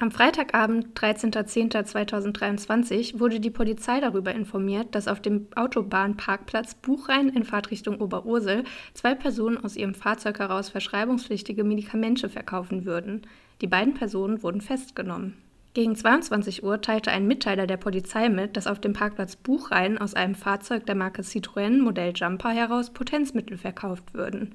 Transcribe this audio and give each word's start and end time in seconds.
Am 0.00 0.10
Freitagabend, 0.10 0.98
13.10.2023, 0.98 3.20
wurde 3.20 3.38
die 3.38 3.50
Polizei 3.50 4.00
darüber 4.00 4.34
informiert, 4.34 4.94
dass 4.94 5.08
auf 5.08 5.20
dem 5.20 5.48
Autobahnparkplatz 5.54 6.76
Buchrhein 6.76 7.28
in 7.28 7.44
Fahrtrichtung 7.44 8.00
Oberursel 8.00 8.64
zwei 8.94 9.14
Personen 9.14 9.62
aus 9.62 9.76
ihrem 9.76 9.92
Fahrzeug 9.92 10.38
heraus 10.38 10.70
verschreibungspflichtige 10.70 11.64
Medikamente 11.64 12.30
verkaufen 12.30 12.86
würden. 12.86 13.26
Die 13.60 13.66
beiden 13.66 13.92
Personen 13.92 14.42
wurden 14.42 14.62
festgenommen. 14.62 15.36
Gegen 15.74 15.94
22 15.94 16.64
Uhr 16.64 16.80
teilte 16.80 17.10
ein 17.10 17.26
Mitteiler 17.26 17.66
der 17.66 17.76
Polizei 17.76 18.30
mit, 18.30 18.56
dass 18.56 18.66
auf 18.66 18.80
dem 18.80 18.94
Parkplatz 18.94 19.36
Buchrhein 19.36 19.98
aus 19.98 20.14
einem 20.14 20.34
Fahrzeug 20.34 20.86
der 20.86 20.94
Marke 20.94 21.20
Citroën 21.20 21.78
Modell 21.78 22.14
Jumper 22.16 22.52
heraus 22.52 22.88
Potenzmittel 22.88 23.58
verkauft 23.58 24.14
würden. 24.14 24.54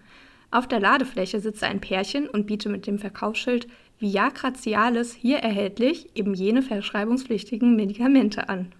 Auf 0.51 0.67
der 0.67 0.79
Ladefläche 0.79 1.39
sitze 1.39 1.65
ein 1.67 1.81
Pärchen 1.81 2.29
und 2.29 2.47
biete 2.47 2.69
mit 2.69 2.87
dem 2.87 2.97
Verkaufsschild 2.97 3.67
Viagra 4.05 4.53
Cialis 4.53 5.13
hier 5.13 5.39
erhältlich 5.39 6.11
eben 6.13 6.35
jene 6.35 6.61
verschreibungspflichtigen 6.61 7.75
Medikamente 7.75 8.49
an. 8.49 8.71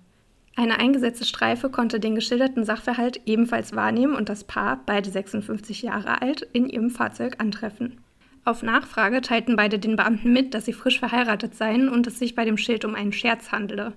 Eine 0.56 0.78
eingesetzte 0.78 1.26
Streife 1.26 1.72
konnte 1.72 2.00
den 2.00 2.14
geschilderten 2.14 2.64
Sachverhalt 2.64 3.22
ebenfalls 3.26 3.76
wahrnehmen 3.76 4.16
und 4.16 4.30
das 4.30 4.44
Paar, 4.44 4.84
beide 4.86 5.10
56 5.10 5.82
Jahre 5.82 6.22
alt, 6.22 6.44
in 6.54 6.70
ihrem 6.70 6.92
Fahrzeug 6.92 7.38
antreffen. 7.40 8.02
Auf 8.44 8.62
Nachfrage 8.62 9.22
teilten 9.22 9.56
beide 9.56 9.80
den 9.80 9.96
Beamten 9.96 10.32
mit, 10.32 10.54
dass 10.54 10.66
sie 10.66 10.74
frisch 10.74 11.00
verheiratet 11.00 11.56
seien 11.56 11.90
und 11.90 12.06
es 12.06 12.20
sich 12.20 12.36
bei 12.36 12.46
dem 12.46 12.60
Schild 12.60 12.86
um 12.86 12.94
einen 12.94 13.12
Scherz 13.12 13.52
handele. 13.52 13.94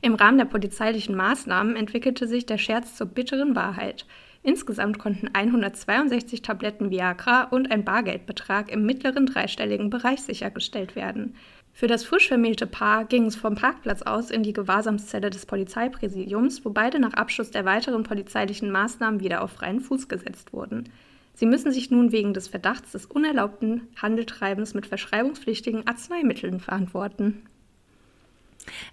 Im 0.00 0.16
Rahmen 0.16 0.38
der 0.38 0.46
polizeilichen 0.46 1.14
Maßnahmen 1.14 1.76
entwickelte 1.76 2.26
sich 2.26 2.44
der 2.44 2.58
Scherz 2.58 2.96
zur 2.96 3.06
bitteren 3.06 3.54
Wahrheit. 3.54 4.04
Insgesamt 4.44 4.98
konnten 4.98 5.28
162 5.32 6.42
Tabletten 6.42 6.90
Viagra 6.90 7.44
und 7.44 7.70
ein 7.70 7.84
Bargeldbetrag 7.84 8.72
im 8.72 8.84
mittleren 8.84 9.26
dreistelligen 9.26 9.88
Bereich 9.88 10.22
sichergestellt 10.22 10.96
werden. 10.96 11.36
Für 11.72 11.86
das 11.86 12.04
frisch 12.04 12.28
vermählte 12.28 12.66
Paar 12.66 13.04
ging 13.04 13.26
es 13.26 13.36
vom 13.36 13.54
Parkplatz 13.54 14.02
aus 14.02 14.30
in 14.30 14.42
die 14.42 14.52
Gewahrsamszelle 14.52 15.30
des 15.30 15.46
Polizeipräsidiums, 15.46 16.64
wo 16.64 16.70
beide 16.70 16.98
nach 16.98 17.14
Abschluss 17.14 17.50
der 17.50 17.64
weiteren 17.64 18.02
polizeilichen 18.02 18.70
Maßnahmen 18.70 19.20
wieder 19.20 19.42
auf 19.42 19.52
freien 19.52 19.80
Fuß 19.80 20.08
gesetzt 20.08 20.52
wurden. 20.52 20.88
Sie 21.34 21.46
müssen 21.46 21.72
sich 21.72 21.90
nun 21.90 22.12
wegen 22.12 22.34
des 22.34 22.48
Verdachts 22.48 22.92
des 22.92 23.06
unerlaubten 23.06 23.88
Handeltreibens 23.96 24.74
mit 24.74 24.86
verschreibungspflichtigen 24.86 25.86
Arzneimitteln 25.86 26.60
verantworten. 26.60 27.46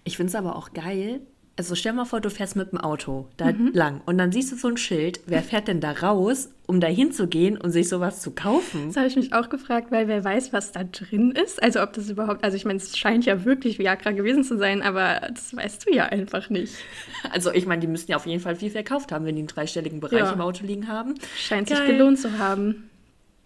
Ich 0.04 0.16
finde 0.16 0.30
es 0.30 0.36
aber 0.36 0.56
auch 0.56 0.72
geil, 0.74 1.22
also 1.60 1.76
stell 1.76 1.92
mal 1.92 2.06
vor, 2.06 2.22
du 2.22 2.30
fährst 2.30 2.56
mit 2.56 2.72
dem 2.72 2.78
Auto 2.78 3.28
da 3.36 3.52
mhm. 3.52 3.72
lang 3.74 4.02
und 4.06 4.18
dann 4.18 4.32
siehst 4.32 4.54
du 4.54 4.56
so 4.56 4.70
ein 4.70 4.78
Schild. 4.78 5.20
Wer 5.26 5.44
fährt 5.44 5.68
denn 5.68 5.82
da 5.82 5.92
raus, 5.92 6.48
um 6.68 6.80
da 6.80 6.88
hinzugehen 6.88 7.58
und 7.58 7.72
sich 7.72 7.90
sowas 7.90 8.22
zu 8.22 8.32
kaufen? 8.32 8.88
Das 8.88 8.96
habe 8.96 9.08
ich 9.08 9.18
mich 9.18 9.34
auch 9.34 9.50
gefragt, 9.50 9.92
weil 9.92 10.08
wer 10.08 10.24
weiß, 10.24 10.54
was 10.54 10.72
da 10.72 10.86
drin 10.86 11.32
ist. 11.32 11.62
Also 11.62 11.82
ob 11.82 11.92
das 11.92 12.10
überhaupt, 12.10 12.46
also 12.46 12.56
ich 12.56 12.64
meine, 12.64 12.78
es 12.78 12.98
scheint 12.98 13.26
ja 13.26 13.44
wirklich 13.44 13.78
Viagra 13.78 14.12
gewesen 14.12 14.46
zu 14.46 14.58
sein, 14.58 14.82
aber 14.82 15.20
das 15.34 15.54
weißt 15.54 15.86
du 15.86 15.94
ja 15.94 16.06
einfach 16.06 16.50
nicht. 16.50 16.76
Also 17.32 17.52
ich 17.52 17.66
meine, 17.66 17.82
die 17.82 17.88
müssten 17.88 18.12
ja 18.12 18.18
auf 18.18 18.26
jeden 18.26 18.40
Fall 18.40 18.56
viel 18.56 18.70
verkauft 18.70 19.12
haben, 19.12 19.26
wenn 19.26 19.36
die 19.36 19.42
einen 19.42 19.48
dreistelligen 19.48 20.00
Bereich 20.00 20.20
ja. 20.20 20.32
im 20.32 20.40
Auto 20.40 20.66
liegen 20.66 20.88
haben. 20.88 21.16
Scheint 21.36 21.68
Geil. 21.68 21.78
sich 21.78 21.88
gelohnt 21.88 22.18
zu 22.18 22.40
haben. 22.40 22.90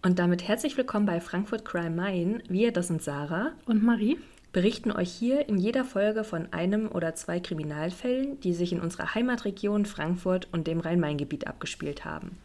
Und 0.02 0.20
damit 0.20 0.46
herzlich 0.46 0.76
willkommen 0.76 1.06
bei 1.06 1.20
Frankfurt 1.20 1.64
Crime 1.64 1.90
Main. 1.90 2.42
Wir, 2.48 2.72
das 2.72 2.86
sind 2.86 3.02
Sarah 3.02 3.50
und 3.66 3.82
Marie 3.82 4.18
berichten 4.54 4.92
euch 4.92 5.10
hier 5.10 5.48
in 5.48 5.58
jeder 5.58 5.84
Folge 5.84 6.22
von 6.22 6.46
einem 6.52 6.88
oder 6.88 7.14
zwei 7.14 7.40
Kriminalfällen, 7.40 8.40
die 8.40 8.54
sich 8.54 8.72
in 8.72 8.80
unserer 8.80 9.14
Heimatregion 9.14 9.84
Frankfurt 9.84 10.48
und 10.52 10.68
dem 10.68 10.78
Rhein-Main-Gebiet 10.78 11.48
abgespielt 11.48 12.04
haben. 12.04 12.38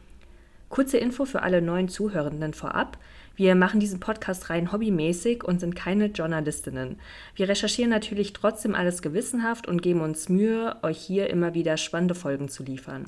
Kurze 0.69 0.97
Info 0.97 1.25
für 1.25 1.43
alle 1.43 1.61
neuen 1.61 1.87
Zuhörenden 1.87 2.53
vorab. 2.53 2.97
Wir 3.35 3.53
machen 3.53 3.79
diesen 3.79 3.99
Podcast 3.99 4.49
rein 4.49 4.71
hobbymäßig 4.71 5.43
und 5.43 5.59
sind 5.59 5.75
keine 5.75 6.07
Journalistinnen. 6.07 6.99
Wir 7.35 7.47
recherchieren 7.47 7.91
natürlich 7.91 8.33
trotzdem 8.33 8.73
alles 8.73 9.03
gewissenhaft 9.03 9.67
und 9.67 9.83
geben 9.83 10.01
uns 10.01 10.29
Mühe, 10.29 10.77
euch 10.81 10.97
hier 10.97 11.29
immer 11.29 11.53
wieder 11.53 11.77
spannende 11.77 12.15
Folgen 12.15 12.49
zu 12.49 12.63
liefern. 12.63 13.05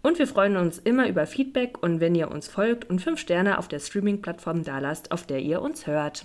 Und 0.00 0.20
wir 0.20 0.28
freuen 0.28 0.56
uns 0.56 0.78
immer 0.78 1.08
über 1.08 1.26
Feedback 1.26 1.82
und 1.82 1.98
wenn 1.98 2.14
ihr 2.14 2.30
uns 2.30 2.46
folgt 2.46 2.88
und 2.88 3.00
5 3.00 3.18
Sterne 3.18 3.58
auf 3.58 3.66
der 3.66 3.80
Streaming-Plattform 3.80 4.62
dalasst, 4.62 5.10
auf 5.10 5.26
der 5.26 5.40
ihr 5.40 5.60
uns 5.60 5.88
hört. 5.88 6.24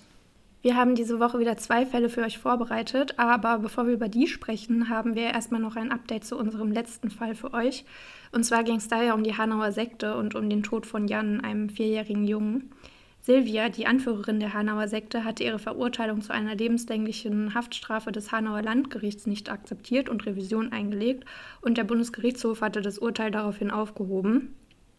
Wir 0.63 0.78
haben 0.78 0.96
diese 0.96 1.19
Woche 1.19 1.40
wieder 1.40 1.57
zwei 1.57 1.85
Fälle 1.85 2.07
für 2.07 2.22
euch 2.22 2.38
vorbereitet, 2.38 3.19
aber 3.19 3.59
bevor 3.59 3.85
wir 3.85 3.96
über 3.96 4.07
die 4.07 4.28
sprechen, 4.28 4.88
haben 4.88 5.13
wir 5.13 5.24
erstmal 5.24 5.59
noch 5.59 5.75
ein 5.75 5.91
Update 5.91 6.24
zu 6.24 6.38
unserem 6.38 6.72
letzten 6.72 7.09
Fall 7.09 7.35
für 7.35 7.53
euch. 7.53 7.84
Und 8.31 8.46
zwar 8.46 8.63
ging 8.63 8.78
es 8.78 8.88
da 8.88 9.03
ja 9.03 9.13
um 9.13 9.25
die 9.25 9.35
Hanauer 9.35 9.74
Sekte 9.74 10.16
und 10.16 10.35
um 10.35 10.50
den 10.50 10.63
Tod 10.63 10.85
von 10.85 11.09
Jan, 11.09 11.41
einem 11.41 11.68
vierjährigen 11.68 12.24
Jungen. 12.24 12.72
Silvia, 13.19 13.68
die 13.68 13.88
Anführerin 13.88 14.40
der 14.40 14.53
Hanauer 14.53 14.88
Sekte, 14.88 15.25
hatte 15.25 15.44
ihre 15.44 15.59
Verurteilung 15.59 16.22
zu 16.22 16.34
einer 16.34 16.56
lebenslänglichen 16.56 17.53
Haftstrafe 17.53 18.13
des 18.13 18.31
Hanauer 18.31 18.62
Landgerichts 18.62 19.28
nicht 19.28 19.51
akzeptiert 19.51 20.07
und 20.07 20.25
Revision 20.25 20.72
eingelegt, 20.72 21.25
und 21.59 21.78
der 21.78 21.84
Bundesgerichtshof 21.84 22.62
hatte 22.62 22.81
das 22.81 23.00
Urteil 23.00 23.31
daraufhin 23.31 23.69
aufgehoben. 23.69 24.56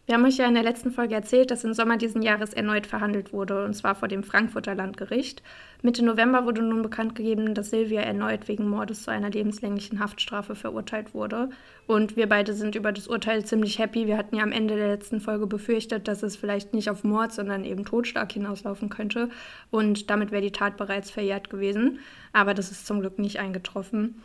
Wir 0.07 0.17
haben 0.17 0.25
euch 0.27 0.37
ja 0.37 0.47
in 0.47 0.53
der 0.53 0.63
letzten 0.63 0.91
Folge 0.91 1.15
erzählt, 1.15 1.51
dass 1.51 1.65
im 1.65 1.73
Sommer 1.73 1.97
diesen 1.97 2.21
Jahres 2.21 2.53
erneut 2.53 2.87
verhandelt 2.87 3.33
wurde, 3.33 3.65
und 3.65 3.73
zwar 3.73 3.95
vor 3.95 4.07
dem 4.07 4.23
Frankfurter 4.23 4.75
Landgericht. 4.75 5.43
Mitte 5.81 6.05
November 6.05 6.45
wurde 6.45 6.61
nun 6.61 6.83
bekannt 6.83 7.15
gegeben, 7.15 7.55
dass 7.55 7.71
Silvia 7.71 8.03
erneut 8.03 8.47
wegen 8.47 8.69
Mordes 8.69 9.05
zu 9.05 9.11
einer 9.11 9.31
lebenslänglichen 9.31 10.01
Haftstrafe 10.01 10.57
verurteilt 10.57 11.15
wurde. 11.15 11.49
Und 11.87 12.17
wir 12.17 12.29
beide 12.29 12.53
sind 12.53 12.75
über 12.75 12.93
das 12.93 13.09
Urteil 13.09 13.47
ziemlich 13.47 13.79
happy. 13.79 14.07
Wir 14.07 14.19
hatten 14.19 14.37
ja 14.37 14.43
am 14.43 14.53
Ende 14.53 14.77
der 14.77 14.89
letzten 14.89 15.23
Folge 15.23 15.47
befürchtet, 15.47 16.07
dass 16.07 16.23
es 16.23 16.37
vielleicht 16.37 16.75
nicht 16.75 16.91
auf 16.91 17.03
Mord, 17.03 17.33
sondern 17.33 17.65
eben 17.65 17.87
Totschlag 17.87 18.31
hinauslaufen 18.31 18.91
könnte. 18.91 19.31
Und 19.71 20.11
damit 20.11 20.33
wäre 20.33 20.43
die 20.43 20.53
Tat 20.53 20.77
bereits 20.77 21.11
verjährt 21.11 21.49
gewesen. 21.49 22.01
Aber 22.35 22.53
das 22.53 22.71
ist 22.71 22.87
zum 22.87 23.01
Glück 23.01 23.19
nicht 23.19 23.39
eingetroffen. 23.39 24.21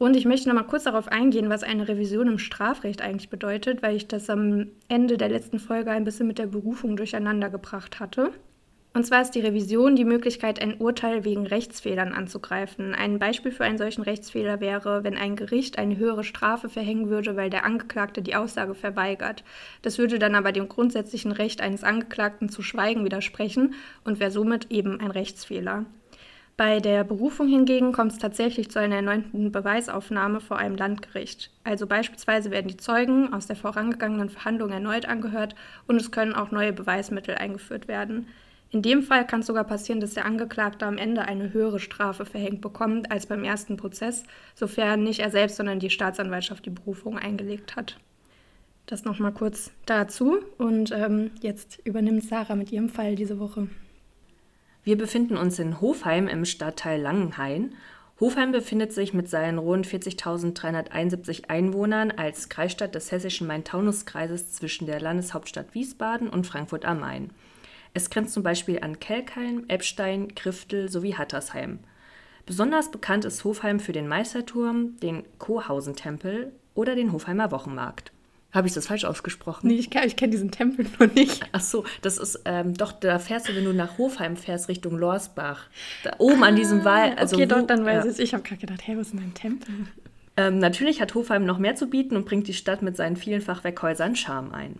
Und 0.00 0.16
ich 0.16 0.24
möchte 0.24 0.48
noch 0.48 0.54
mal 0.54 0.62
kurz 0.62 0.84
darauf 0.84 1.08
eingehen, 1.08 1.50
was 1.50 1.62
eine 1.62 1.86
Revision 1.86 2.26
im 2.26 2.38
Strafrecht 2.38 3.02
eigentlich 3.02 3.28
bedeutet, 3.28 3.82
weil 3.82 3.96
ich 3.96 4.08
das 4.08 4.30
am 4.30 4.68
Ende 4.88 5.18
der 5.18 5.28
letzten 5.28 5.58
Folge 5.58 5.90
ein 5.90 6.04
bisschen 6.04 6.26
mit 6.26 6.38
der 6.38 6.46
Berufung 6.46 6.96
durcheinander 6.96 7.50
gebracht 7.50 8.00
hatte. 8.00 8.30
Und 8.94 9.04
zwar 9.04 9.20
ist 9.20 9.32
die 9.32 9.40
Revision 9.40 9.96
die 9.96 10.06
Möglichkeit, 10.06 10.62
ein 10.62 10.80
Urteil 10.80 11.26
wegen 11.26 11.46
Rechtsfehlern 11.46 12.14
anzugreifen. 12.14 12.94
Ein 12.94 13.18
Beispiel 13.18 13.52
für 13.52 13.64
einen 13.64 13.76
solchen 13.76 14.00
Rechtsfehler 14.00 14.58
wäre, 14.60 15.04
wenn 15.04 15.18
ein 15.18 15.36
Gericht 15.36 15.78
eine 15.78 15.98
höhere 15.98 16.24
Strafe 16.24 16.70
verhängen 16.70 17.10
würde, 17.10 17.36
weil 17.36 17.50
der 17.50 17.66
Angeklagte 17.66 18.22
die 18.22 18.36
Aussage 18.36 18.74
verweigert. 18.74 19.44
Das 19.82 19.98
würde 19.98 20.18
dann 20.18 20.34
aber 20.34 20.52
dem 20.52 20.70
grundsätzlichen 20.70 21.30
Recht 21.30 21.60
eines 21.60 21.84
Angeklagten 21.84 22.48
zu 22.48 22.62
schweigen 22.62 23.04
widersprechen 23.04 23.74
und 24.04 24.18
wäre 24.18 24.30
somit 24.30 24.70
eben 24.70 24.98
ein 24.98 25.10
Rechtsfehler. 25.10 25.84
Bei 26.60 26.78
der 26.78 27.04
Berufung 27.04 27.48
hingegen 27.48 27.90
kommt 27.92 28.12
es 28.12 28.18
tatsächlich 28.18 28.70
zu 28.70 28.78
einer 28.78 28.96
erneuten 28.96 29.50
Beweisaufnahme 29.50 30.42
vor 30.42 30.58
einem 30.58 30.76
Landgericht. 30.76 31.50
Also 31.64 31.86
beispielsweise 31.86 32.50
werden 32.50 32.68
die 32.68 32.76
Zeugen 32.76 33.32
aus 33.32 33.46
der 33.46 33.56
vorangegangenen 33.56 34.28
Verhandlung 34.28 34.70
erneut 34.70 35.06
angehört 35.06 35.54
und 35.86 35.96
es 35.96 36.10
können 36.10 36.34
auch 36.34 36.50
neue 36.50 36.74
Beweismittel 36.74 37.36
eingeführt 37.36 37.88
werden. 37.88 38.26
In 38.68 38.82
dem 38.82 39.02
Fall 39.02 39.26
kann 39.26 39.40
es 39.40 39.46
sogar 39.46 39.64
passieren, 39.64 40.02
dass 40.02 40.12
der 40.12 40.26
Angeklagte 40.26 40.84
am 40.84 40.98
Ende 40.98 41.22
eine 41.22 41.54
höhere 41.54 41.80
Strafe 41.80 42.26
verhängt 42.26 42.60
bekommt 42.60 43.10
als 43.10 43.24
beim 43.24 43.42
ersten 43.42 43.78
Prozess, 43.78 44.24
sofern 44.54 45.02
nicht 45.02 45.20
er 45.20 45.30
selbst, 45.30 45.56
sondern 45.56 45.78
die 45.78 45.88
Staatsanwaltschaft 45.88 46.66
die 46.66 46.68
Berufung 46.68 47.16
eingelegt 47.16 47.74
hat. 47.74 47.96
Das 48.84 49.06
nochmal 49.06 49.32
kurz 49.32 49.70
dazu 49.86 50.40
und 50.58 50.92
ähm, 50.92 51.30
jetzt 51.40 51.80
übernimmt 51.84 52.24
Sarah 52.24 52.54
mit 52.54 52.70
ihrem 52.70 52.90
Fall 52.90 53.14
diese 53.14 53.38
Woche. 53.38 53.68
Wir 54.90 54.98
befinden 54.98 55.36
uns 55.36 55.60
in 55.60 55.80
Hofheim 55.80 56.26
im 56.26 56.44
Stadtteil 56.44 57.00
Langenhain. 57.00 57.76
Hofheim 58.18 58.50
befindet 58.50 58.92
sich 58.92 59.14
mit 59.14 59.28
seinen 59.28 59.58
rund 59.58 59.86
40.371 59.86 61.44
Einwohnern 61.48 62.10
als 62.10 62.48
Kreisstadt 62.48 62.96
des 62.96 63.12
hessischen 63.12 63.46
Main-Taunus-Kreises 63.46 64.50
zwischen 64.50 64.86
der 64.86 65.00
Landeshauptstadt 65.00 65.74
Wiesbaden 65.74 66.28
und 66.28 66.44
Frankfurt 66.44 66.86
am 66.86 66.98
Main. 66.98 67.30
Es 67.94 68.10
grenzt 68.10 68.34
zum 68.34 68.42
Beispiel 68.42 68.80
an 68.80 68.98
Kelkheim, 68.98 69.64
Eppstein, 69.68 70.26
Griftel 70.34 70.90
sowie 70.90 71.14
Hattersheim. 71.14 71.78
Besonders 72.44 72.90
bekannt 72.90 73.24
ist 73.24 73.44
Hofheim 73.44 73.78
für 73.78 73.92
den 73.92 74.08
Meisterturm, 74.08 74.96
den 74.96 75.22
Kohausentempel 75.38 76.50
oder 76.74 76.96
den 76.96 77.12
Hofheimer 77.12 77.52
Wochenmarkt. 77.52 78.10
Habe 78.52 78.66
ich 78.66 78.74
das 78.74 78.88
falsch 78.88 79.04
ausgesprochen? 79.04 79.68
Nee, 79.68 79.74
ich, 79.74 79.94
ich 79.94 80.16
kenne 80.16 80.30
diesen 80.30 80.50
Tempel 80.50 80.86
nur 80.98 81.08
nicht. 81.08 81.42
Ach 81.52 81.60
so, 81.60 81.84
das 82.02 82.18
ist 82.18 82.40
ähm, 82.44 82.74
doch, 82.74 82.92
da 82.92 83.18
fährst 83.18 83.48
du, 83.48 83.54
wenn 83.54 83.64
du 83.64 83.72
nach 83.72 83.98
Hofheim 83.98 84.36
fährst, 84.36 84.68
Richtung 84.68 84.98
Lorsbach. 84.98 85.66
Da 86.02 86.12
oben 86.18 86.42
ah, 86.42 86.48
an 86.48 86.56
diesem 86.56 86.80
ah, 86.80 86.84
Wald. 86.84 87.18
Also 87.18 87.36
okay, 87.36 87.44
wo, 87.44 87.54
dort, 87.54 87.70
dann 87.70 87.84
weiß 87.84 88.04
ja. 88.04 88.10
ich 88.10 88.18
Ich 88.18 88.34
habe 88.34 88.42
gerade 88.42 88.60
gedacht, 88.60 88.80
hey, 88.84 88.96
was 88.96 89.08
ist 89.08 89.12
denn 89.12 89.20
ein 89.20 89.34
Tempel? 89.34 89.74
Ähm, 90.36 90.58
natürlich 90.58 91.00
hat 91.00 91.14
Hofheim 91.14 91.44
noch 91.44 91.58
mehr 91.58 91.76
zu 91.76 91.88
bieten 91.88 92.16
und 92.16 92.24
bringt 92.26 92.48
die 92.48 92.54
Stadt 92.54 92.82
mit 92.82 92.96
seinen 92.96 93.16
vielen 93.16 93.40
Fachwerkhäusern 93.40 94.16
Charme 94.16 94.52
ein. 94.52 94.76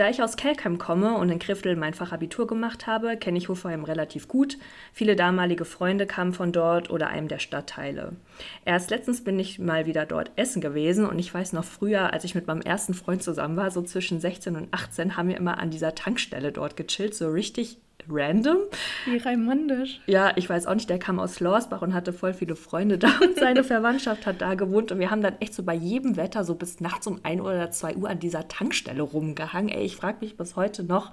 Da 0.00 0.08
ich 0.08 0.22
aus 0.22 0.36
Kelkheim 0.36 0.78
komme 0.78 1.18
und 1.18 1.28
in 1.28 1.38
Kriftel 1.38 1.76
mein 1.76 1.92
Fachabitur 1.92 2.46
gemacht 2.46 2.86
habe, 2.86 3.18
kenne 3.18 3.36
ich 3.36 3.50
Hofheim 3.50 3.84
relativ 3.84 4.28
gut. 4.28 4.56
Viele 4.94 5.14
damalige 5.14 5.66
Freunde 5.66 6.06
kamen 6.06 6.32
von 6.32 6.52
dort 6.52 6.88
oder 6.88 7.08
einem 7.08 7.28
der 7.28 7.38
Stadtteile. 7.38 8.16
Erst 8.64 8.88
letztens 8.88 9.22
bin 9.22 9.38
ich 9.38 9.58
mal 9.58 9.84
wieder 9.84 10.06
dort 10.06 10.30
essen 10.36 10.62
gewesen 10.62 11.04
und 11.04 11.18
ich 11.18 11.34
weiß 11.34 11.52
noch 11.52 11.64
früher, 11.64 12.14
als 12.14 12.24
ich 12.24 12.34
mit 12.34 12.46
meinem 12.46 12.62
ersten 12.62 12.94
Freund 12.94 13.22
zusammen 13.22 13.58
war, 13.58 13.70
so 13.70 13.82
zwischen 13.82 14.20
16 14.20 14.56
und 14.56 14.68
18, 14.72 15.18
haben 15.18 15.28
wir 15.28 15.36
immer 15.36 15.58
an 15.58 15.68
dieser 15.68 15.94
Tankstelle 15.94 16.50
dort 16.50 16.78
gechillt, 16.78 17.14
so 17.14 17.28
richtig 17.28 17.76
random. 18.08 18.58
Wie 19.06 19.18
rheinmandisch. 19.18 20.00
Ja, 20.06 20.32
ich 20.36 20.48
weiß 20.48 20.66
auch 20.66 20.74
nicht, 20.74 20.88
der 20.88 20.98
kam 20.98 21.18
aus 21.18 21.40
Lorsbach 21.40 21.82
und 21.82 21.94
hatte 21.94 22.12
voll 22.12 22.34
viele 22.34 22.56
Freunde 22.56 22.98
da 22.98 23.08
und 23.20 23.36
seine 23.38 23.64
Verwandtschaft 23.64 24.26
hat 24.26 24.40
da 24.40 24.54
gewohnt 24.54 24.92
und 24.92 24.98
wir 24.98 25.10
haben 25.10 25.22
dann 25.22 25.36
echt 25.40 25.54
so 25.54 25.62
bei 25.62 25.74
jedem 25.74 26.16
Wetter 26.16 26.44
so 26.44 26.54
bis 26.54 26.80
nachts 26.80 27.06
um 27.06 27.20
1 27.22 27.40
oder 27.40 27.70
2 27.70 27.96
Uhr 27.96 28.08
an 28.08 28.18
dieser 28.18 28.48
Tankstelle 28.48 29.02
rumgehangen. 29.02 29.70
Ey, 29.70 29.84
ich 29.84 29.96
frage 29.96 30.18
mich 30.20 30.36
bis 30.36 30.56
heute 30.56 30.84
noch, 30.84 31.12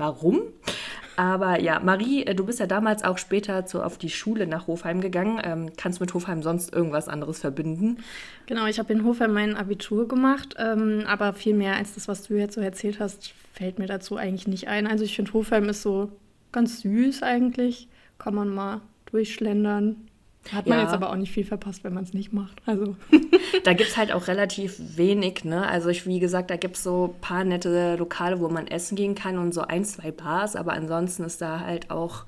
warum. 0.00 0.40
Aber 1.16 1.60
ja, 1.60 1.80
Marie, 1.80 2.24
äh, 2.24 2.34
du 2.34 2.46
bist 2.46 2.60
ja 2.60 2.66
damals 2.66 3.04
auch 3.04 3.18
später 3.18 3.66
so 3.66 3.82
auf 3.82 3.98
die 3.98 4.08
Schule 4.08 4.46
nach 4.46 4.66
Hofheim 4.66 5.02
gegangen. 5.02 5.38
Ähm, 5.44 5.72
kannst 5.76 5.98
du 5.98 6.04
mit 6.04 6.14
Hofheim 6.14 6.42
sonst 6.42 6.72
irgendwas 6.72 7.08
anderes 7.08 7.40
verbinden? 7.40 7.98
Genau, 8.46 8.66
ich 8.66 8.78
habe 8.78 8.92
in 8.92 9.04
Hofheim 9.04 9.34
mein 9.34 9.54
Abitur 9.54 10.08
gemacht, 10.08 10.54
ähm, 10.58 11.04
aber 11.06 11.34
viel 11.34 11.54
mehr 11.54 11.76
als 11.76 11.94
das, 11.94 12.08
was 12.08 12.22
du 12.22 12.34
jetzt 12.34 12.54
so 12.54 12.62
erzählt 12.62 13.00
hast, 13.00 13.34
fällt 13.52 13.78
mir 13.78 13.86
dazu 13.86 14.16
eigentlich 14.16 14.48
nicht 14.48 14.68
ein. 14.68 14.86
Also 14.86 15.04
ich 15.04 15.14
finde 15.14 15.32
Hofheim 15.34 15.68
ist 15.68 15.82
so 15.82 16.10
ganz 16.52 16.80
süß 16.80 17.22
eigentlich. 17.22 17.88
Kann 18.18 18.34
man 18.34 18.48
mal 18.48 18.80
durchschlendern. 19.10 20.09
Hat 20.52 20.66
man 20.66 20.78
ja. 20.78 20.84
jetzt 20.84 20.94
aber 20.94 21.10
auch 21.10 21.16
nicht 21.16 21.32
viel 21.32 21.44
verpasst, 21.44 21.84
wenn 21.84 21.94
man 21.94 22.02
es 22.02 22.14
nicht 22.14 22.32
macht. 22.32 22.60
Also. 22.66 22.96
da 23.64 23.72
gibt 23.72 23.90
es 23.90 23.96
halt 23.96 24.10
auch 24.10 24.26
relativ 24.26 24.80
wenig, 24.96 25.44
ne? 25.44 25.66
Also 25.68 25.90
ich, 25.90 26.06
wie 26.06 26.18
gesagt, 26.18 26.50
da 26.50 26.56
gibt 26.56 26.76
es 26.76 26.82
so 26.82 27.14
ein 27.14 27.20
paar 27.20 27.44
nette 27.44 27.96
Lokale, 27.96 28.40
wo 28.40 28.48
man 28.48 28.66
essen 28.66 28.96
gehen 28.96 29.14
kann 29.14 29.38
und 29.38 29.52
so 29.52 29.60
ein, 29.60 29.84
zwei 29.84 30.10
Bars, 30.10 30.56
aber 30.56 30.72
ansonsten 30.72 31.24
ist 31.24 31.40
da 31.40 31.60
halt 31.60 31.90
auch 31.90 32.24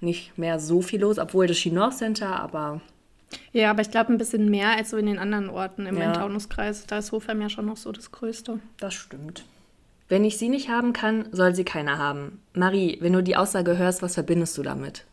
nicht 0.00 0.36
mehr 0.38 0.60
so 0.60 0.82
viel 0.82 1.00
los, 1.00 1.18
obwohl 1.18 1.46
das 1.46 1.56
Chinois 1.56 1.90
Center, 1.90 2.38
aber. 2.38 2.80
Ja, 3.52 3.70
aber 3.70 3.80
ich 3.80 3.90
glaube 3.90 4.12
ein 4.12 4.18
bisschen 4.18 4.50
mehr 4.50 4.76
als 4.76 4.90
so 4.90 4.96
in 4.96 5.06
den 5.06 5.18
anderen 5.18 5.48
Orten 5.48 5.86
im 5.86 5.96
ja. 5.96 6.06
Main-Taunus-Kreis. 6.06 6.86
Da 6.86 6.98
ist 6.98 7.10
Hofheim 7.10 7.40
ja 7.40 7.48
schon 7.48 7.66
noch 7.66 7.76
so 7.76 7.90
das 7.90 8.12
Größte. 8.12 8.60
Das 8.78 8.94
stimmt. 8.94 9.44
Wenn 10.08 10.24
ich 10.24 10.38
sie 10.38 10.48
nicht 10.48 10.68
haben 10.68 10.92
kann, 10.92 11.26
soll 11.32 11.54
sie 11.54 11.64
keiner 11.64 11.98
haben. 11.98 12.40
Marie, 12.54 12.98
wenn 13.00 13.12
du 13.12 13.22
die 13.22 13.36
Aussage 13.36 13.76
hörst, 13.76 14.02
was 14.02 14.14
verbindest 14.14 14.56
du 14.56 14.62
damit? 14.62 15.04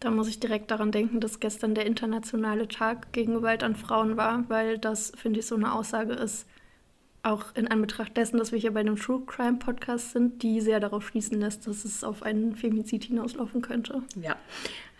Da 0.00 0.10
muss 0.10 0.28
ich 0.28 0.40
direkt 0.40 0.70
daran 0.70 0.92
denken, 0.92 1.20
dass 1.20 1.40
gestern 1.40 1.74
der 1.74 1.84
internationale 1.84 2.66
Tag 2.68 3.12
gegen 3.12 3.34
Gewalt 3.34 3.62
an 3.62 3.76
Frauen 3.76 4.16
war, 4.16 4.44
weil 4.48 4.78
das, 4.78 5.12
finde 5.14 5.40
ich, 5.40 5.46
so 5.46 5.54
eine 5.56 5.74
Aussage 5.74 6.14
ist, 6.14 6.46
auch 7.22 7.54
in 7.54 7.68
Anbetracht 7.68 8.16
dessen, 8.16 8.38
dass 8.38 8.50
wir 8.50 8.58
hier 8.58 8.72
bei 8.72 8.80
einem 8.80 8.96
True 8.96 9.22
Crime 9.26 9.58
Podcast 9.58 10.12
sind, 10.12 10.42
die 10.42 10.62
sehr 10.62 10.80
darauf 10.80 11.06
schließen 11.06 11.38
lässt, 11.38 11.66
dass 11.66 11.84
es 11.84 12.02
auf 12.02 12.22
einen 12.22 12.56
Femizid 12.56 13.04
hinauslaufen 13.04 13.60
könnte. 13.60 14.02
Ja, 14.18 14.36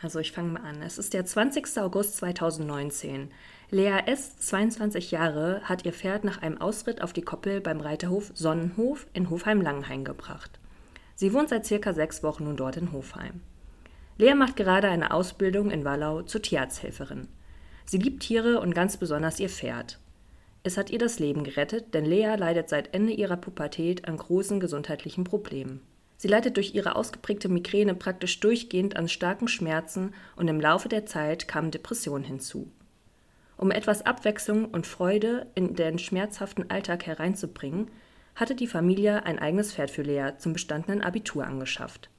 also 0.03 0.19
ich 0.19 0.33
fange 0.33 0.53
mal 0.53 0.69
an. 0.69 0.83
Es 0.83 0.99
ist 0.99 1.15
der 1.15 1.25
20. 1.25 1.79
August 1.79 2.19
2019. 2.19 3.31
Lea 3.71 4.01
S., 4.05 4.37
22 4.37 5.13
Jahre, 5.13 5.63
hat 5.65 5.87
ihr 5.87 5.95
Pferd 5.95 6.25
nach 6.25 6.43
einem 6.43 6.61
Ausritt 6.61 7.01
auf 7.01 7.15
die 7.15 7.23
Koppel 7.23 7.63
beim 7.63 7.81
Reiterhof 7.81 8.33
Sonnenhof 8.35 9.07
in 9.15 9.31
Hofheim-Langenhain 9.31 10.05
gebracht. 10.05 10.59
Sie 11.15 11.33
wohnt 11.33 11.49
seit 11.49 11.65
circa 11.65 11.95
sechs 11.95 12.23
Wochen 12.23 12.45
nun 12.45 12.59
dort 12.59 12.77
in 12.77 12.93
Hofheim. 12.93 13.41
Lea 14.21 14.35
macht 14.35 14.57
gerade 14.57 14.87
eine 14.89 15.13
Ausbildung 15.13 15.71
in 15.71 15.87
Wallau 15.87 16.21
zur 16.21 16.43
Tierarzthelferin. 16.43 17.27
Sie 17.87 17.97
liebt 17.97 18.23
Tiere 18.23 18.61
und 18.61 18.75
ganz 18.75 18.99
besonders 18.99 19.41
ihr 19.41 19.49
Pferd. 19.49 19.99
Es 20.63 20.77
hat 20.77 20.91
ihr 20.91 20.99
das 20.99 21.19
Leben 21.19 21.43
gerettet, 21.43 21.95
denn 21.95 22.05
Lea 22.05 22.35
leidet 22.37 22.69
seit 22.69 22.93
Ende 22.93 23.15
ihrer 23.15 23.39
Pubertät 23.39 24.07
an 24.07 24.19
großen 24.19 24.61
gesundheitlichen 24.61 25.25
Problemen. 25.25 25.81
Sie 26.19 26.29
leidet 26.29 26.59
durch 26.59 26.75
ihre 26.75 26.97
ausgeprägte 26.97 27.49
Migräne 27.49 27.95
praktisch 27.95 28.41
durchgehend 28.41 28.95
an 28.95 29.09
starken 29.09 29.49
Schmerzen 29.49 30.13
und 30.37 30.49
im 30.49 30.61
Laufe 30.61 30.91
der 30.91 31.07
Zeit 31.07 31.49
kamen 31.49 31.71
Depressionen 31.71 32.25
hinzu. 32.25 32.71
Um 33.57 33.71
etwas 33.71 34.05
Abwechslung 34.05 34.67
und 34.67 34.87
Freude 34.87 35.47
in 35.55 35.77
den 35.77 35.99
schmerzhaften 35.99 36.69
Alltag 36.69 37.07
hereinzubringen, 37.07 37.91
hatte 38.35 38.55
die 38.55 38.67
Familie 38.67 39.25
ein 39.25 39.39
eigenes 39.39 39.73
Pferd 39.73 39.91
für 39.91 40.03
Lea 40.03 40.33
zum 40.37 40.53
bestandenen 40.53 41.01
Abitur 41.01 41.47
angeschafft. 41.47 42.11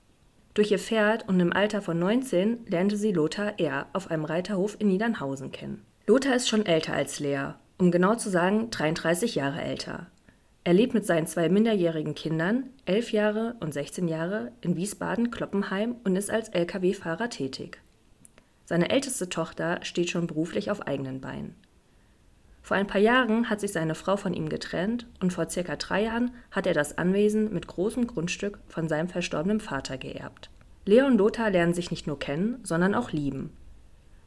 Durch 0.53 0.71
ihr 0.71 0.79
Pferd 0.79 1.29
und 1.29 1.39
im 1.39 1.53
Alter 1.53 1.81
von 1.81 1.97
19 1.97 2.65
lernte 2.67 2.97
sie 2.97 3.13
Lothar 3.13 3.59
R. 3.59 3.87
auf 3.93 4.11
einem 4.11 4.25
Reiterhof 4.25 4.75
in 4.79 4.89
Niedernhausen 4.89 5.51
kennen. 5.51 5.85
Lothar 6.07 6.35
ist 6.35 6.49
schon 6.49 6.65
älter 6.65 6.93
als 6.93 7.19
Lea, 7.19 7.53
um 7.77 7.89
genau 7.89 8.15
zu 8.15 8.29
sagen 8.29 8.69
33 8.69 9.35
Jahre 9.35 9.61
älter. 9.61 10.07
Er 10.63 10.73
lebt 10.73 10.93
mit 10.93 11.05
seinen 11.05 11.25
zwei 11.25 11.49
minderjährigen 11.49 12.15
Kindern, 12.15 12.69
11 12.85 13.13
Jahre 13.13 13.55
und 13.61 13.73
16 13.73 14.07
Jahre, 14.07 14.51
in 14.61 14.75
Wiesbaden-Kloppenheim 14.75 15.95
und 16.03 16.15
ist 16.15 16.29
als 16.29 16.49
Lkw-Fahrer 16.49 17.29
tätig. 17.29 17.81
Seine 18.65 18.89
älteste 18.89 19.29
Tochter 19.29 19.79
steht 19.83 20.09
schon 20.09 20.27
beruflich 20.27 20.69
auf 20.69 20.81
eigenen 20.85 21.19
Beinen. 21.19 21.55
Vor 22.61 22.77
ein 22.77 22.87
paar 22.87 23.01
Jahren 23.01 23.49
hat 23.49 23.59
sich 23.59 23.71
seine 23.71 23.95
Frau 23.95 24.17
von 24.17 24.33
ihm 24.33 24.47
getrennt 24.47 25.07
und 25.19 25.33
vor 25.33 25.49
circa 25.49 25.75
drei 25.75 26.03
Jahren 26.03 26.31
hat 26.51 26.67
er 26.67 26.73
das 26.73 26.97
Anwesen 26.97 27.51
mit 27.53 27.67
großem 27.67 28.07
Grundstück 28.07 28.59
von 28.67 28.87
seinem 28.87 29.09
verstorbenen 29.09 29.59
Vater 29.59 29.97
geerbt. 29.97 30.49
Lea 30.85 31.01
und 31.01 31.17
Lothar 31.17 31.49
lernen 31.49 31.73
sich 31.73 31.91
nicht 31.91 32.07
nur 32.07 32.19
kennen, 32.19 32.59
sondern 32.63 32.95
auch 32.95 33.11
lieben. 33.11 33.51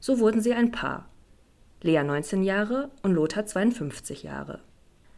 So 0.00 0.18
wurden 0.18 0.40
sie 0.40 0.52
ein 0.52 0.72
Paar. 0.72 1.08
Lea 1.80 2.02
19 2.02 2.42
Jahre 2.42 2.90
und 3.02 3.12
Lothar 3.12 3.46
52 3.46 4.22
Jahre. 4.22 4.60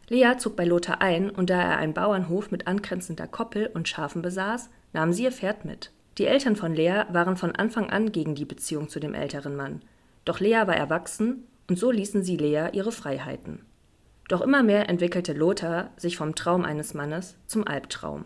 Lea 0.09 0.37
zog 0.37 0.55
bei 0.55 0.63
Lothar 0.63 1.01
ein 1.01 1.29
und 1.29 1.49
da 1.49 1.61
er 1.61 1.77
einen 1.77 1.93
Bauernhof 1.93 2.51
mit 2.51 2.67
angrenzender 2.67 3.27
Koppel 3.27 3.67
und 3.73 3.87
Schafen 3.87 4.21
besaß, 4.21 4.69
nahm 4.93 5.11
sie 5.11 5.23
ihr 5.23 5.31
Pferd 5.31 5.65
mit. 5.65 5.91
Die 6.17 6.25
Eltern 6.25 6.55
von 6.55 6.73
Lea 6.73 7.03
waren 7.11 7.35
von 7.35 7.55
Anfang 7.55 7.89
an 7.89 8.11
gegen 8.11 8.33
die 8.33 8.45
Beziehung 8.45 8.89
zu 8.89 8.99
dem 8.99 9.13
älteren 9.13 9.55
Mann. 9.55 9.81
Doch 10.25 10.39
Lea 10.39 10.63
war 10.65 10.75
erwachsen 10.75 11.43
und 11.69 11.77
so 11.77 11.91
ließen 11.91 12.23
sie 12.23 12.37
Lea 12.37 12.69
ihre 12.71 12.91
Freiheiten. 12.91 13.65
Doch 14.27 14.41
immer 14.41 14.63
mehr 14.63 14.89
entwickelte 14.89 15.33
Lothar 15.33 15.91
sich 15.97 16.17
vom 16.17 16.35
Traum 16.35 16.65
eines 16.65 16.93
Mannes 16.93 17.37
zum 17.45 17.67
Albtraum. 17.67 18.25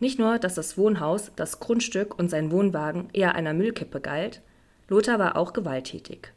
Nicht 0.00 0.18
nur, 0.18 0.38
dass 0.38 0.54
das 0.54 0.78
Wohnhaus, 0.78 1.30
das 1.36 1.60
Grundstück 1.60 2.18
und 2.18 2.30
sein 2.30 2.50
Wohnwagen 2.50 3.08
eher 3.12 3.34
einer 3.34 3.52
Müllkippe 3.52 4.00
galt, 4.00 4.42
Lothar 4.88 5.18
war 5.18 5.36
auch 5.36 5.52
gewalttätig. 5.52 6.32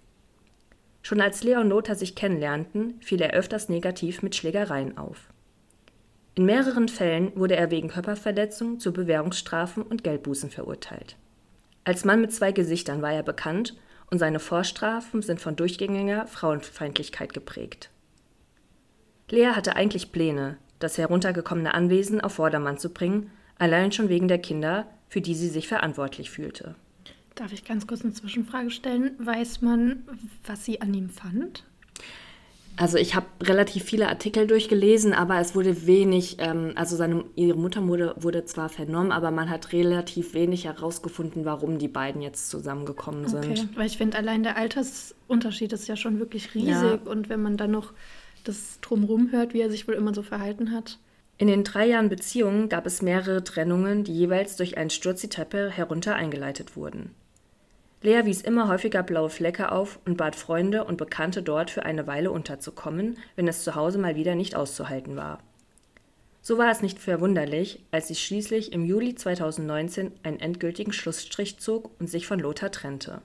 Schon 1.02 1.22
als 1.22 1.44
Lea 1.44 1.58
und 1.58 1.70
Lothar 1.70 1.96
sich 1.96 2.16
kennenlernten, 2.16 2.96
fiel 3.02 3.22
er 3.22 3.34
öfters 3.34 3.70
negativ 3.70 4.22
mit 4.22 4.36
Schlägereien 4.36 4.98
auf. 4.98 5.30
In 6.36 6.46
mehreren 6.46 6.88
Fällen 6.88 7.32
wurde 7.36 7.56
er 7.56 7.72
wegen 7.72 7.90
Körperverletzung 7.90 8.80
zu 8.80 8.92
Bewährungsstrafen 8.94 9.84
und 9.84 10.04
Geldbußen 10.04 10.50
verurteilt. 10.50 11.16
Als 11.84 12.06
Mann 12.06 12.22
mit 12.22 12.32
zwei 12.32 12.52
Gesichtern 12.52 13.02
war 13.02 13.14
er 13.14 13.24
bekannt 13.24 13.76
und 14.14 14.20
seine 14.20 14.40
Vorstrafen 14.40 15.24
sind 15.24 15.42
von 15.42 15.56
durchgängiger 15.56 16.28
Frauenfeindlichkeit 16.28 17.34
geprägt. 17.34 17.90
Lea 19.28 19.54
hatte 19.56 19.76
eigentlich 19.76 20.12
Pläne, 20.12 20.58
das 20.78 21.00
heruntergekommene 21.00 21.74
Anwesen 21.74 22.22
auf 22.22 22.34
Vordermann 22.34 22.78
zu 22.78 22.94
bringen, 22.94 23.32
allein 23.58 23.92
schon 23.92 24.10
wegen 24.10 24.28
der 24.28 24.38
Kinder, 24.38 24.86
für 25.10 25.20
die 25.20 25.34
sie 25.34 25.50
sich 25.50 25.68
verantwortlich 25.68 26.30
fühlte. 26.30 26.76
Darf 27.34 27.54
ich 27.54 27.66
ganz 27.66 27.88
kurz 27.88 28.04
eine 28.04 28.14
Zwischenfrage 28.14 28.70
stellen? 28.70 29.16
Weiß 29.18 29.62
man, 29.62 30.04
was 30.46 30.64
sie 30.64 30.80
an 30.80 30.94
ihm 30.94 31.10
fand? 31.10 31.64
Also 32.76 32.98
ich 32.98 33.14
habe 33.14 33.28
relativ 33.42 33.84
viele 33.84 34.08
Artikel 34.08 34.48
durchgelesen, 34.48 35.14
aber 35.14 35.40
es 35.40 35.56
wurde 35.56 35.86
wenig, 35.86 36.38
ähm, 36.40 36.72
also 36.76 36.96
seine, 36.96 37.26
ihre 37.36 37.58
Mutter 37.58 37.88
wurde, 37.88 38.16
wurde 38.18 38.46
zwar 38.46 38.70
vernommen, 38.70 39.12
aber 39.12 39.30
man 39.30 39.50
hat 39.50 39.74
relativ 39.74 40.34
wenig 40.34 40.66
herausgefunden, 40.66 41.46
warum 41.46 41.78
die 41.78 41.88
beiden 41.88 42.22
jetzt 42.22 42.50
zusammengekommen 42.50 43.28
sind. 43.28 43.46
Okay, 43.46 43.68
weil 43.76 43.86
ich 43.86 43.98
finde, 43.98 44.18
allein 44.18 44.42
der 44.42 44.58
Altersunterschied 44.58 45.72
ist 45.74 45.88
ja 45.88 45.96
schon 45.96 46.20
wirklich 46.20 46.56
riesig 46.56 46.74
ja. 46.74 47.00
und 47.06 47.30
wenn 47.30 47.44
man 47.44 47.58
dann 47.58 47.72
noch 47.72 47.94
das 48.44 48.80
drumherum 48.82 49.32
hört, 49.32 49.54
wie 49.54 49.62
er 49.62 49.70
sich 49.70 49.88
wohl 49.88 49.94
immer 49.94 50.14
so 50.14 50.24
verhalten 50.24 50.72
hat. 50.72 50.98
In 51.38 51.48
den 51.48 51.64
drei 51.64 51.88
Jahren 51.88 52.10
Beziehung 52.10 52.70
gab 52.70 52.86
es 52.86 53.02
mehrere 53.02 53.44
Trennungen, 53.44 54.04
die 54.04 54.14
jeweils 54.14 54.56
durch 54.56 54.78
einen 54.78 54.90
Sturz 54.90 55.22
die 55.22 55.30
Treppe 55.30 55.70
herunter 55.70 56.16
eingeleitet 56.16 56.76
wurden. 56.76 57.12
Lea 58.04 58.26
wies 58.26 58.42
immer 58.42 58.68
häufiger 58.68 59.02
blaue 59.02 59.30
Flecke 59.30 59.72
auf 59.72 59.98
und 60.06 60.18
bat 60.18 60.36
Freunde 60.36 60.84
und 60.84 60.98
Bekannte 60.98 61.42
dort 61.42 61.72
für 61.72 61.86
eine 61.86 62.06
Weile 62.06 62.32
unterzukommen, 62.32 63.18
wenn 63.38 63.48
es 63.48 63.64
zu 63.64 63.76
Hause 63.76 63.98
mal 63.98 64.18
wieder 64.18 64.36
nicht 64.36 64.56
auszuhalten 64.56 65.16
war. 65.16 65.40
So 66.42 66.58
war 66.58 66.70
es 66.70 66.82
nicht 66.82 67.00
verwunderlich, 67.00 67.80
als 67.92 68.10
sie 68.10 68.16
schließlich 68.16 68.74
im 68.74 68.84
Juli 68.84 69.16
2019 69.16 70.12
einen 70.22 70.42
endgültigen 70.42 70.92
Schlussstrich 70.92 71.60
zog 71.60 71.92
und 72.02 72.10
sich 72.10 72.28
von 72.28 72.40
Lothar 72.40 72.72
trennte. 72.72 73.22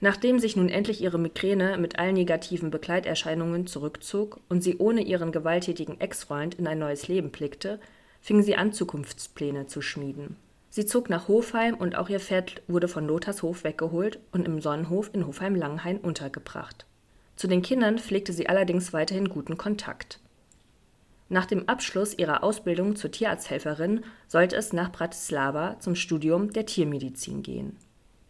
Nachdem 0.00 0.40
sich 0.40 0.56
nun 0.56 0.68
endlich 0.68 1.00
ihre 1.00 1.20
Migräne 1.20 1.78
mit 1.78 2.00
allen 2.00 2.14
negativen 2.14 2.72
Begleiterscheinungen 2.72 3.68
zurückzog 3.68 4.40
und 4.48 4.62
sie 4.62 4.78
ohne 4.78 5.02
ihren 5.02 5.30
gewalttätigen 5.30 6.00
Ex-Freund 6.00 6.56
in 6.56 6.66
ein 6.66 6.80
neues 6.80 7.06
Leben 7.06 7.30
blickte, 7.30 7.78
fing 8.20 8.42
sie 8.42 8.56
an, 8.56 8.72
Zukunftspläne 8.72 9.68
zu 9.68 9.80
schmieden. 9.80 10.36
Sie 10.76 10.84
zog 10.84 11.08
nach 11.08 11.26
Hofheim 11.26 11.74
und 11.74 11.96
auch 11.96 12.10
ihr 12.10 12.20
Pferd 12.20 12.60
wurde 12.68 12.86
von 12.86 13.06
Lothars 13.06 13.42
Hof 13.42 13.64
weggeholt 13.64 14.18
und 14.30 14.46
im 14.46 14.60
Sonnenhof 14.60 15.08
in 15.14 15.26
Hofheim-Langenhain 15.26 15.96
untergebracht. 15.96 16.84
Zu 17.34 17.46
den 17.46 17.62
Kindern 17.62 17.98
pflegte 17.98 18.34
sie 18.34 18.46
allerdings 18.46 18.92
weiterhin 18.92 19.30
guten 19.30 19.56
Kontakt. 19.56 20.20
Nach 21.30 21.46
dem 21.46 21.66
Abschluss 21.66 22.18
ihrer 22.18 22.44
Ausbildung 22.44 22.94
zur 22.94 23.10
Tierarzthelferin 23.10 24.04
sollte 24.28 24.54
es 24.56 24.74
nach 24.74 24.92
Bratislava 24.92 25.80
zum 25.80 25.94
Studium 25.94 26.52
der 26.52 26.66
Tiermedizin 26.66 27.42
gehen. 27.42 27.78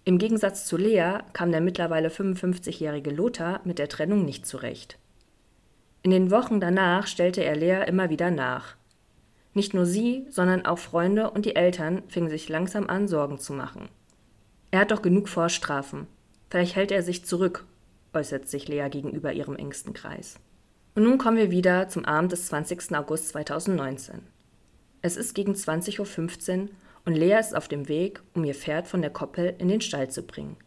Im 0.05 0.19
Gegensatz 0.19 0.67
zu 0.67 0.76
Lea 0.76 1.19
kam 1.33 1.50
der 1.50 1.61
mittlerweile 1.61 2.11
55-jährige 2.11 3.11
Lothar 3.11 3.61
mit 3.65 3.81
der 3.81 3.88
Trennung 3.88 4.25
nicht 4.25 4.47
zurecht. 4.47 5.00
In 6.05 6.12
den 6.12 6.31
Wochen 6.31 6.61
danach 6.61 7.09
stellte 7.09 7.43
er 7.43 7.57
Lea 7.57 7.83
immer 7.88 8.09
wieder 8.09 8.31
nach. 8.31 8.76
Nicht 9.56 9.72
nur 9.72 9.86
sie, 9.86 10.26
sondern 10.28 10.66
auch 10.66 10.78
Freunde 10.78 11.30
und 11.30 11.46
die 11.46 11.56
Eltern 11.56 12.02
fingen 12.08 12.28
sich 12.28 12.50
langsam 12.50 12.88
an, 12.88 13.08
Sorgen 13.08 13.38
zu 13.38 13.54
machen. 13.54 13.88
Er 14.70 14.80
hat 14.80 14.90
doch 14.90 15.00
genug 15.00 15.30
Vorstrafen. 15.30 16.06
Vielleicht 16.50 16.76
hält 16.76 16.92
er 16.92 17.02
sich 17.02 17.25
zurück, 17.25 17.64
äußert 18.12 18.46
sich 18.46 18.68
Lea 18.68 18.86
gegenüber 18.90 19.32
ihrem 19.32 19.56
engsten 19.56 19.94
Kreis. 19.94 20.38
Und 20.94 21.04
nun 21.04 21.16
kommen 21.16 21.38
wir 21.38 21.50
wieder 21.50 21.88
zum 21.88 22.04
Abend 22.04 22.32
des 22.32 22.48
20. 22.48 22.94
August 22.94 23.28
2019. 23.30 24.20
Es 25.00 25.16
ist 25.16 25.32
gegen 25.32 25.54
20.15 25.54 26.60
Uhr 26.60 26.68
und 27.06 27.14
Lea 27.14 27.38
ist 27.40 27.56
auf 27.56 27.66
dem 27.66 27.88
Weg, 27.88 28.20
um 28.34 28.44
ihr 28.44 28.54
Pferd 28.54 28.86
von 28.86 29.00
der 29.00 29.10
Koppel 29.10 29.54
in 29.56 29.68
den 29.68 29.80
Stall 29.80 30.10
zu 30.10 30.22
bringen. 30.22 30.58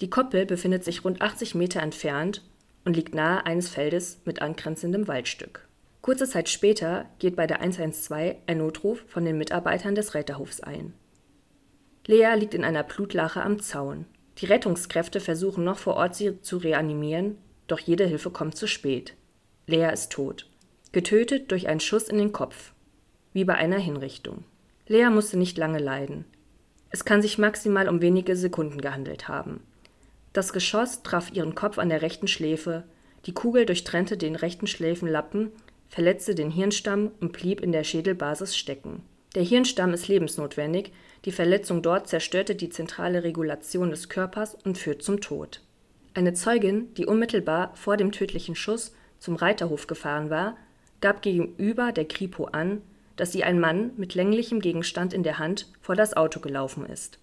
Die 0.00 0.08
Koppel 0.08 0.46
befindet 0.46 0.84
sich 0.84 1.04
rund 1.04 1.20
80 1.20 1.54
Meter 1.54 1.82
entfernt 1.82 2.42
und 2.86 2.96
liegt 2.96 3.14
nahe 3.14 3.44
eines 3.44 3.68
Feldes 3.68 4.20
mit 4.24 4.40
angrenzendem 4.40 5.06
Waldstück. 5.06 5.68
Kurze 6.04 6.28
Zeit 6.28 6.50
später 6.50 7.06
geht 7.18 7.34
bei 7.34 7.46
der 7.46 7.60
112 7.62 8.36
ein 8.46 8.58
Notruf 8.58 9.02
von 9.08 9.24
den 9.24 9.38
Mitarbeitern 9.38 9.94
des 9.94 10.12
Räterhofs 10.12 10.60
ein. 10.60 10.92
Lea 12.04 12.34
liegt 12.36 12.52
in 12.52 12.62
einer 12.62 12.82
Blutlache 12.82 13.40
am 13.40 13.58
Zaun. 13.58 14.04
Die 14.36 14.44
Rettungskräfte 14.44 15.18
versuchen 15.18 15.64
noch 15.64 15.78
vor 15.78 15.94
Ort 15.94 16.14
sie 16.14 16.42
zu 16.42 16.58
reanimieren, 16.58 17.38
doch 17.68 17.78
jede 17.78 18.04
Hilfe 18.04 18.28
kommt 18.28 18.54
zu 18.54 18.66
spät. 18.66 19.14
Lea 19.66 19.88
ist 19.94 20.12
tot. 20.12 20.50
Getötet 20.92 21.50
durch 21.50 21.68
einen 21.68 21.80
Schuss 21.80 22.08
in 22.08 22.18
den 22.18 22.32
Kopf. 22.32 22.74
Wie 23.32 23.44
bei 23.44 23.54
einer 23.54 23.78
Hinrichtung. 23.78 24.44
Lea 24.86 25.08
musste 25.08 25.38
nicht 25.38 25.56
lange 25.56 25.78
leiden. 25.78 26.26
Es 26.90 27.06
kann 27.06 27.22
sich 27.22 27.38
maximal 27.38 27.88
um 27.88 28.02
wenige 28.02 28.36
Sekunden 28.36 28.82
gehandelt 28.82 29.28
haben. 29.28 29.62
Das 30.34 30.52
Geschoss 30.52 31.02
traf 31.02 31.32
ihren 31.32 31.54
Kopf 31.54 31.78
an 31.78 31.88
der 31.88 32.02
rechten 32.02 32.28
Schläfe, 32.28 32.84
die 33.24 33.32
Kugel 33.32 33.64
durchtrennte 33.64 34.18
den 34.18 34.36
rechten 34.36 34.66
Schläfenlappen, 34.66 35.50
verletzte 35.94 36.34
den 36.34 36.50
Hirnstamm 36.50 37.12
und 37.20 37.30
blieb 37.30 37.60
in 37.60 37.70
der 37.70 37.84
Schädelbasis 37.84 38.56
stecken. 38.56 39.04
Der 39.36 39.44
Hirnstamm 39.44 39.94
ist 39.94 40.08
lebensnotwendig, 40.08 40.90
die 41.24 41.30
Verletzung 41.30 41.82
dort 41.82 42.08
zerstörte 42.08 42.56
die 42.56 42.68
zentrale 42.68 43.22
Regulation 43.22 43.90
des 43.90 44.08
Körpers 44.08 44.56
und 44.64 44.76
führt 44.76 45.02
zum 45.04 45.20
Tod. 45.20 45.60
Eine 46.12 46.32
Zeugin, 46.32 46.92
die 46.94 47.06
unmittelbar 47.06 47.70
vor 47.76 47.96
dem 47.96 48.10
tödlichen 48.10 48.56
Schuss 48.56 48.92
zum 49.20 49.36
Reiterhof 49.36 49.86
gefahren 49.86 50.30
war, 50.30 50.56
gab 51.00 51.22
gegenüber 51.22 51.92
der 51.92 52.06
Kripo 52.06 52.46
an, 52.46 52.82
dass 53.14 53.30
sie 53.30 53.44
ein 53.44 53.60
Mann 53.60 53.92
mit 53.96 54.16
länglichem 54.16 54.58
Gegenstand 54.58 55.14
in 55.14 55.22
der 55.22 55.38
Hand 55.38 55.70
vor 55.80 55.94
das 55.94 56.16
Auto 56.16 56.40
gelaufen 56.40 56.86
ist. 56.86 57.20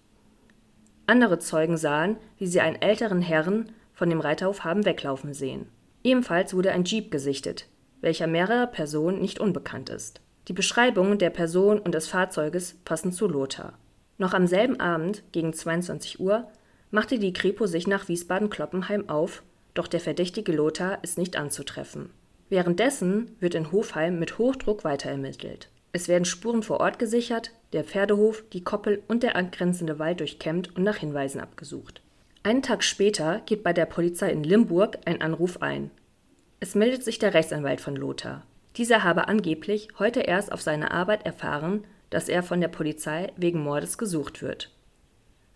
Andere 1.06 1.38
Zeugen 1.38 1.76
sahen, 1.76 2.16
wie 2.38 2.46
sie 2.46 2.62
einen 2.62 2.80
älteren 2.80 3.20
Herrn 3.20 3.70
von 3.92 4.08
dem 4.08 4.20
Reiterhof 4.20 4.64
haben 4.64 4.86
weglaufen 4.86 5.34
sehen. 5.34 5.66
Ebenfalls 6.02 6.54
wurde 6.54 6.72
ein 6.72 6.84
Jeep 6.84 7.10
gesichtet, 7.10 7.66
welcher 8.02 8.26
mehrerer 8.26 8.66
Personen 8.66 9.20
nicht 9.20 9.40
unbekannt 9.40 9.88
ist. 9.88 10.20
Die 10.48 10.52
Beschreibungen 10.52 11.18
der 11.18 11.30
Person 11.30 11.78
und 11.78 11.94
des 11.94 12.08
Fahrzeuges 12.08 12.74
passen 12.84 13.12
zu 13.12 13.26
Lothar. 13.26 13.78
Noch 14.18 14.34
am 14.34 14.46
selben 14.46 14.78
Abend, 14.80 15.22
gegen 15.32 15.54
22 15.54 16.20
Uhr, 16.20 16.48
machte 16.90 17.18
die 17.18 17.32
Kripo 17.32 17.66
sich 17.66 17.86
nach 17.86 18.08
Wiesbaden-Kloppenheim 18.08 19.08
auf, 19.08 19.42
doch 19.72 19.86
der 19.86 20.00
verdächtige 20.00 20.52
Lothar 20.52 20.98
ist 21.02 21.16
nicht 21.16 21.36
anzutreffen. 21.36 22.10
Währenddessen 22.50 23.34
wird 23.40 23.54
in 23.54 23.72
Hofheim 23.72 24.18
mit 24.18 24.36
Hochdruck 24.36 24.84
weiterermittelt. 24.84 25.70
Es 25.92 26.08
werden 26.08 26.24
Spuren 26.24 26.62
vor 26.62 26.80
Ort 26.80 26.98
gesichert, 26.98 27.52
der 27.72 27.84
Pferdehof, 27.84 28.44
die 28.52 28.64
Koppel 28.64 29.02
und 29.08 29.22
der 29.22 29.36
angrenzende 29.36 29.98
Wald 29.98 30.20
durchkämmt 30.20 30.76
und 30.76 30.82
nach 30.82 30.96
Hinweisen 30.96 31.40
abgesucht. 31.40 32.02
Einen 32.42 32.62
Tag 32.62 32.82
später 32.82 33.40
geht 33.46 33.62
bei 33.62 33.72
der 33.72 33.86
Polizei 33.86 34.30
in 34.30 34.42
Limburg 34.42 34.98
ein 35.04 35.22
Anruf 35.22 35.62
ein. 35.62 35.90
Es 36.62 36.76
meldet 36.76 37.02
sich 37.02 37.18
der 37.18 37.34
Rechtsanwalt 37.34 37.80
von 37.80 37.96
Lothar. 37.96 38.46
Dieser 38.76 39.02
habe 39.02 39.26
angeblich 39.26 39.88
heute 39.98 40.20
erst 40.20 40.52
auf 40.52 40.62
seine 40.62 40.92
Arbeit 40.92 41.26
erfahren, 41.26 41.82
dass 42.08 42.28
er 42.28 42.44
von 42.44 42.60
der 42.60 42.68
Polizei 42.68 43.32
wegen 43.36 43.58
Mordes 43.58 43.98
gesucht 43.98 44.42
wird. 44.42 44.70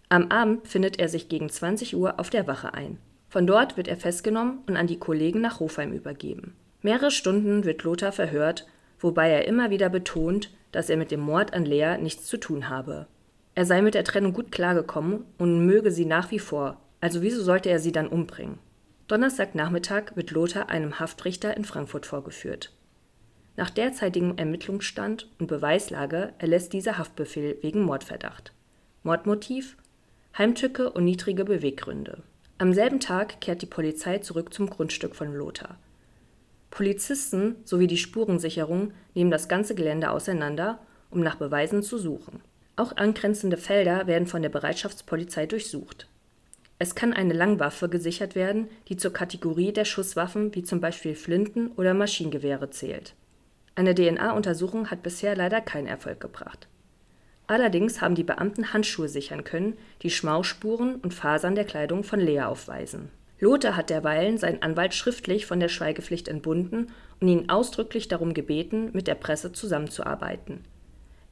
Am 0.09 0.33
Abend 0.33 0.67
findet 0.67 0.99
er 0.99 1.09
sich 1.09 1.29
gegen 1.29 1.49
20 1.49 1.95
Uhr 1.95 2.19
auf 2.19 2.29
der 2.29 2.49
Wache 2.49 2.75
ein. 2.75 2.99
Von 3.29 3.47
dort 3.47 3.77
wird 3.77 3.87
er 3.87 3.97
festgenommen 3.97 4.65
und 4.67 4.77
an 4.77 4.89
die 4.89 4.99
Kollegen 4.99 5.41
nach 5.41 5.61
Hofheim 5.61 5.93
übergeben. 5.93 6.57
Mehrere 6.83 7.13
Stunden 7.13 7.63
wird 7.63 7.85
Lothar 7.85 8.11
verhört 8.11 8.67
wobei 8.99 9.31
er 9.31 9.47
immer 9.47 9.71
wieder 9.71 9.89
betont, 9.89 10.51
dass 10.73 10.91
er 10.91 10.97
mit 10.97 11.11
dem 11.11 11.21
Mord 11.21 11.55
an 11.55 11.65
Lea 11.65 11.97
nichts 12.01 12.27
zu 12.27 12.39
tun 12.39 12.69
habe. 12.69 13.07
Er 13.55 13.65
sei 13.65 13.81
mit 13.81 13.95
der 13.95 14.05
Trennung 14.05 14.33
gut 14.33 14.51
klargekommen 14.51 15.25
und 15.39 15.67
möge 15.67 15.91
sie 15.91 16.07
nach 16.07 16.31
wie 16.31 16.39
vor, 16.39 16.81
also 17.01 17.23
wieso 17.23 17.43
sollte 17.43 17.71
er 17.71 17.79
sie 17.79 17.93
dann 17.93 18.09
umbringen? 18.09 18.59
Donnerstagnachmittag 19.09 20.17
wird 20.17 20.33
Lothar 20.33 20.69
einem 20.69 20.99
Haftrichter 20.99 21.57
in 21.57 21.65
Frankfurt 21.65 22.07
vorgeführt. 22.07 22.73
Nach 23.57 23.71
derzeitigem 23.71 24.37
Ermittlungsstand 24.37 25.31
und 25.39 25.47
Beweislage 25.47 26.33
erlässt 26.39 26.73
dieser 26.73 26.99
Haftbefehl 26.99 27.57
wegen 27.63 27.83
Mordverdacht. 27.83 28.53
Mordmotiv, 29.05 29.77
Heimtücke 30.37 30.91
und 30.91 31.05
niedrige 31.05 31.45
Beweggründe. 31.45 32.23
Am 32.59 32.73
selben 32.75 32.99
Tag 32.99 33.41
kehrt 33.41 33.63
die 33.63 33.67
Polizei 33.67 34.19
zurück 34.19 34.53
zum 34.53 34.69
Grundstück 34.69 35.15
von 35.15 35.33
Lothar. 35.33 35.79
Polizisten 36.71 37.57
sowie 37.65 37.87
die 37.87 37.97
Spurensicherung 37.99 38.93
nehmen 39.15 39.31
das 39.31 39.49
ganze 39.49 39.77
Gelände 39.77 40.11
auseinander, 40.11 40.81
um 41.11 41.21
nach 41.21 41.37
Beweisen 41.37 41.83
zu 41.83 41.97
suchen. 41.97 42.41
Auch 42.75 42.97
angrenzende 42.97 43.57
Felder 43.57 44.09
werden 44.09 44.27
von 44.27 44.43
der 44.43 44.49
Bereitschaftspolizei 44.49 45.47
durchsucht. 45.47 46.09
Es 46.79 46.95
kann 46.95 47.13
eine 47.13 47.33
Langwaffe 47.33 47.89
gesichert 47.89 48.35
werden, 48.35 48.69
die 48.89 48.97
zur 48.97 49.13
Kategorie 49.13 49.73
der 49.73 49.85
Schusswaffen 49.85 50.55
wie 50.55 50.63
zum 50.63 50.81
Beispiel 50.81 51.15
Flinten 51.15 51.73
oder 51.73 51.95
Maschinengewehre 51.95 52.71
zählt. 52.71 53.15
Eine 53.75 53.95
DNA-Untersuchung 53.95 54.91
hat 54.91 55.03
bisher 55.03 55.37
leider 55.37 55.61
keinen 55.61 55.87
Erfolg 55.87 56.21
gebracht. 56.21 56.69
Allerdings 57.47 58.01
haben 58.01 58.15
die 58.15 58.25
Beamten 58.25 58.73
Handschuhe 58.73 59.09
sichern 59.09 59.45
können, 59.45 59.79
die 60.03 60.11
Schmausspuren 60.11 60.97
und 60.97 61.15
Fasern 61.15 61.55
der 61.55 61.65
Kleidung 61.65 62.03
von 62.03 62.21
Lea 62.21 62.43
aufweisen 62.43 63.11
Lothar 63.39 63.77
hat 63.77 63.91
derweilen 63.91 64.39
seinen 64.39 64.63
Anwalt 64.63 64.95
schriftlich 64.95 65.45
von 65.45 65.61
der 65.61 65.69
Schweigepflicht 65.69 66.29
entbunden 66.29 66.91
und 67.21 67.29
ihn 67.29 67.51
ausdrücklich 67.51 68.09
darum 68.09 68.33
gebeten, 68.33 68.91
mit 68.93 69.07
der 69.07 69.15
Presse 69.15 69.53
zusammenzuarbeiten. 69.53 70.65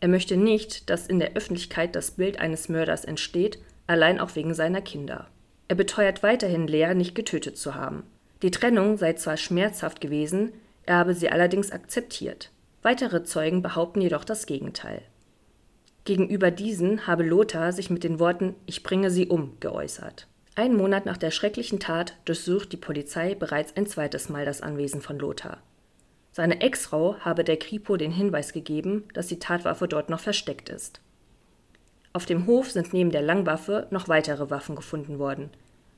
Er 0.01 0.09
möchte 0.09 0.37
nicht, 0.37 0.91
dass 0.91 1.07
in 1.07 1.19
der 1.19 1.35
Öffentlichkeit 1.35 1.97
das 1.97 2.13
Bild 2.13 2.39
eines 2.39 2.69
Mörders 2.69 3.07
entsteht, 3.07 3.59
allein 3.87 4.21
auch 4.21 4.37
wegen 4.37 4.53
seiner 4.53 4.83
Kinder. 4.83 5.29
Er 5.69 5.77
beteuert 5.77 6.23
weiterhin, 6.23 6.67
Lea 6.67 6.95
nicht 6.95 7.15
getötet 7.15 7.57
zu 7.57 7.75
haben. 7.75 8.05
Die 8.43 8.51
Trennung 8.51 8.99
sei 8.99 9.15
zwar 9.15 9.37
schmerzhaft 9.37 10.01
gewesen, 10.01 10.53
er 10.87 10.97
habe 10.97 11.15
sie 11.15 11.31
allerdings 11.31 11.73
akzeptiert. 11.73 12.51
Weitere 12.83 13.25
Zeugen 13.25 13.63
behaupten 13.63 14.03
jedoch 14.03 14.25
das 14.25 14.45
Gegenteil. 14.45 15.03
Gegenüber 16.05 16.51
diesen 16.51 17.07
habe 17.07 17.23
Lothar 17.23 17.73
sich 17.73 17.89
mit 17.89 18.05
den 18.05 18.19
Worten 18.19 18.55
Ich 18.67 18.83
bringe 18.83 19.11
sie 19.11 19.29
um 19.29 19.57
geäußert. 19.61 20.27
Einen 20.55 20.77
Monat 20.77 21.07
nach 21.07 21.17
der 21.17 21.31
schrecklichen 21.31 21.81
Tat 21.81 22.15
durchsucht 22.27 22.71
die 22.73 22.77
Polizei 22.77 23.35
bereits 23.35 23.75
ein 23.77 23.87
zweites 23.87 24.29
Mal 24.29 24.45
das 24.45 24.61
Anwesen 24.61 25.01
von 25.01 25.19
Lothar. 25.19 25.63
Seine 26.31 26.61
Ex-Frau 26.61 27.17
habe 27.21 27.43
der 27.43 27.57
Kripo 27.57 27.97
den 27.97 28.11
Hinweis 28.11 28.53
gegeben, 28.53 29.05
dass 29.15 29.29
die 29.29 29.39
Tatwaffe 29.39 29.89
dort 29.89 30.11
noch 30.11 30.21
versteckt 30.21 30.69
ist. 30.69 31.01
Auf 32.17 32.27
dem 32.27 32.47
Hof 32.47 32.71
sind 32.71 32.93
neben 32.93 33.11
der 33.11 33.23
Langwaffe 33.23 33.89
noch 33.91 34.07
weitere 34.09 34.49
Waffen 34.49 34.77
gefunden 34.77 35.19
worden. 35.19 35.51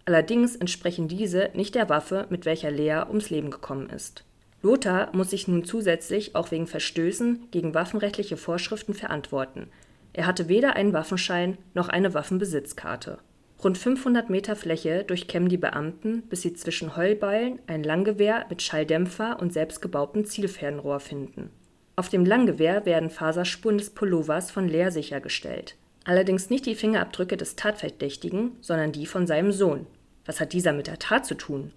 Allerdings 0.07 0.57
entsprechen 0.57 1.09
diese 1.09 1.51
nicht 1.53 1.75
der 1.75 1.91
Waffe, 1.91 2.27
mit 2.31 2.47
welcher 2.47 2.71
Lea 2.71 3.03
ums 3.07 3.29
Leben 3.29 3.51
gekommen 3.51 3.91
ist. 3.91 4.25
Lothar 4.63 5.15
muss 5.15 5.29
sich 5.29 5.47
nun 5.47 5.65
zusätzlich 5.65 6.35
auch 6.35 6.51
wegen 6.51 6.67
Verstößen 6.67 7.49
gegen 7.51 7.75
waffenrechtliche 7.75 8.39
Vorschriften 8.39 8.95
verantworten. 8.95 9.69
Er 10.15 10.27
hatte 10.27 10.49
weder 10.49 10.75
einen 10.75 10.95
Waffenschein 10.95 11.59
noch 11.75 11.91
eine 11.91 12.15
Waffenbesitzkarte. 12.15 13.19
Rund 13.63 13.77
500 13.77 14.31
Meter 14.31 14.57
Fläche 14.57 15.05
durchkämmen 15.05 15.51
die 15.51 15.59
Beamten, 15.59 16.23
bis 16.23 16.41
sie 16.41 16.55
zwischen 16.55 16.97
Heulbeilen 16.97 17.59
ein 17.67 17.83
Langgewehr 17.83 18.47
mit 18.49 18.63
Schalldämpfer 18.63 19.39
und 19.39 19.53
selbstgebautem 19.53 20.25
Zielfernrohr 20.25 21.01
finden. 21.01 21.51
Auf 21.95 22.09
dem 22.09 22.25
Langgewehr 22.25 22.87
werden 22.87 23.11
Faserspuren 23.11 23.77
des 23.77 23.91
Pullovers 23.91 24.51
von 24.51 24.67
Leer 24.67 24.91
sichergestellt. 24.91 25.77
Allerdings 26.07 26.49
nicht 26.51 26.67
die 26.67 26.77
Fingerabdrücke 26.77 27.37
des 27.37 27.57
Tatverdächtigen, 27.57 28.53
sondern 28.61 28.93
die 28.93 29.07
von 29.07 29.27
seinem 29.27 29.51
Sohn. 29.51 29.89
Was 30.25 30.39
hat 30.39 30.53
dieser 30.53 30.73
mit 30.73 30.87
der 30.87 31.01
Tat 31.01 31.27
zu 31.27 31.35
tun? 31.35 31.73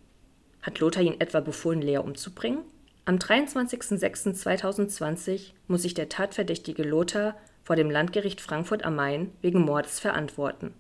Hat 0.61 0.77
Lothar 0.79 1.01
ihn 1.01 1.19
etwa 1.19 1.39
befohlen, 1.39 1.81
Leer 1.81 2.03
umzubringen? 2.03 2.59
Am 3.05 3.15
23.06.2020 3.15 5.53
muss 5.67 5.81
sich 5.81 5.95
der 5.95 6.09
Tatverdächtige 6.09 6.83
Lothar 6.83 7.35
vor 7.63 7.75
dem 7.75 7.89
Landgericht 7.89 8.39
Frankfurt 8.39 8.85
am 8.85 8.95
Main 8.95 9.31
wegen 9.41 9.61
Mordes 9.61 9.99
verantworten. 9.99 10.75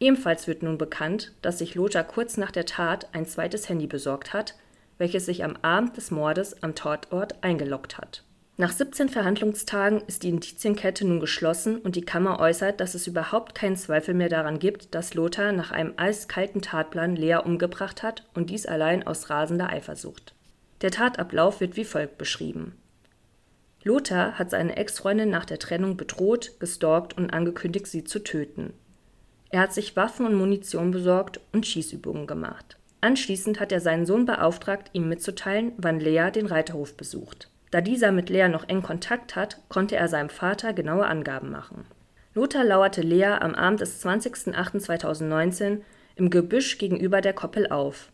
Ebenfalls 0.00 0.48
wird 0.48 0.64
nun 0.64 0.76
bekannt, 0.76 1.30
dass 1.42 1.58
sich 1.58 1.76
Lothar 1.76 2.02
kurz 2.02 2.36
nach 2.36 2.50
der 2.50 2.66
Tat 2.66 3.10
ein 3.12 3.26
zweites 3.26 3.68
Handy 3.68 3.86
besorgt 3.86 4.32
hat, 4.32 4.56
welches 4.98 5.24
sich 5.24 5.44
am 5.44 5.54
Abend 5.62 5.96
des 5.96 6.10
Mordes 6.10 6.64
am 6.64 6.74
Tatort 6.74 7.44
eingeloggt 7.44 7.96
hat. 7.96 8.24
Nach 8.60 8.72
17 8.72 9.08
Verhandlungstagen 9.08 10.02
ist 10.06 10.22
die 10.22 10.28
Indizienkette 10.28 11.06
nun 11.06 11.18
geschlossen 11.18 11.78
und 11.78 11.96
die 11.96 12.04
Kammer 12.04 12.40
äußert, 12.40 12.78
dass 12.78 12.92
es 12.92 13.06
überhaupt 13.06 13.54
keinen 13.54 13.76
Zweifel 13.76 14.12
mehr 14.12 14.28
daran 14.28 14.58
gibt, 14.58 14.94
dass 14.94 15.14
Lothar 15.14 15.52
nach 15.52 15.70
einem 15.70 15.94
eiskalten 15.96 16.60
Tatplan 16.60 17.16
Lea 17.16 17.38
umgebracht 17.42 18.02
hat 18.02 18.28
und 18.34 18.50
dies 18.50 18.66
allein 18.66 19.06
aus 19.06 19.30
rasender 19.30 19.70
Eifersucht. 19.70 20.34
Der 20.82 20.90
Tatablauf 20.90 21.62
wird 21.62 21.76
wie 21.76 21.86
folgt 21.86 22.18
beschrieben. 22.18 22.76
Lothar 23.82 24.38
hat 24.38 24.50
seine 24.50 24.76
Ex-Freundin 24.76 25.30
nach 25.30 25.46
der 25.46 25.58
Trennung 25.58 25.96
bedroht, 25.96 26.60
gestalkt 26.60 27.16
und 27.16 27.32
angekündigt, 27.32 27.86
sie 27.86 28.04
zu 28.04 28.18
töten. 28.22 28.74
Er 29.48 29.60
hat 29.60 29.72
sich 29.72 29.96
Waffen 29.96 30.26
und 30.26 30.34
Munition 30.34 30.90
besorgt 30.90 31.40
und 31.54 31.66
Schießübungen 31.66 32.26
gemacht. 32.26 32.76
Anschließend 33.00 33.58
hat 33.58 33.72
er 33.72 33.80
seinen 33.80 34.04
Sohn 34.04 34.26
beauftragt, 34.26 34.90
ihm 34.92 35.08
mitzuteilen, 35.08 35.72
wann 35.78 35.98
Lea 35.98 36.30
den 36.30 36.44
Reiterhof 36.44 36.94
besucht. 36.94 37.49
Da 37.70 37.80
dieser 37.80 38.10
mit 38.10 38.30
Lea 38.30 38.48
noch 38.48 38.68
eng 38.68 38.82
Kontakt 38.82 39.36
hat, 39.36 39.58
konnte 39.68 39.96
er 39.96 40.08
seinem 40.08 40.28
Vater 40.28 40.72
genaue 40.72 41.06
Angaben 41.06 41.50
machen. 41.50 41.86
Lothar 42.34 42.64
lauerte 42.64 43.02
Lea 43.02 43.36
am 43.40 43.54
Abend 43.54 43.80
des 43.80 44.04
20.08.2019 44.04 45.80
im 46.16 46.30
Gebüsch 46.30 46.78
gegenüber 46.78 47.20
der 47.20 47.32
Koppel 47.32 47.68
auf. 47.68 48.10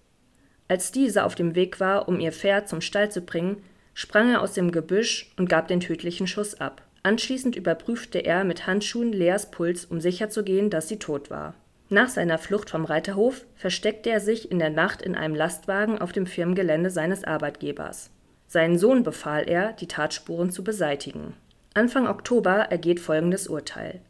Als 0.68 0.90
diese 0.90 1.24
auf 1.24 1.34
dem 1.34 1.54
Weg 1.54 1.80
war, 1.80 2.08
um 2.08 2.20
ihr 2.20 2.32
Pferd 2.32 2.68
zum 2.68 2.80
Stall 2.80 3.10
zu 3.10 3.20
bringen, 3.20 3.62
sprang 3.94 4.30
er 4.30 4.42
aus 4.42 4.52
dem 4.52 4.72
Gebüsch 4.72 5.32
und 5.38 5.48
gab 5.48 5.68
den 5.68 5.80
tödlichen 5.80 6.26
Schuss 6.26 6.60
ab. 6.60 6.82
Anschließend 7.02 7.56
überprüfte 7.56 8.18
er 8.18 8.44
mit 8.44 8.66
Handschuhen 8.66 9.12
Leas 9.12 9.50
Puls, 9.50 9.84
um 9.84 10.00
sicherzugehen, 10.00 10.70
dass 10.70 10.88
sie 10.88 10.98
tot 10.98 11.30
war. 11.30 11.54
Nach 11.88 12.08
seiner 12.08 12.38
Flucht 12.38 12.68
vom 12.68 12.84
Reiterhof 12.84 13.44
versteckte 13.54 14.10
er 14.10 14.20
sich 14.20 14.50
in 14.50 14.58
der 14.58 14.70
Nacht 14.70 15.02
in 15.02 15.14
einem 15.14 15.36
Lastwagen 15.36 16.00
auf 16.00 16.10
dem 16.10 16.26
Firmengelände 16.26 16.90
seines 16.90 17.22
Arbeitgebers. 17.22 18.10
Seinen 18.46 18.78
Sohn 18.78 19.02
befahl 19.02 19.48
er, 19.48 19.72
die 19.72 19.88
Tatspuren 19.88 20.50
zu 20.50 20.62
beseitigen. 20.62 21.34
Anfang 21.74 22.06
Oktober 22.06 22.52
ergeht 22.52 23.00
folgendes 23.00 23.48
Urteil. 23.48 24.00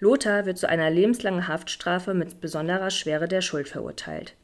Lothar 0.00 0.46
wird 0.46 0.58
zu 0.58 0.68
einer 0.68 0.90
lebenslangen 0.90 1.48
Haftstrafe 1.48 2.14
mit 2.14 2.40
besonderer 2.40 2.90
Schwere 2.90 3.26
der 3.26 3.40
Schuld 3.40 3.68
verurteilt. 3.68 4.34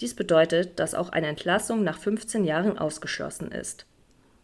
Dies 0.00 0.14
bedeutet, 0.14 0.78
dass 0.80 0.94
auch 0.94 1.10
eine 1.10 1.28
Entlassung 1.28 1.84
nach 1.84 1.98
15 1.98 2.44
Jahren 2.44 2.78
ausgeschlossen 2.78 3.52
ist. 3.52 3.86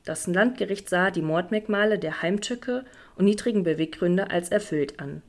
Das 0.05 0.27
Landgericht 0.27 0.89
sah 0.89 1.11
die 1.11 1.23
Mordmerkmale 1.23 1.99
der 1.99 2.23
Heimtücke 2.23 2.85
und 3.17 3.25
niedrigen 3.25 3.63
Beweggründe 3.63 4.31
als 4.31 4.51
erfüllt 4.51 5.01
an. 5.01 5.23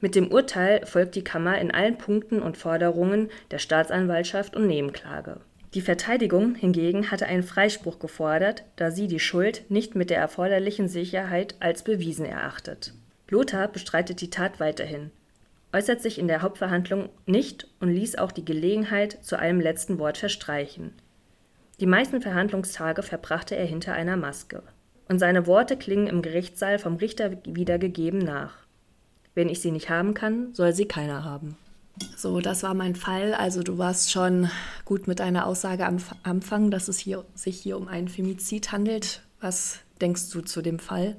Mit 0.00 0.14
dem 0.14 0.30
Urteil 0.30 0.84
folgt 0.84 1.14
die 1.14 1.24
Kammer 1.24 1.58
in 1.58 1.70
allen 1.70 1.96
Punkten 1.96 2.42
und 2.42 2.56
Forderungen 2.56 3.30
der 3.50 3.58
Staatsanwaltschaft 3.58 4.54
und 4.54 4.66
Nebenklage. 4.66 5.40
Die 5.76 5.82
Verteidigung 5.82 6.54
hingegen 6.54 7.10
hatte 7.10 7.26
einen 7.26 7.42
Freispruch 7.42 7.98
gefordert, 7.98 8.64
da 8.76 8.90
sie 8.90 9.08
die 9.08 9.20
Schuld 9.20 9.66
nicht 9.68 9.94
mit 9.94 10.08
der 10.08 10.16
erforderlichen 10.16 10.88
Sicherheit 10.88 11.54
als 11.60 11.84
bewiesen 11.84 12.24
erachtet. 12.24 12.94
Lothar 13.28 13.68
bestreitet 13.68 14.22
die 14.22 14.30
Tat 14.30 14.58
weiterhin, 14.58 15.10
äußert 15.74 16.00
sich 16.00 16.18
in 16.18 16.28
der 16.28 16.40
Hauptverhandlung 16.40 17.10
nicht 17.26 17.68
und 17.78 17.90
ließ 17.90 18.16
auch 18.16 18.32
die 18.32 18.46
Gelegenheit 18.46 19.18
zu 19.22 19.38
einem 19.38 19.60
letzten 19.60 19.98
Wort 19.98 20.16
verstreichen. 20.16 20.94
Die 21.78 21.84
meisten 21.84 22.22
Verhandlungstage 22.22 23.02
verbrachte 23.02 23.54
er 23.54 23.66
hinter 23.66 23.92
einer 23.92 24.16
Maske. 24.16 24.62
Und 25.10 25.18
seine 25.18 25.46
Worte 25.46 25.76
klingen 25.76 26.06
im 26.06 26.22
Gerichtssaal 26.22 26.78
vom 26.78 26.96
Richter 26.96 27.32
wiedergegeben 27.44 28.20
nach. 28.20 28.54
Wenn 29.34 29.50
ich 29.50 29.60
sie 29.60 29.72
nicht 29.72 29.90
haben 29.90 30.14
kann, 30.14 30.54
soll 30.54 30.72
sie 30.72 30.88
keiner 30.88 31.22
haben. 31.22 31.58
So, 32.16 32.40
das 32.40 32.62
war 32.62 32.74
mein 32.74 32.94
Fall. 32.94 33.34
Also 33.34 33.62
du 33.62 33.78
warst 33.78 34.10
schon 34.10 34.50
gut 34.84 35.06
mit 35.06 35.20
deiner 35.20 35.46
Aussage 35.46 35.86
am 35.86 35.98
Anfang, 36.22 36.70
dass 36.70 36.88
es 36.88 36.98
hier, 36.98 37.24
sich 37.34 37.58
hier 37.58 37.76
um 37.76 37.88
einen 37.88 38.08
Femizid 38.08 38.72
handelt. 38.72 39.22
Was 39.40 39.80
denkst 40.00 40.30
du 40.30 40.40
zu 40.40 40.62
dem 40.62 40.78
Fall? 40.78 41.16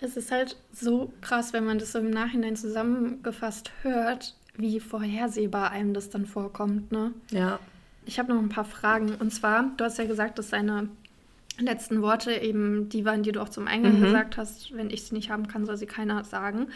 Es 0.00 0.16
ist 0.16 0.30
halt 0.30 0.56
so 0.72 1.12
krass, 1.20 1.52
wenn 1.52 1.64
man 1.64 1.78
das 1.78 1.92
so 1.92 1.98
im 1.98 2.10
Nachhinein 2.10 2.56
zusammengefasst 2.56 3.70
hört, 3.82 4.34
wie 4.56 4.80
vorhersehbar 4.80 5.70
einem 5.70 5.94
das 5.94 6.10
dann 6.10 6.26
vorkommt, 6.26 6.92
ne? 6.92 7.12
Ja. 7.30 7.58
Ich 8.06 8.18
habe 8.18 8.32
noch 8.32 8.40
ein 8.40 8.50
paar 8.50 8.66
Fragen. 8.66 9.14
Und 9.14 9.32
zwar, 9.32 9.70
du 9.76 9.84
hast 9.84 9.98
ja 9.98 10.04
gesagt, 10.04 10.38
dass 10.38 10.50
seine 10.50 10.88
letzten 11.58 12.02
Worte 12.02 12.32
eben 12.32 12.88
die 12.88 13.04
waren, 13.04 13.22
die 13.22 13.32
du 13.32 13.40
auch 13.40 13.48
zum 13.48 13.66
Eingang 13.66 13.98
mhm. 13.98 14.02
gesagt 14.02 14.36
hast. 14.36 14.76
Wenn 14.76 14.90
ich 14.90 15.04
sie 15.04 15.14
nicht 15.14 15.30
haben 15.30 15.48
kann, 15.48 15.64
soll 15.64 15.76
sie 15.76 15.86
keiner 15.86 16.24
sagen. 16.24 16.68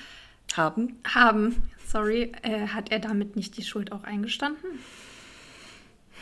Haben. 0.57 0.99
Haben, 1.07 1.63
sorry. 1.87 2.33
Äh, 2.43 2.69
hat 2.69 2.91
er 2.91 2.99
damit 2.99 3.37
nicht 3.37 3.57
die 3.57 3.63
Schuld 3.63 3.93
auch 3.93 4.05
eingestanden? 4.05 4.79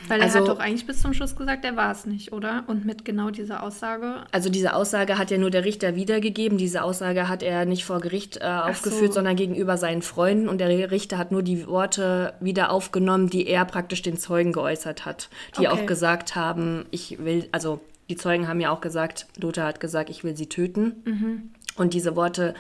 Weil 0.09 0.21
er 0.21 0.27
also, 0.27 0.41
hat 0.41 0.49
doch 0.49 0.59
eigentlich 0.59 0.87
bis 0.87 1.01
zum 1.01 1.15
Schluss 1.15 1.37
gesagt, 1.37 1.65
er 1.65 1.77
war 1.77 1.91
es 1.91 2.07
nicht, 2.07 2.33
oder? 2.33 2.65
Und 2.67 2.85
mit 2.85 3.05
genau 3.05 3.31
dieser 3.31 3.63
Aussage. 3.63 4.25
Also 4.31 4.51
diese 4.51 4.75
Aussage 4.75 5.19
hat 5.19 5.31
ja 5.31 5.39
nur 5.39 5.51
der 5.51 5.65
Richter 5.65 5.97
wiedergegeben. 5.97 6.59
Diese 6.59 6.83
Aussage 6.83 7.29
hat 7.29 7.43
er 7.43 7.65
nicht 7.65 7.85
vor 7.85 8.01
Gericht 8.01 8.39
äh, 8.39 8.45
aufgeführt, 8.45 9.13
so. 9.13 9.15
sondern 9.15 9.37
gegenüber 9.37 9.79
seinen 9.79 10.03
Freunden. 10.03 10.49
Und 10.49 10.59
der 10.59 10.91
Richter 10.91 11.19
hat 11.19 11.33
nur 11.33 11.43
die 11.43 11.67
Worte 11.67 12.35
wieder 12.41 12.71
aufgenommen, 12.71 13.31
die 13.31 13.47
er 13.47 13.65
praktisch 13.65 14.03
den 14.03 14.19
Zeugen 14.19 14.53
geäußert 14.53 15.07
hat. 15.07 15.29
Die 15.59 15.67
okay. 15.67 15.69
auch 15.69 15.87
gesagt 15.87 16.37
haben, 16.37 16.85
ich 16.91 17.19
will, 17.25 17.49
also 17.53 17.81
die 18.09 18.17
Zeugen 18.17 18.49
haben 18.49 18.61
ja 18.61 18.71
auch 18.71 18.81
gesagt, 18.81 19.27
Lothar 19.39 19.67
hat 19.67 19.81
gesagt, 19.81 20.11
ich 20.11 20.23
will 20.23 20.37
sie 20.37 20.49
töten. 20.49 21.03
Mhm. 21.05 21.51
Und 21.77 21.95
diese 21.95 22.17
Worte 22.17 22.55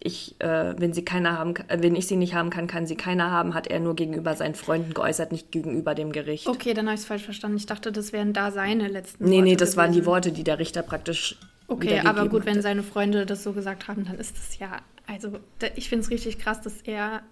ich, 0.00 0.40
äh, 0.40 0.74
wenn 0.78 0.92
sie 0.92 1.04
keiner 1.04 1.38
haben, 1.38 1.54
äh, 1.68 1.78
wenn 1.80 1.94
ich 1.94 2.06
sie 2.06 2.16
nicht 2.16 2.34
haben 2.34 2.50
kann, 2.50 2.66
kann 2.66 2.86
sie 2.86 2.96
keiner 2.96 3.30
haben, 3.30 3.54
hat 3.54 3.66
er 3.66 3.80
nur 3.80 3.94
gegenüber 3.94 4.34
seinen 4.34 4.54
Freunden 4.54 4.94
geäußert, 4.94 5.32
nicht 5.32 5.52
gegenüber 5.52 5.94
dem 5.94 6.12
Gericht. 6.12 6.46
Okay, 6.46 6.74
dann 6.74 6.86
habe 6.86 6.94
ich 6.94 7.02
es 7.02 7.06
falsch 7.06 7.24
verstanden. 7.24 7.56
Ich 7.56 7.66
dachte, 7.66 7.92
das 7.92 8.12
wären 8.12 8.32
da 8.32 8.50
seine 8.50 8.88
letzten 8.88 9.24
nee, 9.24 9.30
Worte. 9.30 9.42
Nee, 9.42 9.50
nee, 9.50 9.56
das 9.56 9.70
gewesen. 9.70 9.76
waren 9.76 9.92
die 9.92 10.06
Worte, 10.06 10.32
die 10.32 10.44
der 10.44 10.58
Richter 10.58 10.82
praktisch. 10.82 11.38
Okay, 11.66 12.00
aber 12.00 12.28
gut, 12.28 12.42
hatte. 12.42 12.54
wenn 12.54 12.62
seine 12.62 12.82
Freunde 12.82 13.24
das 13.26 13.42
so 13.42 13.52
gesagt 13.52 13.88
haben, 13.88 14.04
dann 14.04 14.18
ist 14.18 14.36
das 14.36 14.58
ja. 14.58 14.78
Also, 15.06 15.38
ich 15.76 15.88
finde 15.88 16.04
es 16.04 16.10
richtig 16.10 16.38
krass, 16.38 16.60
dass 16.60 16.82
er 16.82 17.22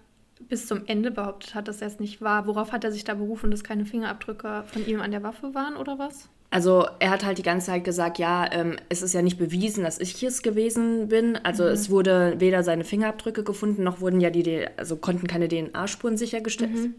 bis 0.49 0.67
zum 0.67 0.85
Ende 0.87 1.11
behauptet 1.11 1.55
hat, 1.55 1.67
dass 1.67 1.81
er 1.81 1.87
es 1.87 1.99
nicht 1.99 2.21
war. 2.21 2.47
Worauf 2.47 2.71
hat 2.71 2.83
er 2.83 2.91
sich 2.91 3.03
da 3.03 3.13
berufen, 3.13 3.51
dass 3.51 3.63
keine 3.63 3.85
Fingerabdrücke 3.85 4.63
von 4.67 4.85
ihm 4.85 5.01
an 5.01 5.11
der 5.11 5.23
Waffe 5.23 5.53
waren 5.53 5.75
oder 5.75 5.99
was? 5.99 6.29
Also 6.53 6.85
er 6.99 7.09
hat 7.09 7.25
halt 7.25 7.39
die 7.39 7.43
ganze 7.43 7.65
Zeit 7.65 7.83
gesagt, 7.83 8.19
ja, 8.19 8.47
ähm, 8.51 8.77
es 8.87 9.01
ist 9.01 9.15
ja 9.15 9.23
nicht 9.23 9.39
bewiesen, 9.39 9.83
dass 9.83 9.97
ich 9.97 10.21
es 10.21 10.43
gewesen 10.43 11.07
bin. 11.07 11.35
Also 11.41 11.63
mhm. 11.63 11.69
es 11.69 11.89
wurde 11.89 12.35
weder 12.37 12.61
seine 12.61 12.83
Fingerabdrücke 12.83 13.43
gefunden, 13.43 13.81
noch 13.81 14.01
wurden 14.01 14.21
ja 14.21 14.29
die, 14.29 14.67
also 14.77 14.95
konnten 14.95 15.25
keine 15.25 15.47
DNA-Spuren 15.47 16.15
sichergestell 16.15 16.67
mhm. 16.67 16.93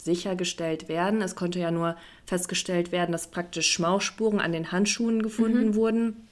sichergestellt 0.00 0.88
werden. 0.88 1.20
Es 1.20 1.34
konnte 1.34 1.58
ja 1.58 1.72
nur 1.72 1.96
festgestellt 2.26 2.92
werden, 2.92 3.10
dass 3.10 3.26
praktisch 3.26 3.68
Schmauchspuren 3.72 4.38
an 4.38 4.52
den 4.52 4.70
Handschuhen 4.70 5.20
gefunden 5.20 5.70
mhm. 5.70 5.74
wurden. 5.74 6.28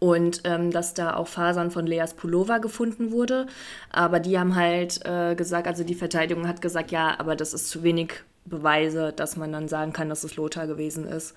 Und 0.00 0.42
ähm, 0.44 0.70
dass 0.70 0.92
da 0.92 1.16
auch 1.16 1.28
Fasern 1.28 1.70
von 1.70 1.86
Leas 1.86 2.12
Pullover 2.12 2.60
gefunden 2.60 3.10
wurde. 3.10 3.46
Aber 3.88 4.20
die 4.20 4.38
haben 4.38 4.54
halt 4.54 5.00
äh, 5.06 5.34
gesagt, 5.34 5.66
also 5.66 5.82
die 5.82 5.94
Verteidigung 5.94 6.46
hat 6.46 6.60
gesagt, 6.60 6.90
ja, 6.90 7.18
aber 7.18 7.36
das 7.36 7.54
ist 7.54 7.70
zu 7.70 7.82
wenig 7.82 8.22
Beweise, 8.44 9.12
dass 9.12 9.36
man 9.36 9.52
dann 9.52 9.68
sagen 9.68 9.92
kann, 9.92 10.08
dass 10.08 10.24
es 10.24 10.36
Lothar 10.36 10.66
gewesen 10.66 11.06
ist. 11.06 11.34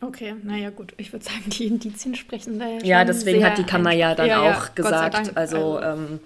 Okay, 0.00 0.34
naja 0.42 0.70
gut, 0.70 0.94
ich 0.96 1.12
würde 1.12 1.24
sagen, 1.24 1.44
die 1.46 1.66
Indizien 1.66 2.14
sprechen 2.14 2.58
da 2.58 2.66
ja 2.66 2.80
schon 2.80 2.88
Ja, 2.88 3.04
deswegen 3.04 3.44
hat 3.44 3.58
die 3.58 3.64
Kammer 3.64 3.92
ja 3.92 4.14
dann 4.14 4.26
ja, 4.26 4.40
auch 4.40 4.66
ja, 4.66 4.70
gesagt, 4.74 5.36
also, 5.36 5.78
also 5.78 5.80
ähm, 5.82 6.20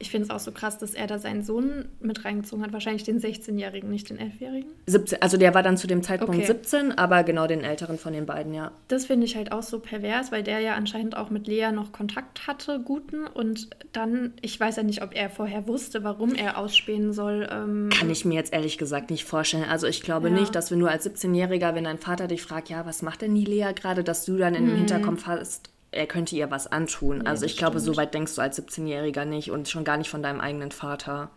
ich 0.00 0.10
finde 0.10 0.24
es 0.24 0.30
auch 0.30 0.40
so 0.40 0.50
krass, 0.50 0.78
dass 0.78 0.94
er 0.94 1.06
da 1.06 1.18
seinen 1.18 1.44
Sohn 1.44 1.84
mit 2.00 2.24
reingezogen 2.24 2.64
hat. 2.64 2.72
Wahrscheinlich 2.72 3.04
den 3.04 3.20
16-Jährigen, 3.20 3.90
nicht 3.90 4.08
den 4.08 4.18
11-Jährigen. 4.18 4.70
17, 4.86 5.20
also 5.20 5.36
der 5.36 5.54
war 5.54 5.62
dann 5.62 5.76
zu 5.76 5.86
dem 5.86 6.02
Zeitpunkt 6.02 6.36
okay. 6.36 6.46
17, 6.46 6.96
aber 6.96 7.22
genau 7.22 7.46
den 7.46 7.62
älteren 7.62 7.98
von 7.98 8.14
den 8.14 8.24
beiden, 8.24 8.54
ja. 8.54 8.72
Das 8.88 9.04
finde 9.04 9.26
ich 9.26 9.36
halt 9.36 9.52
auch 9.52 9.62
so 9.62 9.78
pervers, 9.78 10.32
weil 10.32 10.42
der 10.42 10.60
ja 10.60 10.74
anscheinend 10.74 11.18
auch 11.18 11.28
mit 11.28 11.46
Lea 11.46 11.70
noch 11.70 11.92
Kontakt 11.92 12.46
hatte, 12.46 12.80
guten. 12.82 13.26
Und 13.26 13.68
dann, 13.92 14.32
ich 14.40 14.58
weiß 14.58 14.76
ja 14.76 14.82
nicht, 14.82 15.02
ob 15.02 15.14
er 15.14 15.28
vorher 15.28 15.68
wusste, 15.68 16.02
warum 16.02 16.34
er 16.34 16.56
ausspähen 16.56 17.12
soll. 17.12 17.46
Ähm 17.52 17.90
Kann 17.92 18.08
ich 18.08 18.24
mir 18.24 18.34
jetzt 18.34 18.54
ehrlich 18.54 18.78
gesagt 18.78 19.10
nicht 19.10 19.26
vorstellen. 19.26 19.64
Also 19.68 19.86
ich 19.86 20.00
glaube 20.00 20.30
ja. 20.30 20.34
nicht, 20.34 20.54
dass 20.54 20.70
wir 20.70 20.78
nur 20.78 20.90
als 20.90 21.06
17-Jähriger, 21.06 21.74
wenn 21.74 21.84
dein 21.84 21.98
Vater 21.98 22.26
dich 22.26 22.40
fragt, 22.40 22.70
ja, 22.70 22.86
was 22.86 23.02
macht 23.02 23.20
denn 23.20 23.34
die 23.34 23.44
Lea 23.44 23.72
gerade, 23.74 24.02
dass 24.02 24.24
du 24.24 24.38
dann 24.38 24.54
in 24.54 24.64
den 24.64 24.70
hm. 24.70 24.78
Hinterkopf 24.78 25.26
hast, 25.26 25.68
er 25.92 26.06
könnte 26.06 26.36
ihr 26.36 26.50
was 26.50 26.66
antun. 26.66 27.18
Ja, 27.18 27.30
also 27.30 27.46
ich 27.46 27.56
glaube, 27.56 27.80
so 27.80 27.96
weit 27.96 28.14
denkst 28.14 28.34
du 28.34 28.40
als 28.40 28.60
17-Jähriger 28.60 29.24
nicht 29.24 29.50
und 29.50 29.68
schon 29.68 29.84
gar 29.84 29.96
nicht 29.96 30.10
von 30.10 30.22
deinem 30.22 30.40
eigenen 30.40 30.70
Vater. 30.70 31.30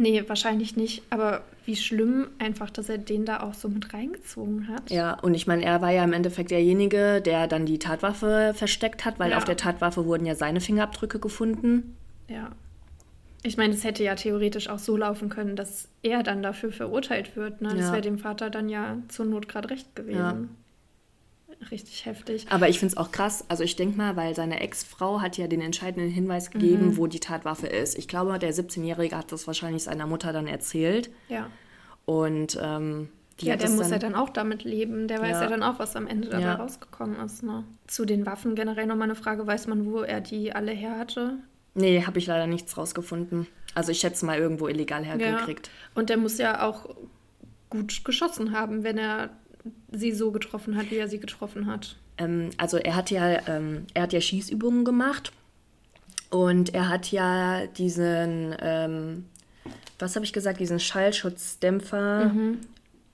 Nee, 0.00 0.22
wahrscheinlich 0.28 0.76
nicht. 0.76 1.02
Aber 1.10 1.42
wie 1.64 1.74
schlimm 1.74 2.28
einfach, 2.38 2.70
dass 2.70 2.88
er 2.88 2.98
den 2.98 3.24
da 3.24 3.40
auch 3.40 3.54
so 3.54 3.68
mit 3.68 3.92
reingezogen 3.92 4.68
hat. 4.68 4.90
Ja, 4.90 5.14
und 5.14 5.34
ich 5.34 5.48
meine, 5.48 5.64
er 5.64 5.82
war 5.82 5.90
ja 5.90 6.04
im 6.04 6.12
Endeffekt 6.12 6.52
derjenige, 6.52 7.20
der 7.20 7.48
dann 7.48 7.66
die 7.66 7.80
Tatwaffe 7.80 8.52
versteckt 8.54 9.04
hat, 9.04 9.18
weil 9.18 9.32
ja. 9.32 9.38
auf 9.38 9.44
der 9.44 9.56
Tatwaffe 9.56 10.06
wurden 10.06 10.24
ja 10.24 10.36
seine 10.36 10.60
Fingerabdrücke 10.60 11.18
gefunden. 11.18 11.96
Ja. 12.28 12.50
Ich 13.42 13.56
meine, 13.56 13.74
es 13.74 13.82
hätte 13.82 14.04
ja 14.04 14.14
theoretisch 14.14 14.68
auch 14.68 14.78
so 14.78 14.96
laufen 14.96 15.30
können, 15.30 15.56
dass 15.56 15.88
er 16.02 16.22
dann 16.22 16.44
dafür 16.44 16.70
verurteilt 16.70 17.34
wird. 17.34 17.60
Ne? 17.60 17.70
Das 17.70 17.86
ja. 17.86 17.92
wäre 17.92 18.02
dem 18.02 18.18
Vater 18.18 18.50
dann 18.50 18.68
ja 18.68 18.98
zur 19.08 19.26
Not 19.26 19.48
gerade 19.48 19.70
recht 19.70 19.96
gewesen. 19.96 20.18
Ja 20.18 20.36
richtig 21.70 22.06
heftig. 22.06 22.46
Aber 22.50 22.68
ich 22.68 22.78
finde 22.78 22.92
es 22.92 22.96
auch 22.96 23.12
krass. 23.12 23.44
Also 23.48 23.64
ich 23.64 23.76
denke 23.76 23.96
mal, 23.96 24.16
weil 24.16 24.34
seine 24.34 24.60
Ex-Frau 24.60 25.20
hat 25.20 25.36
ja 25.36 25.46
den 25.46 25.60
entscheidenden 25.60 26.10
Hinweis 26.10 26.50
gegeben, 26.50 26.86
mhm. 26.86 26.96
wo 26.96 27.06
die 27.06 27.20
Tatwaffe 27.20 27.66
ist. 27.66 27.98
Ich 27.98 28.08
glaube, 28.08 28.38
der 28.38 28.54
17-Jährige 28.54 29.16
hat 29.16 29.32
das 29.32 29.46
wahrscheinlich 29.46 29.84
seiner 29.84 30.06
Mutter 30.06 30.32
dann 30.32 30.46
erzählt. 30.46 31.10
Ja. 31.28 31.50
Und 32.04 32.58
ähm, 32.62 33.08
die 33.40 33.46
ja, 33.46 33.56
der 33.56 33.70
muss 33.70 33.82
dann, 33.82 33.92
ja 33.92 33.98
dann 33.98 34.14
auch 34.14 34.30
damit 34.30 34.64
leben. 34.64 35.08
Der 35.08 35.20
weiß 35.20 35.32
ja, 35.32 35.42
ja 35.42 35.48
dann 35.48 35.62
auch, 35.62 35.78
was 35.78 35.94
am 35.94 36.06
Ende 36.06 36.28
dabei 36.28 36.42
ja. 36.42 36.54
rausgekommen 36.54 37.20
ist. 37.20 37.42
Ne? 37.42 37.64
Zu 37.86 38.04
den 38.04 38.26
Waffen 38.26 38.54
generell 38.54 38.86
nochmal 38.86 39.04
eine 39.04 39.14
Frage. 39.14 39.46
Weiß 39.46 39.66
man, 39.66 39.86
wo 39.86 40.00
er 40.00 40.20
die 40.20 40.52
alle 40.52 40.72
her 40.72 40.98
hatte? 40.98 41.38
Nee, 41.74 42.04
habe 42.04 42.18
ich 42.18 42.26
leider 42.26 42.46
nichts 42.46 42.76
rausgefunden. 42.76 43.46
Also 43.74 43.92
ich 43.92 44.00
schätze 44.00 44.26
mal 44.26 44.38
irgendwo 44.38 44.66
illegal 44.66 45.04
hergekriegt. 45.04 45.68
Ja. 45.68 45.72
Und 45.94 46.10
der 46.10 46.16
muss 46.16 46.38
ja 46.38 46.66
auch 46.66 46.96
gut 47.70 48.04
geschossen 48.04 48.52
haben, 48.52 48.82
wenn 48.82 48.98
er 48.98 49.30
sie 49.90 50.12
so 50.12 50.30
getroffen 50.30 50.76
hat, 50.76 50.90
wie 50.90 50.96
er 50.96 51.08
sie 51.08 51.18
getroffen 51.18 51.66
hat. 51.66 51.96
ähm, 52.18 52.50
also 52.56 52.76
er 52.76 52.96
hat 52.96 53.10
ja, 53.10 53.46
ähm, 53.48 53.86
er 53.94 54.02
hat 54.02 54.12
ja 54.12 54.20
Schießübungen 54.20 54.84
gemacht 54.84 55.32
und 56.30 56.74
er 56.74 56.88
hat 56.88 57.10
ja 57.10 57.66
diesen, 57.66 58.54
ähm, 58.60 59.24
was 59.98 60.14
habe 60.14 60.24
ich 60.24 60.32
gesagt, 60.32 60.60
diesen 60.60 60.80
Schallschutzdämpfer. 60.80 62.26
Mhm. 62.26 62.58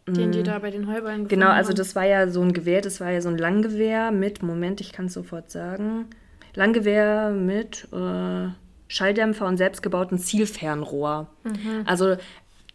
Den 0.07 0.33
die 0.33 0.43
da 0.43 0.59
bei 0.59 0.71
den 0.71 0.87
Heuballen 0.87 1.29
Genau, 1.29 1.49
also 1.49 1.73
das 1.73 1.97
war 1.97 2.05
ja 2.05 2.29
so 2.29 2.43
ein 2.43 2.53
Gewehr, 2.53 2.83
das 2.83 3.01
war 3.01 3.11
ja 3.11 3.23
so 3.23 3.31
ein 3.31 3.39
Langgewehr 3.39 4.11
mit, 4.11 4.43
Moment, 4.43 4.83
ich 4.83 4.93
kann 4.93 5.07
es 5.07 5.15
sofort 5.15 5.51
sagen, 5.51 6.09
Langgewehr 6.55 7.31
mit 7.31 7.89
äh, 7.91 8.49
Schalldämpfer 8.87 9.47
und 9.47 9.57
selbstgebauten 9.57 10.19
Zielfernrohr. 10.19 11.29
Mhm. 11.45 11.85
Also 11.87 12.17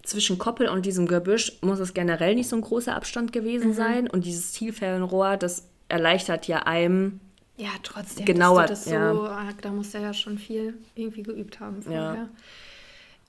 zwischen 0.03 0.37
Koppel 0.37 0.67
und 0.67 0.85
diesem 0.85 1.07
Gebüsch 1.07 1.57
muss 1.61 1.79
es 1.79 1.93
generell 1.93 2.35
nicht 2.35 2.49
so 2.49 2.55
ein 2.55 2.61
großer 2.61 2.95
Abstand 2.95 3.31
gewesen 3.31 3.69
mhm. 3.69 3.75
sein. 3.75 4.09
Und 4.09 4.25
dieses 4.25 4.53
Zielfernrohr, 4.53 5.37
das 5.37 5.67
erleichtert 5.87 6.47
ja 6.47 6.59
einem. 6.59 7.19
Ja, 7.57 7.69
trotzdem. 7.83 8.25
Genauer. 8.25 8.65
Das 8.65 8.85
so, 8.85 8.91
ja. 8.91 9.49
Da 9.61 9.71
muss 9.71 9.93
er 9.93 10.01
ja 10.01 10.13
schon 10.13 10.37
viel 10.37 10.75
irgendwie 10.95 11.23
geübt 11.23 11.59
haben 11.59 11.81
vorher. 11.81 12.15
Ja 12.15 12.29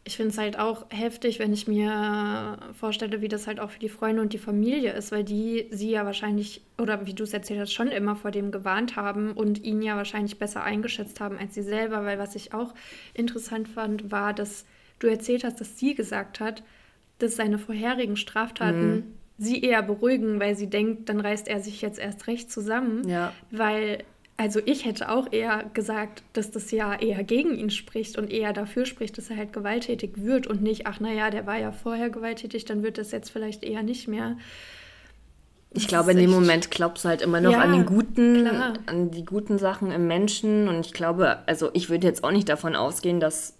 ich 0.04 0.16
finde 0.16 0.30
es 0.30 0.38
halt 0.38 0.58
auch 0.58 0.86
heftig, 0.88 1.38
wenn 1.38 1.52
ich 1.52 1.68
mir 1.68 2.58
vorstelle, 2.78 3.20
wie 3.20 3.28
das 3.28 3.46
halt 3.46 3.60
auch 3.60 3.70
für 3.70 3.78
die 3.78 3.88
Freunde 3.88 4.22
und 4.22 4.32
die 4.32 4.38
Familie 4.38 4.92
ist, 4.92 5.12
weil 5.12 5.24
die 5.24 5.66
sie 5.70 5.90
ja 5.90 6.06
wahrscheinlich, 6.06 6.62
oder 6.78 7.06
wie 7.06 7.14
du 7.14 7.24
es 7.24 7.34
erzählt 7.34 7.60
hast, 7.60 7.72
schon 7.72 7.88
immer 7.88 8.16
vor 8.16 8.30
dem 8.30 8.50
gewarnt 8.50 8.96
haben 8.96 9.32
und 9.32 9.62
ihn 9.62 9.82
ja 9.82 9.96
wahrscheinlich 9.96 10.38
besser 10.38 10.64
eingeschätzt 10.64 11.20
haben 11.20 11.38
als 11.38 11.54
sie 11.54 11.62
selber, 11.62 12.04
weil 12.04 12.18
was 12.18 12.34
ich 12.34 12.54
auch 12.54 12.74
interessant 13.12 13.68
fand, 13.68 14.10
war, 14.10 14.32
dass 14.32 14.64
du 15.00 15.08
erzählt 15.08 15.44
hast, 15.44 15.60
dass 15.60 15.78
sie 15.78 15.94
gesagt 15.94 16.38
hat, 16.38 16.62
dass 17.18 17.36
seine 17.36 17.58
vorherigen 17.58 18.16
Straftaten 18.16 18.94
mhm. 18.94 19.04
sie 19.38 19.62
eher 19.62 19.82
beruhigen, 19.82 20.40
weil 20.40 20.56
sie 20.56 20.68
denkt, 20.68 21.08
dann 21.08 21.20
reißt 21.20 21.48
er 21.48 21.60
sich 21.60 21.82
jetzt 21.82 21.98
erst 21.98 22.26
recht 22.28 22.50
zusammen, 22.50 23.06
ja. 23.08 23.32
weil 23.50 24.04
also 24.40 24.58
ich 24.64 24.86
hätte 24.86 25.10
auch 25.10 25.30
eher 25.32 25.64
gesagt, 25.74 26.22
dass 26.32 26.50
das 26.50 26.70
ja 26.70 26.98
eher 26.98 27.22
gegen 27.24 27.54
ihn 27.54 27.68
spricht 27.68 28.16
und 28.16 28.30
eher 28.30 28.54
dafür 28.54 28.86
spricht, 28.86 29.18
dass 29.18 29.28
er 29.28 29.36
halt 29.36 29.52
gewalttätig 29.52 30.12
wird 30.14 30.46
und 30.46 30.62
nicht, 30.62 30.86
ach 30.86 30.98
naja, 30.98 31.28
der 31.28 31.46
war 31.46 31.58
ja 31.58 31.72
vorher 31.72 32.08
gewalttätig, 32.08 32.64
dann 32.64 32.82
wird 32.82 32.96
das 32.96 33.10
jetzt 33.10 33.28
vielleicht 33.28 33.62
eher 33.62 33.82
nicht 33.82 34.08
mehr. 34.08 34.38
Ich 35.72 35.88
glaube, 35.88 36.12
in 36.12 36.16
dem 36.16 36.30
Moment 36.30 36.70
glaubst 36.70 37.04
du 37.04 37.10
halt 37.10 37.20
immer 37.20 37.42
noch 37.42 37.52
ja, 37.52 37.60
an 37.60 37.72
den 37.72 37.84
guten, 37.84 38.46
klar. 38.46 38.72
an 38.86 39.10
die 39.10 39.26
guten 39.26 39.58
Sachen 39.58 39.92
im 39.92 40.06
Menschen. 40.06 40.68
Und 40.68 40.86
ich 40.86 40.94
glaube, 40.94 41.40
also 41.46 41.68
ich 41.74 41.90
würde 41.90 42.06
jetzt 42.06 42.24
auch 42.24 42.32
nicht 42.32 42.48
davon 42.48 42.74
ausgehen, 42.74 43.20
dass 43.20 43.58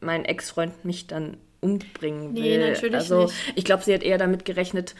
mein 0.00 0.24
Ex-Freund 0.24 0.84
mich 0.84 1.06
dann 1.06 1.36
umbringen 1.60 2.34
will. 2.34 2.42
Nee, 2.42 2.58
natürlich 2.58 2.94
also 2.94 3.22
nicht. 3.22 3.52
ich 3.56 3.64
glaube, 3.64 3.82
sie 3.82 3.92
hat 3.92 4.02
eher 4.02 4.18
damit 4.18 4.44
gerechnet, 4.44 4.94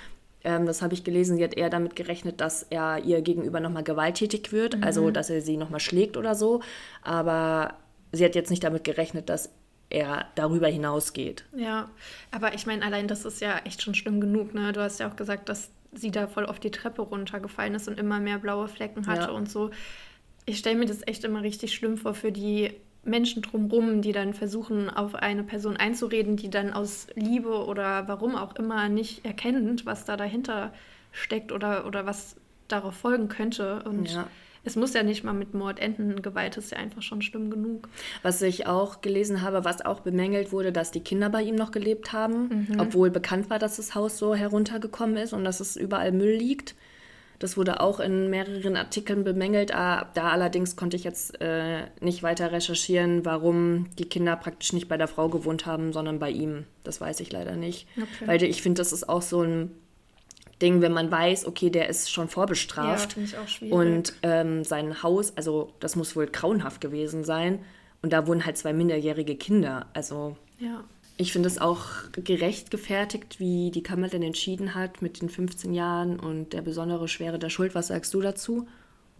ähm, 0.45 0.67
das 0.67 0.83
habe 0.83 0.95
ich 0.95 1.05
gelesen, 1.05 1.37
sie 1.37 1.45
hat 1.45 1.55
eher 1.55 1.71
damit 1.71 1.97
gerechnet, 1.97 2.41
dass 2.41 2.65
er 2.65 3.05
ihr 3.05 3.23
gegenüber 3.23 3.61
nochmal 3.61 3.85
gewalttätig 3.85 4.53
wird, 4.53 4.77
mhm. 4.77 4.85
also 4.85 5.11
dass 5.11 5.31
er 5.31 5.41
sie 5.41 5.57
nochmal 5.57 5.81
schlägt 5.81 6.17
oder 6.17 6.35
so. 6.35 6.63
Aber 7.03 7.75
sie 8.13 8.25
hat 8.25 8.35
jetzt 8.35 8.51
nicht 8.51 8.65
damit 8.65 8.85
gerechnet, 8.85 9.29
dass 9.29 9.51
er 9.91 10.27
darüber 10.35 10.69
hinausgeht. 10.69 11.45
Ja, 11.57 11.89
aber 12.31 12.55
ich 12.55 12.67
meine, 12.67 12.85
allein 12.85 13.09
das 13.09 13.25
ist 13.25 13.41
ja 13.41 13.59
echt 13.65 13.83
schon 13.83 13.95
schlimm 13.95 14.21
genug. 14.21 14.55
Ne? 14.55 14.73
Du 14.73 14.81
hast 14.81 15.01
ja 15.01 15.09
auch 15.11 15.17
gesagt, 15.17 15.49
dass 15.49 15.71
sie 15.93 16.11
da 16.11 16.27
voll 16.27 16.47
auf 16.47 16.61
die 16.61 16.71
Treppe 16.71 17.03
runtergefallen 17.03 17.75
ist 17.75 17.89
und 17.89 17.99
immer 17.99 18.21
mehr 18.21 18.39
blaue 18.39 18.69
Flecken 18.69 19.07
hatte 19.07 19.23
ja. 19.23 19.31
und 19.31 19.51
so. 19.51 19.71
Ich 20.45 20.59
stelle 20.59 20.77
mir 20.77 20.87
das 20.87 21.07
echt 21.07 21.25
immer 21.25 21.43
richtig 21.43 21.75
schlimm 21.75 21.97
vor 21.97 22.15
für 22.15 22.33
die 22.33 22.73
Menschen 23.05 23.43
drumherum, 23.43 24.03
die 24.03 24.13
dann 24.13 24.35
versuchen, 24.35 24.91
auf 24.91 25.15
eine 25.15 25.43
Person 25.43 25.77
einzureden, 25.77 26.37
die 26.37 26.51
dann 26.51 26.73
aus 26.73 27.07
Liebe 27.15 27.65
oder 27.65 28.07
warum 28.09 28.37
auch 28.37 28.57
immer 28.57 28.89
nicht 28.89 29.25
erkennt, 29.25 29.87
was 29.87 30.05
da 30.05 30.17
dahinter 30.17 30.73
steckt 31.13 31.53
oder, 31.53 31.87
oder 31.87 32.07
was 32.07 32.37
darauf 32.69 32.95
folgen 32.95 33.29
könnte. 33.29 33.83
Und 33.85 34.11
ja. 34.11 34.27
es 34.65 34.77
muss 34.77 34.95
ja 34.95 35.03
nicht 35.03 35.25
mal 35.25 35.33
mit 35.33 35.55
Mord 35.55 35.81
enden. 35.81 36.23
Gewalt 36.23 36.57
ist 36.57 36.71
ja 36.71 36.79
einfach 36.79 37.03
schon 37.03 37.23
schlimm 37.23 37.51
genug. 37.51 37.89
Was 38.23 38.43
ich 38.43 38.67
auch 38.67 39.01
gelesen 39.01 39.43
habe, 39.43 39.65
was 39.65 39.85
auch 39.85 40.01
bemängelt 40.01 40.53
wurde, 40.53 40.73
dass 40.73 40.91
die 40.91 41.01
Kinder 41.01 41.31
bei 41.31 41.43
ihm 41.43 41.55
noch 41.55 41.71
gelebt 41.71 42.13
haben, 42.13 42.67
mhm. 42.69 42.81
obwohl 42.81 43.11
bekannt 43.11 43.49
war, 43.51 43.59
dass 43.59 43.77
das 43.77 43.95
Haus 43.95 44.19
so 44.19 44.35
heruntergekommen 44.35 45.17
ist 45.17 45.33
und 45.33 45.45
dass 45.45 45.61
es 45.61 45.77
überall 45.77 46.13
Müll 46.13 46.35
liegt. 46.35 46.75
Das 47.38 47.57
wurde 47.57 47.81
auch 47.81 48.01
in 48.01 48.31
mehreren 48.31 48.77
Artikeln 48.77 49.22
bemängelt. 49.22 49.70
Da 49.70 50.09
allerdings 50.14 50.74
konnte 50.74 50.96
ich 50.96 51.05
jetzt 51.05 51.40
äh, 51.40 51.85
nicht 52.01 52.22
weiter 52.22 52.51
recherchieren, 52.51 53.24
warum 53.24 53.87
die 53.96 54.09
Kinder 54.09 54.35
praktisch 54.35 54.72
nicht 54.72 54.88
bei 54.88 54.96
der 54.96 55.07
Frau 55.07 55.29
gewohnt 55.29 55.64
haben, 55.64 55.92
sondern 55.92 56.18
bei 56.18 56.31
ihm. 56.31 56.64
Das 56.83 57.01
weiß 57.01 57.20
ich 57.20 57.31
leider 57.31 57.55
nicht. 57.55 57.87
Okay. 57.96 58.27
Weil 58.27 58.42
ich 58.42 58.61
finde, 58.62 58.81
das 58.81 58.92
ist 58.92 59.09
auch 59.09 59.22
so 59.22 59.42
ein 59.42 59.70
Ding, 60.61 60.81
wenn 60.81 60.92
man 60.92 61.11
weiß, 61.11 61.46
okay, 61.46 61.70
der 61.70 61.88
ist 61.88 62.11
schon 62.11 62.29
vorbestraft. 62.29 63.16
Ja, 63.16 63.22
ich 63.22 63.37
auch 63.37 63.46
schwierig. 63.46 63.72
Und 63.72 64.14
ähm, 64.24 64.64
sein 64.64 65.05
Haus, 65.05 65.37
also 65.37 65.72
das 65.79 65.94
muss 65.94 66.16
wohl 66.16 66.27
grauenhaft 66.27 66.81
gewesen 66.81 67.22
sein. 67.22 67.61
Und 68.03 68.12
da 68.12 68.27
wohnen 68.27 68.44
halt 68.44 68.59
zwei 68.59 68.72
minderjährige 68.72 69.37
Kinder. 69.37 69.87
Also. 69.92 70.37
Ja. 70.59 70.83
Ich 71.20 71.33
finde 71.33 71.48
es 71.48 71.59
auch 71.59 71.85
gerecht 72.12 72.70
gefertigt, 72.70 73.40
wie 73.40 73.72
die 73.72 73.83
Kammer 73.83 74.07
denn 74.07 74.22
entschieden 74.22 74.76
hat 74.76 75.02
mit 75.02 75.20
den 75.20 75.28
15 75.28 75.74
Jahren 75.74 76.20
und 76.20 76.52
der 76.52 76.62
besondere 76.62 77.09
Schwere 77.09 77.40
der 77.40 77.50
Schuld. 77.50 77.74
Was 77.74 77.88
sagst 77.88 78.14
du 78.14 78.20
dazu? 78.20 78.68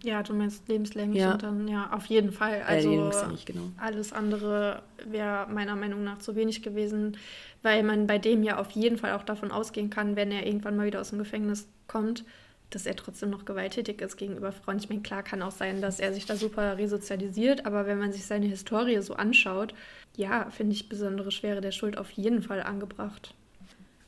Ja, 0.05 0.23
du 0.23 0.33
meinst 0.33 0.69
lebenslänglich 0.69 1.21
ja. 1.21 1.33
und 1.33 1.43
dann 1.43 1.67
ja, 1.67 1.93
auf 1.93 2.07
jeden 2.07 2.31
Fall. 2.31 2.63
Also 2.63 3.11
äh, 3.11 3.37
genau. 3.45 3.63
alles 3.79 4.13
andere 4.13 4.83
wäre 5.05 5.49
meiner 5.51 5.75
Meinung 5.75 6.05
nach 6.05 6.19
zu 6.19 6.37
wenig 6.37 6.63
gewesen, 6.63 7.17
weil 7.63 7.83
man 7.83 8.07
bei 8.07 8.19
dem 8.19 8.45
ja 8.45 8.61
auf 8.61 8.71
jeden 8.71 8.97
Fall 8.97 9.15
auch 9.15 9.25
davon 9.25 9.51
ausgehen 9.51 9.91
kann, 9.91 10.15
wenn 10.15 10.31
er 10.31 10.47
irgendwann 10.47 10.77
mal 10.77 10.87
wieder 10.87 11.01
aus 11.01 11.11
dem 11.11 11.19
Gefängnis 11.19 11.67
kommt, 11.89 12.25
dass 12.71 12.87
er 12.87 12.95
trotzdem 12.95 13.31
noch 13.31 13.45
gewalttätig 13.45 14.01
ist 14.01 14.17
gegenüber 14.17 14.53
Frauen. 14.53 14.79
Ich 14.79 14.89
meine, 14.89 15.03
klar 15.03 15.25
kann 15.25 15.43
auch 15.43 15.51
sein, 15.51 15.81
dass 15.81 15.99
er 15.99 16.13
sich 16.13 16.27
da 16.27 16.37
super 16.37 16.79
resozialisiert, 16.79 17.67
aber 17.67 17.87
wenn 17.87 17.99
man 17.99 18.13
sich 18.13 18.25
seine 18.25 18.47
Historie 18.47 19.01
so 19.01 19.15
anschaut, 19.15 19.75
ja, 20.19 20.51
finde 20.51 20.75
ich 20.75 20.89
besondere 20.89 21.31
Schwere 21.31 21.61
der 21.61 21.71
Schuld 21.71 21.97
auf 21.97 22.11
jeden 22.11 22.43
Fall 22.43 22.61
angebracht. 22.61 23.35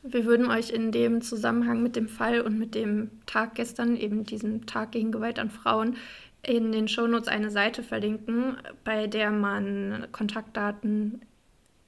Wir 0.03 0.25
würden 0.25 0.51
euch 0.51 0.69
in 0.69 0.91
dem 0.91 1.21
Zusammenhang 1.21 1.81
mit 1.81 1.95
dem 1.95 2.09
Fall 2.09 2.41
und 2.41 2.59
mit 2.59 2.75
dem 2.75 3.09
Tag 3.25 3.55
gestern, 3.55 3.95
eben 3.95 4.25
diesem 4.25 4.65
Tag 4.65 4.91
gegen 4.91 5.11
Gewalt 5.11 5.39
an 5.39 5.49
Frauen, 5.49 5.95
in 6.43 6.71
den 6.71 6.89
Shownotes 6.89 7.29
eine 7.29 7.49
Seite 7.49 7.81
verlinken, 7.81 8.57
bei 8.83 9.07
der 9.07 9.31
man 9.31 10.07
Kontaktdaten 10.11 11.21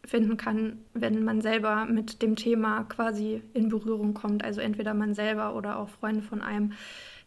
finden 0.05 0.37
kann, 0.37 0.77
wenn 0.93 1.23
man 1.23 1.41
selber 1.41 1.85
mit 1.85 2.21
dem 2.21 2.35
Thema 2.35 2.83
quasi 2.83 3.41
in 3.53 3.67
Berührung 3.67 4.13
kommt. 4.13 4.45
Also 4.45 4.61
entweder 4.61 4.93
man 4.93 5.15
selber 5.15 5.55
oder 5.55 5.79
auch 5.79 5.89
Freunde 5.89 6.21
von 6.21 6.41
einem, 6.41 6.73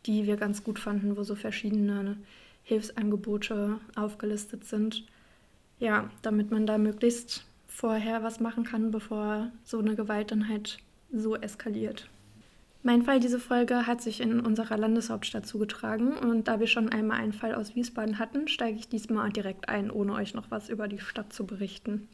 die 0.06 0.26
wir 0.26 0.36
ganz 0.36 0.64
gut 0.64 0.78
fanden, 0.78 1.16
wo 1.16 1.24
so 1.24 1.34
verschiedene 1.34 2.16
Hilfsangebote 2.62 3.80
aufgelistet 3.96 4.64
sind. 4.64 5.04
Ja, 5.78 6.10
damit 6.22 6.50
man 6.50 6.66
da 6.66 6.78
möglichst 6.78 7.44
vorher 7.66 8.22
was 8.22 8.40
machen 8.40 8.64
kann, 8.64 8.90
bevor 8.90 9.50
so 9.64 9.78
eine 9.78 9.94
Gewalt 9.94 10.30
dann 10.30 10.48
halt 10.48 10.78
so 11.12 11.36
eskaliert. 11.36 12.08
Mein 12.82 13.02
Fall 13.02 13.18
diese 13.18 13.40
Folge 13.40 13.86
hat 13.86 14.00
sich 14.00 14.20
in 14.20 14.38
unserer 14.38 14.78
Landeshauptstadt 14.78 15.44
zugetragen 15.44 16.16
und 16.16 16.46
da 16.46 16.60
wir 16.60 16.68
schon 16.68 16.88
einmal 16.88 17.18
einen 17.18 17.32
Fall 17.32 17.54
aus 17.54 17.74
Wiesbaden 17.74 18.20
hatten, 18.20 18.46
steige 18.46 18.78
ich 18.78 18.88
diesmal 18.88 19.30
direkt 19.30 19.68
ein, 19.68 19.90
ohne 19.90 20.12
euch 20.12 20.34
noch 20.34 20.50
was 20.50 20.68
über 20.68 20.86
die 20.86 21.00
Stadt 21.00 21.32
zu 21.32 21.46
berichten. 21.46 22.06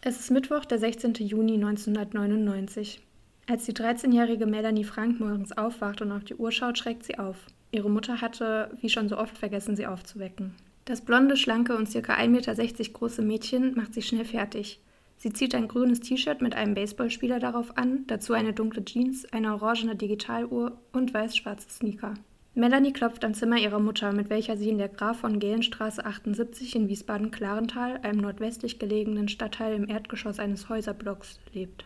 Es 0.00 0.18
ist 0.18 0.30
Mittwoch, 0.30 0.64
der 0.64 0.78
16. 0.78 1.14
Juni 1.14 1.54
1999. 1.54 3.00
Als 3.48 3.64
die 3.64 3.72
13-jährige 3.72 4.46
Melanie 4.46 4.84
Frank 4.84 5.20
morgens 5.20 5.56
aufwacht 5.56 6.02
und 6.02 6.12
auf 6.12 6.24
die 6.24 6.34
Uhr 6.34 6.52
schaut, 6.52 6.78
schreckt 6.78 7.04
sie 7.04 7.18
auf. 7.18 7.46
Ihre 7.70 7.88
Mutter 7.88 8.20
hatte, 8.20 8.70
wie 8.80 8.88
schon 8.88 9.08
so 9.08 9.16
oft, 9.18 9.38
vergessen, 9.38 9.76
sie 9.76 9.86
aufzuwecken. 9.86 10.54
Das 10.88 11.02
blonde, 11.02 11.36
schlanke 11.36 11.76
und 11.76 11.92
ca. 11.92 12.14
1,60 12.14 12.28
Meter 12.28 12.92
große 12.94 13.20
Mädchen 13.20 13.74
macht 13.74 13.92
sich 13.92 14.06
schnell 14.06 14.24
fertig. 14.24 14.80
Sie 15.18 15.30
zieht 15.34 15.54
ein 15.54 15.68
grünes 15.68 16.00
T-Shirt 16.00 16.40
mit 16.40 16.54
einem 16.54 16.72
Baseballspieler 16.72 17.40
darauf 17.40 17.76
an, 17.76 18.04
dazu 18.06 18.32
eine 18.32 18.54
dunkle 18.54 18.82
Jeans, 18.82 19.30
eine 19.30 19.52
orangene 19.52 19.96
Digitaluhr 19.96 20.80
und 20.92 21.12
weiß-schwarze 21.12 21.68
Sneaker. 21.68 22.14
Melanie 22.54 22.94
klopft 22.94 23.22
am 23.26 23.34
Zimmer 23.34 23.58
ihrer 23.58 23.80
Mutter, 23.80 24.14
mit 24.14 24.30
welcher 24.30 24.56
sie 24.56 24.70
in 24.70 24.78
der 24.78 24.88
Graf 24.88 25.18
von 25.18 25.38
Gehenstraße 25.38 26.06
78 26.06 26.74
in 26.74 26.88
Wiesbaden-Klarental, 26.88 27.98
einem 28.02 28.22
nordwestlich 28.22 28.78
gelegenen 28.78 29.28
Stadtteil 29.28 29.74
im 29.74 29.90
Erdgeschoss 29.90 30.38
eines 30.38 30.70
Häuserblocks, 30.70 31.38
lebt. 31.52 31.84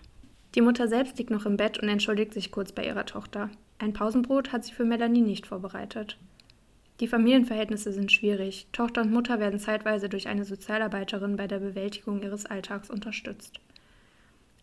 Die 0.55 0.61
Mutter 0.61 0.87
selbst 0.87 1.19
liegt 1.19 1.31
noch 1.31 1.45
im 1.45 1.57
Bett 1.57 1.77
und 1.83 1.89
entschuldigt 1.89 2.33
sich 2.33 2.53
kurz 2.53 2.71
bei 2.71 2.87
ihrer 2.87 3.05
Tochter. 3.05 3.51
Ein 3.81 3.95
Pausenbrot 3.95 4.53
hat 4.53 4.65
sie 4.65 4.73
für 4.73 4.85
Melanie 4.85 5.23
nicht 5.23 5.49
vorbereitet. 5.49 6.19
Die 7.01 7.09
Familienverhältnisse 7.09 7.93
sind 7.93 8.13
schwierig. 8.13 8.67
Tochter 8.73 9.03
und 9.03 9.13
Mutter 9.13 9.41
werden 9.41 9.59
zeitweise 9.59 10.09
durch 10.09 10.29
eine 10.29 10.45
Sozialarbeiterin 10.45 11.37
bei 11.37 11.47
der 11.47 11.59
Bewältigung 11.59 12.23
ihres 12.23 12.47
Alltags 12.47 12.91
unterstützt. 12.91 13.61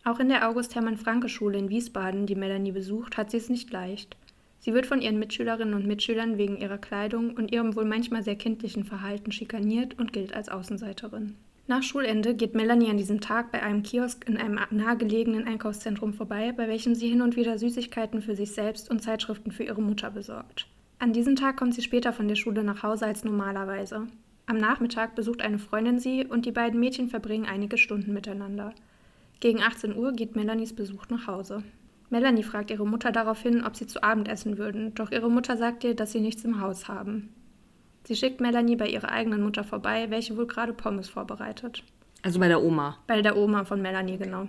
Auch 0.04 0.18
in 0.18 0.30
der 0.30 0.48
August-Hermann-Franke-Schule 0.48 1.58
in 1.58 1.68
Wiesbaden, 1.68 2.26
die 2.26 2.34
Melanie 2.34 2.72
besucht, 2.72 3.16
hat 3.16 3.30
sie 3.30 3.36
es 3.36 3.50
nicht 3.50 3.70
leicht. 3.70 4.16
Sie 4.58 4.72
wird 4.72 4.86
von 4.86 5.02
ihren 5.02 5.18
Mitschülerinnen 5.18 5.74
und 5.74 5.86
Mitschülern 5.86 6.38
wegen 6.38 6.56
ihrer 6.56 6.78
Kleidung 6.78 7.34
und 7.34 7.52
ihrem 7.52 7.76
wohl 7.76 7.84
manchmal 7.84 8.22
sehr 8.22 8.36
kindlichen 8.36 8.84
Verhalten 8.84 9.32
schikaniert 9.32 9.98
und 9.98 10.12
gilt 10.12 10.34
als 10.34 10.48
Außenseiterin. 10.48 11.36
Nach 11.66 11.82
Schulende 11.82 12.34
geht 12.34 12.54
Melanie 12.54 12.90
an 12.90 12.96
diesem 12.96 13.20
Tag 13.20 13.52
bei 13.52 13.62
einem 13.62 13.82
Kiosk 13.82 14.28
in 14.28 14.36
einem 14.36 14.58
nahegelegenen 14.70 15.46
Einkaufszentrum 15.46 16.14
vorbei, 16.14 16.52
bei 16.52 16.68
welchem 16.68 16.94
sie 16.94 17.08
hin 17.08 17.22
und 17.22 17.36
wieder 17.36 17.58
Süßigkeiten 17.58 18.22
für 18.22 18.34
sich 18.34 18.52
selbst 18.52 18.90
und 18.90 19.02
Zeitschriften 19.02 19.52
für 19.52 19.64
ihre 19.64 19.80
Mutter 19.80 20.10
besorgt. 20.10 20.66
An 21.00 21.14
diesem 21.14 21.34
Tag 21.34 21.56
kommt 21.56 21.74
sie 21.74 21.80
später 21.80 22.12
von 22.12 22.28
der 22.28 22.34
Schule 22.34 22.62
nach 22.62 22.82
Hause 22.82 23.06
als 23.06 23.24
normalerweise. 23.24 24.06
Am 24.44 24.58
Nachmittag 24.58 25.14
besucht 25.14 25.40
eine 25.40 25.58
Freundin 25.58 25.98
sie 25.98 26.26
und 26.26 26.44
die 26.44 26.52
beiden 26.52 26.78
Mädchen 26.78 27.08
verbringen 27.08 27.46
einige 27.46 27.78
Stunden 27.78 28.12
miteinander. 28.12 28.74
Gegen 29.40 29.62
18 29.62 29.96
Uhr 29.96 30.12
geht 30.12 30.36
Melanies 30.36 30.74
Besuch 30.74 31.08
nach 31.08 31.26
Hause. 31.26 31.62
Melanie 32.10 32.42
fragt 32.42 32.70
ihre 32.70 32.86
Mutter 32.86 33.12
daraufhin, 33.12 33.64
ob 33.64 33.76
sie 33.76 33.86
zu 33.86 34.02
Abend 34.02 34.28
essen 34.28 34.58
würden, 34.58 34.94
doch 34.94 35.10
ihre 35.10 35.30
Mutter 35.30 35.56
sagt 35.56 35.84
ihr, 35.84 35.94
dass 35.94 36.12
sie 36.12 36.20
nichts 36.20 36.44
im 36.44 36.60
Haus 36.60 36.86
haben. 36.86 37.32
Sie 38.04 38.14
schickt 38.14 38.42
Melanie 38.42 38.76
bei 38.76 38.88
ihrer 38.88 39.10
eigenen 39.10 39.42
Mutter 39.42 39.64
vorbei, 39.64 40.10
welche 40.10 40.36
wohl 40.36 40.46
gerade 40.46 40.74
Pommes 40.74 41.08
vorbereitet. 41.08 41.82
Also 42.20 42.38
bei 42.40 42.48
der 42.48 42.62
Oma. 42.62 42.98
Bei 43.06 43.22
der 43.22 43.38
Oma 43.38 43.64
von 43.64 43.80
Melanie, 43.80 44.18
genau. 44.18 44.48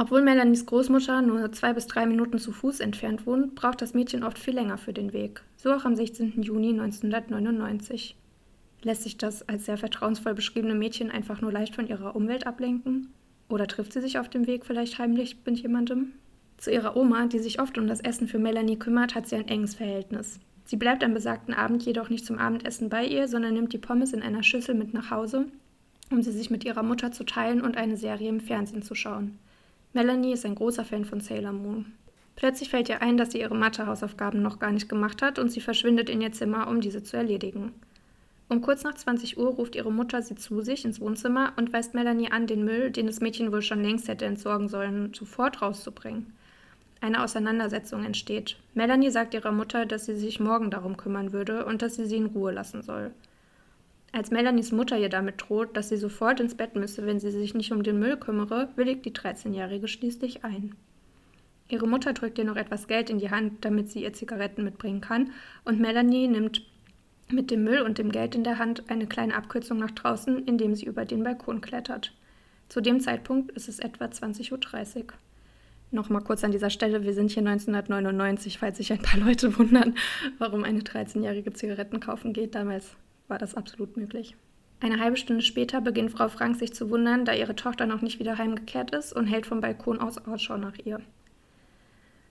Obwohl 0.00 0.22
Melanies 0.22 0.64
Großmutter 0.64 1.20
nur 1.20 1.52
zwei 1.52 1.74
bis 1.74 1.86
drei 1.86 2.06
Minuten 2.06 2.38
zu 2.38 2.52
Fuß 2.52 2.80
entfernt 2.80 3.26
wohnt, 3.26 3.54
braucht 3.54 3.82
das 3.82 3.92
Mädchen 3.92 4.24
oft 4.24 4.38
viel 4.38 4.54
länger 4.54 4.78
für 4.78 4.94
den 4.94 5.12
Weg. 5.12 5.42
So 5.58 5.74
auch 5.74 5.84
am 5.84 5.94
16. 5.94 6.40
Juni 6.40 6.70
1999. 6.70 8.16
Lässt 8.80 9.02
sich 9.02 9.18
das 9.18 9.46
als 9.46 9.66
sehr 9.66 9.76
vertrauensvoll 9.76 10.32
beschriebene 10.32 10.74
Mädchen 10.74 11.10
einfach 11.10 11.42
nur 11.42 11.52
leicht 11.52 11.74
von 11.74 11.86
ihrer 11.86 12.16
Umwelt 12.16 12.46
ablenken? 12.46 13.12
Oder 13.50 13.66
trifft 13.66 13.92
sie 13.92 14.00
sich 14.00 14.18
auf 14.18 14.30
dem 14.30 14.46
Weg 14.46 14.64
vielleicht 14.64 14.98
heimlich 14.98 15.36
mit 15.44 15.58
jemandem? 15.58 16.12
Zu 16.56 16.72
ihrer 16.72 16.96
Oma, 16.96 17.26
die 17.26 17.38
sich 17.38 17.60
oft 17.60 17.76
um 17.76 17.86
das 17.86 18.00
Essen 18.00 18.26
für 18.26 18.38
Melanie 18.38 18.78
kümmert, 18.78 19.14
hat 19.14 19.28
sie 19.28 19.36
ein 19.36 19.48
enges 19.48 19.74
Verhältnis. 19.74 20.40
Sie 20.64 20.76
bleibt 20.76 21.04
am 21.04 21.12
besagten 21.12 21.52
Abend 21.52 21.84
jedoch 21.84 22.08
nicht 22.08 22.24
zum 22.24 22.38
Abendessen 22.38 22.88
bei 22.88 23.04
ihr, 23.04 23.28
sondern 23.28 23.52
nimmt 23.52 23.74
die 23.74 23.78
Pommes 23.78 24.14
in 24.14 24.22
einer 24.22 24.44
Schüssel 24.44 24.74
mit 24.74 24.94
nach 24.94 25.10
Hause, 25.10 25.44
um 26.10 26.22
sie 26.22 26.32
sich 26.32 26.48
mit 26.48 26.64
ihrer 26.64 26.82
Mutter 26.82 27.12
zu 27.12 27.24
teilen 27.24 27.60
und 27.60 27.76
eine 27.76 27.98
Serie 27.98 28.30
im 28.30 28.40
Fernsehen 28.40 28.80
zu 28.80 28.94
schauen. 28.94 29.38
Melanie 29.92 30.34
ist 30.34 30.46
ein 30.46 30.54
großer 30.54 30.84
Fan 30.84 31.04
von 31.04 31.20
Sailor 31.20 31.52
Moon. 31.52 31.92
Plötzlich 32.36 32.70
fällt 32.70 32.88
ihr 32.88 33.02
ein, 33.02 33.16
dass 33.16 33.32
sie 33.32 33.40
ihre 33.40 33.56
Mathehausaufgaben 33.56 34.40
noch 34.40 34.60
gar 34.60 34.70
nicht 34.70 34.88
gemacht 34.88 35.20
hat 35.20 35.40
und 35.40 35.50
sie 35.50 35.60
verschwindet 35.60 36.08
in 36.08 36.20
ihr 36.20 36.30
Zimmer, 36.30 36.68
um 36.68 36.80
diese 36.80 37.02
zu 37.02 37.16
erledigen. 37.16 37.72
Um 38.48 38.62
kurz 38.62 38.84
nach 38.84 38.94
20 38.94 39.36
Uhr 39.36 39.48
ruft 39.48 39.74
ihre 39.74 39.92
Mutter 39.92 40.22
sie 40.22 40.36
zu 40.36 40.60
sich 40.60 40.84
ins 40.84 41.00
Wohnzimmer 41.00 41.52
und 41.56 41.72
weist 41.72 41.94
Melanie 41.94 42.30
an, 42.30 42.46
den 42.46 42.64
Müll, 42.64 42.92
den 42.92 43.06
das 43.06 43.20
Mädchen 43.20 43.52
wohl 43.52 43.62
schon 43.62 43.82
längst 43.82 44.06
hätte 44.06 44.26
entsorgen 44.26 44.68
sollen, 44.68 45.12
sofort 45.12 45.60
rauszubringen. 45.60 46.32
Eine 47.00 47.24
Auseinandersetzung 47.24 48.04
entsteht. 48.04 48.56
Melanie 48.74 49.10
sagt 49.10 49.34
ihrer 49.34 49.52
Mutter, 49.52 49.86
dass 49.86 50.06
sie 50.06 50.14
sich 50.14 50.38
morgen 50.38 50.70
darum 50.70 50.96
kümmern 50.96 51.32
würde 51.32 51.64
und 51.64 51.82
dass 51.82 51.96
sie 51.96 52.06
sie 52.06 52.16
in 52.16 52.26
Ruhe 52.26 52.52
lassen 52.52 52.82
soll. 52.82 53.10
Als 54.12 54.30
Melanies 54.30 54.72
Mutter 54.72 54.98
ihr 54.98 55.08
damit 55.08 55.36
droht, 55.38 55.76
dass 55.76 55.88
sie 55.88 55.96
sofort 55.96 56.40
ins 56.40 56.56
Bett 56.56 56.74
müsse, 56.74 57.06
wenn 57.06 57.20
sie 57.20 57.30
sich 57.30 57.54
nicht 57.54 57.70
um 57.70 57.82
den 57.82 57.98
Müll 58.00 58.16
kümmere, 58.16 58.68
willigt 58.74 59.04
die 59.04 59.12
13-Jährige 59.12 59.86
schließlich 59.86 60.44
ein. 60.44 60.74
Ihre 61.68 61.86
Mutter 61.86 62.12
drückt 62.12 62.38
ihr 62.38 62.44
noch 62.44 62.56
etwas 62.56 62.88
Geld 62.88 63.10
in 63.10 63.20
die 63.20 63.30
Hand, 63.30 63.64
damit 63.64 63.90
sie 63.90 64.02
ihr 64.02 64.12
Zigaretten 64.12 64.64
mitbringen 64.64 65.00
kann, 65.00 65.30
und 65.64 65.78
Melanie 65.78 66.26
nimmt 66.26 66.62
mit 67.28 67.52
dem 67.52 67.62
Müll 67.62 67.82
und 67.82 67.98
dem 67.98 68.10
Geld 68.10 68.34
in 68.34 68.42
der 68.42 68.58
Hand 68.58 68.90
eine 68.90 69.06
kleine 69.06 69.36
Abkürzung 69.36 69.78
nach 69.78 69.92
draußen, 69.92 70.44
indem 70.46 70.74
sie 70.74 70.86
über 70.86 71.04
den 71.04 71.22
Balkon 71.22 71.60
klettert. 71.60 72.12
Zu 72.68 72.80
dem 72.80 72.98
Zeitpunkt 72.98 73.52
ist 73.52 73.68
es 73.68 73.78
etwa 73.78 74.06
20.30 74.06 74.52
Uhr. 74.52 75.06
Nochmal 75.92 76.22
kurz 76.22 76.42
an 76.42 76.50
dieser 76.50 76.70
Stelle, 76.70 77.04
wir 77.04 77.14
sind 77.14 77.30
hier 77.30 77.46
1999, 77.46 78.58
falls 78.58 78.78
sich 78.78 78.92
ein 78.92 79.02
paar 79.02 79.20
Leute 79.20 79.56
wundern, 79.56 79.94
warum 80.38 80.64
eine 80.64 80.80
13-jährige 80.80 81.52
Zigaretten 81.52 82.00
kaufen 82.00 82.32
geht. 82.32 82.56
Damals 82.56 82.96
war 83.30 83.38
das 83.38 83.54
absolut 83.54 83.96
möglich. 83.96 84.36
Eine 84.80 84.98
halbe 84.98 85.16
Stunde 85.16 85.42
später 85.42 85.80
beginnt 85.80 86.10
Frau 86.10 86.28
Frank 86.28 86.56
sich 86.56 86.72
zu 86.72 86.90
wundern, 86.90 87.24
da 87.24 87.34
ihre 87.34 87.54
Tochter 87.54 87.86
noch 87.86 88.02
nicht 88.02 88.18
wieder 88.18 88.38
heimgekehrt 88.38 88.94
ist 88.94 89.12
und 89.12 89.26
hält 89.26 89.46
vom 89.46 89.60
Balkon 89.60 90.00
aus 90.00 90.18
Ausschau 90.18 90.56
nach 90.56 90.76
ihr. 90.84 91.00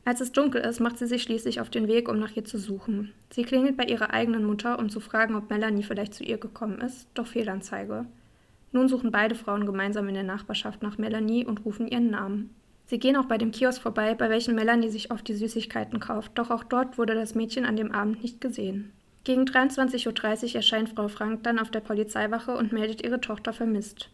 Als 0.04 0.22
es 0.22 0.32
dunkel 0.32 0.62
ist, 0.62 0.80
macht 0.80 0.98
sie 0.98 1.06
sich 1.06 1.22
schließlich 1.22 1.62
auf 1.62 1.70
den 1.70 1.88
Weg, 1.88 2.10
um 2.10 2.18
nach 2.18 2.36
ihr 2.36 2.44
zu 2.44 2.58
suchen. 2.58 3.14
Sie 3.30 3.44
klingelt 3.44 3.78
bei 3.78 3.84
ihrer 3.84 4.12
eigenen 4.12 4.44
Mutter, 4.44 4.80
um 4.80 4.90
zu 4.90 5.00
fragen, 5.00 5.36
ob 5.36 5.52
Melanie 5.52 5.84
vielleicht 5.84 6.16
zu 6.16 6.24
ihr 6.24 6.40
gekommen 6.40 6.82
ist, 6.82 7.08
doch 7.14 7.28
Fehlanzeige. 7.28 8.06
Nun 8.72 8.88
suchen 8.88 9.12
beide 9.12 9.36
Frauen 9.36 9.68
gemeinsam 9.68 10.08
in 10.08 10.16
der 10.16 10.24
Nachbarschaft 10.24 10.82
nach 10.82 10.98
Melanie 10.98 11.46
und 11.46 11.66
rufen 11.66 11.88
ihren 11.88 12.10
Namen. 12.10 12.50
Sie 12.86 12.98
gehen 12.98 13.16
auch 13.18 13.26
bei 13.26 13.38
dem 13.38 13.52
Kiosk 13.52 13.84
vorbei, 13.84 14.16
bei 14.16 14.32
welchem 14.32 14.56
Melanie 14.56 14.90
sich 14.90 15.12
oft 15.12 15.28
die 15.28 15.36
Süßigkeiten 15.36 16.00
kauft, 16.00 16.32
doch 16.40 16.50
auch 16.50 16.64
dort 16.64 16.98
wurde 16.98 17.14
das 17.14 17.36
Mädchen 17.36 17.66
an 17.66 17.76
dem 17.76 17.92
Abend 17.92 18.24
nicht 18.24 18.42
gesehen. 18.42 18.92
Gegen 19.26 19.44
23.30 19.44 20.50
Uhr 20.50 20.56
erscheint 20.56 20.90
Frau 20.90 21.08
Frank 21.08 21.44
dann 21.44 21.60
auf 21.60 21.70
der 21.70 21.82
Polizeiwache 21.82 22.56
und 22.56 22.72
meldet 22.72 23.04
ihre 23.04 23.20
Tochter 23.20 23.52
vermisst. 23.54 24.10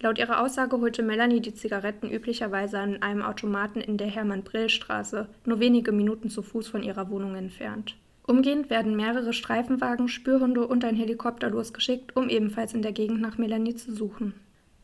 Laut 0.00 0.18
ihrer 0.18 0.42
Aussage 0.42 0.80
holte 0.80 1.02
Melanie 1.02 1.40
die 1.40 1.54
Zigaretten 1.54 2.10
üblicherweise 2.10 2.78
an 2.78 3.02
einem 3.02 3.22
Automaten 3.22 3.80
in 3.80 3.96
der 3.96 4.06
Hermann-Brill-Straße, 4.06 5.28
nur 5.44 5.60
wenige 5.60 5.92
Minuten 5.92 6.30
zu 6.30 6.42
Fuß 6.42 6.68
von 6.68 6.82
ihrer 6.82 7.10
Wohnung 7.10 7.34
entfernt. 7.34 7.96
Umgehend 8.26 8.70
werden 8.70 8.96
mehrere 8.96 9.32
Streifenwagen, 9.32 10.08
Spürhunde 10.08 10.66
und 10.66 10.84
ein 10.84 10.96
Helikopter 10.96 11.50
losgeschickt, 11.50 12.16
um 12.16 12.28
ebenfalls 12.28 12.74
in 12.74 12.82
der 12.82 12.92
Gegend 12.92 13.20
nach 13.20 13.38
Melanie 13.38 13.74
zu 13.74 13.94
suchen. 13.94 14.34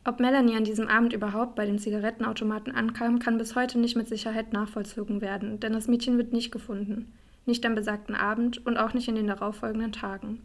Ob 0.03 0.19
Melanie 0.19 0.57
an 0.57 0.63
diesem 0.63 0.87
Abend 0.87 1.13
überhaupt 1.13 1.55
bei 1.55 1.65
dem 1.65 1.77
Zigarettenautomaten 1.77 2.73
ankam, 2.73 3.19
kann 3.19 3.37
bis 3.37 3.55
heute 3.55 3.79
nicht 3.79 3.95
mit 3.95 4.07
Sicherheit 4.07 4.53
nachvollzogen 4.53 5.21
werden, 5.21 5.59
denn 5.59 5.73
das 5.73 5.87
Mädchen 5.87 6.17
wird 6.17 6.33
nicht 6.33 6.51
gefunden 6.51 7.13
nicht 7.45 7.65
am 7.65 7.75
besagten 7.75 8.15
Abend 8.15 8.65
und 8.65 8.77
auch 8.77 8.93
nicht 8.93 9.07
in 9.07 9.15
den 9.15 9.27
darauffolgenden 9.27 9.91
Tagen. 9.91 10.41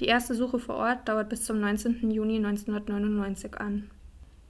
Die 0.00 0.06
erste 0.06 0.34
Suche 0.34 0.58
vor 0.58 0.76
Ort 0.76 1.08
dauert 1.08 1.28
bis 1.28 1.44
zum 1.44 1.60
19. 1.60 2.10
Juni 2.10 2.36
1999 2.36 3.58
an. 3.60 3.90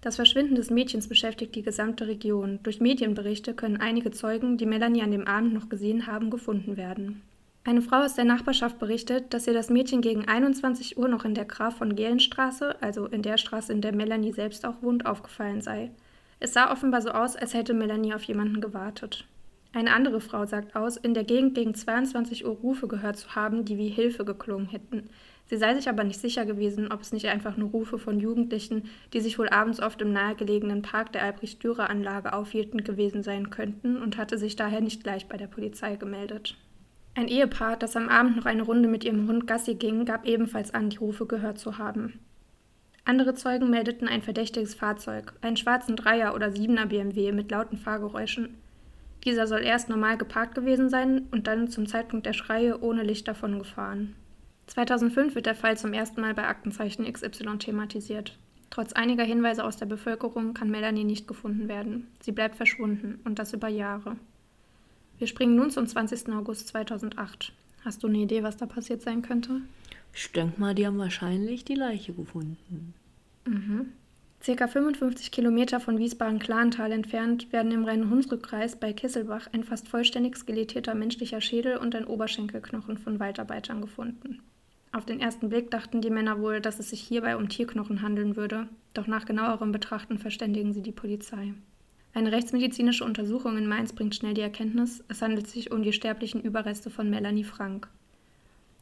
Das 0.00 0.16
Verschwinden 0.16 0.54
des 0.54 0.70
Mädchens 0.70 1.08
beschäftigt 1.08 1.54
die 1.54 1.62
gesamte 1.62 2.06
Region. 2.06 2.60
Durch 2.62 2.80
Medienberichte 2.80 3.54
können 3.54 3.78
einige 3.78 4.10
Zeugen, 4.10 4.56
die 4.56 4.66
Melanie 4.66 5.02
an 5.02 5.10
dem 5.10 5.26
Abend 5.26 5.54
noch 5.54 5.68
gesehen 5.68 6.06
haben, 6.06 6.30
gefunden 6.30 6.76
werden. 6.76 7.22
Eine 7.64 7.82
Frau 7.82 7.98
aus 7.98 8.14
der 8.14 8.24
Nachbarschaft 8.24 8.78
berichtet, 8.78 9.34
dass 9.34 9.46
ihr 9.46 9.52
das 9.52 9.70
Mädchen 9.70 10.00
gegen 10.00 10.28
21 10.28 10.96
Uhr 10.96 11.08
noch 11.08 11.24
in 11.24 11.34
der 11.34 11.44
Graf 11.44 11.78
von 11.78 11.96
Gehlenstraße, 11.96 12.80
also 12.80 13.06
in 13.06 13.22
der 13.22 13.38
Straße, 13.38 13.72
in 13.72 13.80
der 13.80 13.94
Melanie 13.94 14.32
selbst 14.32 14.64
auch 14.64 14.80
wohnt, 14.82 15.04
aufgefallen 15.04 15.60
sei. 15.60 15.90
Es 16.40 16.52
sah 16.52 16.70
offenbar 16.70 17.02
so 17.02 17.10
aus, 17.10 17.34
als 17.34 17.52
hätte 17.54 17.74
Melanie 17.74 18.14
auf 18.14 18.22
jemanden 18.22 18.60
gewartet. 18.60 19.26
Eine 19.72 19.92
andere 19.92 20.20
Frau 20.20 20.46
sagt 20.46 20.74
aus, 20.76 20.96
in 20.96 21.12
der 21.12 21.24
Gegend 21.24 21.54
gegen 21.54 21.74
22 21.74 22.46
Uhr 22.46 22.52
Rufe 22.52 22.88
gehört 22.88 23.18
zu 23.18 23.34
haben, 23.34 23.64
die 23.64 23.76
wie 23.76 23.88
Hilfe 23.88 24.24
geklungen 24.24 24.68
hätten. 24.68 25.10
Sie 25.44 25.56
sei 25.56 25.74
sich 25.74 25.88
aber 25.88 26.04
nicht 26.04 26.20
sicher 26.20 26.46
gewesen, 26.46 26.90
ob 26.90 27.02
es 27.02 27.12
nicht 27.12 27.26
einfach 27.26 27.56
nur 27.56 27.70
Rufe 27.70 27.98
von 27.98 28.18
Jugendlichen, 28.18 28.88
die 29.12 29.20
sich 29.20 29.38
wohl 29.38 29.48
abends 29.48 29.80
oft 29.80 30.00
im 30.00 30.12
nahegelegenen 30.12 30.82
Park 30.82 31.12
der 31.12 31.22
Albrecht-Dürer-Anlage 31.22 32.32
aufhielten, 32.32 32.82
gewesen 32.82 33.22
sein 33.22 33.50
könnten 33.50 33.96
und 33.96 34.16
hatte 34.16 34.38
sich 34.38 34.56
daher 34.56 34.80
nicht 34.80 35.04
gleich 35.04 35.26
bei 35.26 35.36
der 35.36 35.46
Polizei 35.46 35.96
gemeldet. 35.96 36.56
Ein 37.14 37.28
Ehepaar, 37.28 37.76
das 37.76 37.96
am 37.96 38.08
Abend 38.08 38.36
noch 38.36 38.46
eine 38.46 38.62
Runde 38.62 38.88
mit 38.88 39.04
ihrem 39.04 39.28
Hund 39.28 39.46
Gassi 39.46 39.74
ging, 39.74 40.04
gab 40.04 40.26
ebenfalls 40.26 40.72
an, 40.72 40.90
die 40.90 40.98
Rufe 40.98 41.26
gehört 41.26 41.58
zu 41.58 41.76
haben. 41.76 42.20
Andere 43.04 43.34
Zeugen 43.34 43.70
meldeten 43.70 44.06
ein 44.06 44.22
verdächtiges 44.22 44.74
Fahrzeug, 44.74 45.32
einen 45.40 45.56
schwarzen 45.56 45.96
Dreier- 45.96 46.34
oder 46.34 46.52
Siebener 46.52 46.86
BMW 46.86 47.32
mit 47.32 47.50
lauten 47.50 47.78
Fahrgeräuschen. 47.78 48.54
Dieser 49.24 49.46
soll 49.46 49.62
erst 49.62 49.88
normal 49.88 50.16
geparkt 50.16 50.54
gewesen 50.54 50.88
sein 50.88 51.26
und 51.30 51.46
dann 51.46 51.68
zum 51.68 51.86
Zeitpunkt 51.86 52.26
der 52.26 52.32
Schreie 52.32 52.80
ohne 52.80 53.02
Licht 53.02 53.26
davon 53.28 53.58
gefahren. 53.58 54.14
2005 54.68 55.34
wird 55.34 55.46
der 55.46 55.54
Fall 55.54 55.76
zum 55.76 55.92
ersten 55.92 56.20
Mal 56.20 56.34
bei 56.34 56.46
Aktenzeichen 56.46 57.10
XY 57.10 57.58
thematisiert. 57.58 58.38
Trotz 58.70 58.92
einiger 58.92 59.24
Hinweise 59.24 59.64
aus 59.64 59.76
der 59.76 59.86
Bevölkerung 59.86 60.54
kann 60.54 60.70
Melanie 60.70 61.04
nicht 61.04 61.26
gefunden 61.26 61.68
werden. 61.68 62.06
Sie 62.20 62.32
bleibt 62.32 62.56
verschwunden 62.56 63.18
und 63.24 63.38
das 63.38 63.54
über 63.54 63.68
Jahre. 63.68 64.16
Wir 65.18 65.26
springen 65.26 65.56
nun 65.56 65.70
zum 65.70 65.86
20. 65.86 66.28
August 66.34 66.68
2008. 66.68 67.52
Hast 67.84 68.02
du 68.02 68.08
eine 68.08 68.18
Idee, 68.18 68.42
was 68.42 68.56
da 68.56 68.66
passiert 68.66 69.02
sein 69.02 69.22
könnte? 69.22 69.62
Ich 70.14 70.30
denke 70.32 70.60
mal, 70.60 70.74
die 70.74 70.86
haben 70.86 70.98
wahrscheinlich 70.98 71.64
die 71.64 71.74
Leiche 71.74 72.12
gefunden. 72.12 72.94
Mhm. 73.46 73.92
Circa 74.42 74.68
55 74.68 75.32
Kilometer 75.32 75.80
von 75.80 75.98
Wiesbaden-Klarental 75.98 76.92
entfernt 76.92 77.52
werden 77.52 77.72
im 77.72 77.84
Rhein-Hunsrück-Kreis 77.84 78.76
bei 78.76 78.92
Kisselbach 78.92 79.48
ein 79.52 79.64
fast 79.64 79.88
vollständig 79.88 80.36
skelettierter 80.36 80.94
menschlicher 80.94 81.40
Schädel 81.40 81.76
und 81.76 81.94
ein 81.94 82.06
Oberschenkelknochen 82.06 82.98
von 82.98 83.18
Waldarbeitern 83.18 83.80
gefunden. 83.80 84.40
Auf 84.92 85.04
den 85.04 85.20
ersten 85.20 85.48
Blick 85.48 85.70
dachten 85.70 86.00
die 86.00 86.10
Männer 86.10 86.40
wohl, 86.40 86.60
dass 86.60 86.78
es 86.78 86.90
sich 86.90 87.00
hierbei 87.00 87.36
um 87.36 87.48
Tierknochen 87.48 88.00
handeln 88.00 88.36
würde, 88.36 88.68
doch 88.94 89.06
nach 89.06 89.26
genauerem 89.26 89.72
Betrachten 89.72 90.18
verständigen 90.18 90.72
sie 90.72 90.82
die 90.82 90.92
Polizei. 90.92 91.52
Eine 92.14 92.32
rechtsmedizinische 92.32 93.04
Untersuchung 93.04 93.58
in 93.58 93.66
Mainz 93.66 93.92
bringt 93.92 94.14
schnell 94.14 94.34
die 94.34 94.40
Erkenntnis, 94.40 95.04
es 95.08 95.20
handelt 95.20 95.48
sich 95.48 95.72
um 95.72 95.82
die 95.82 95.92
sterblichen 95.92 96.40
Überreste 96.40 96.90
von 96.90 97.10
Melanie 97.10 97.44
Frank. 97.44 97.88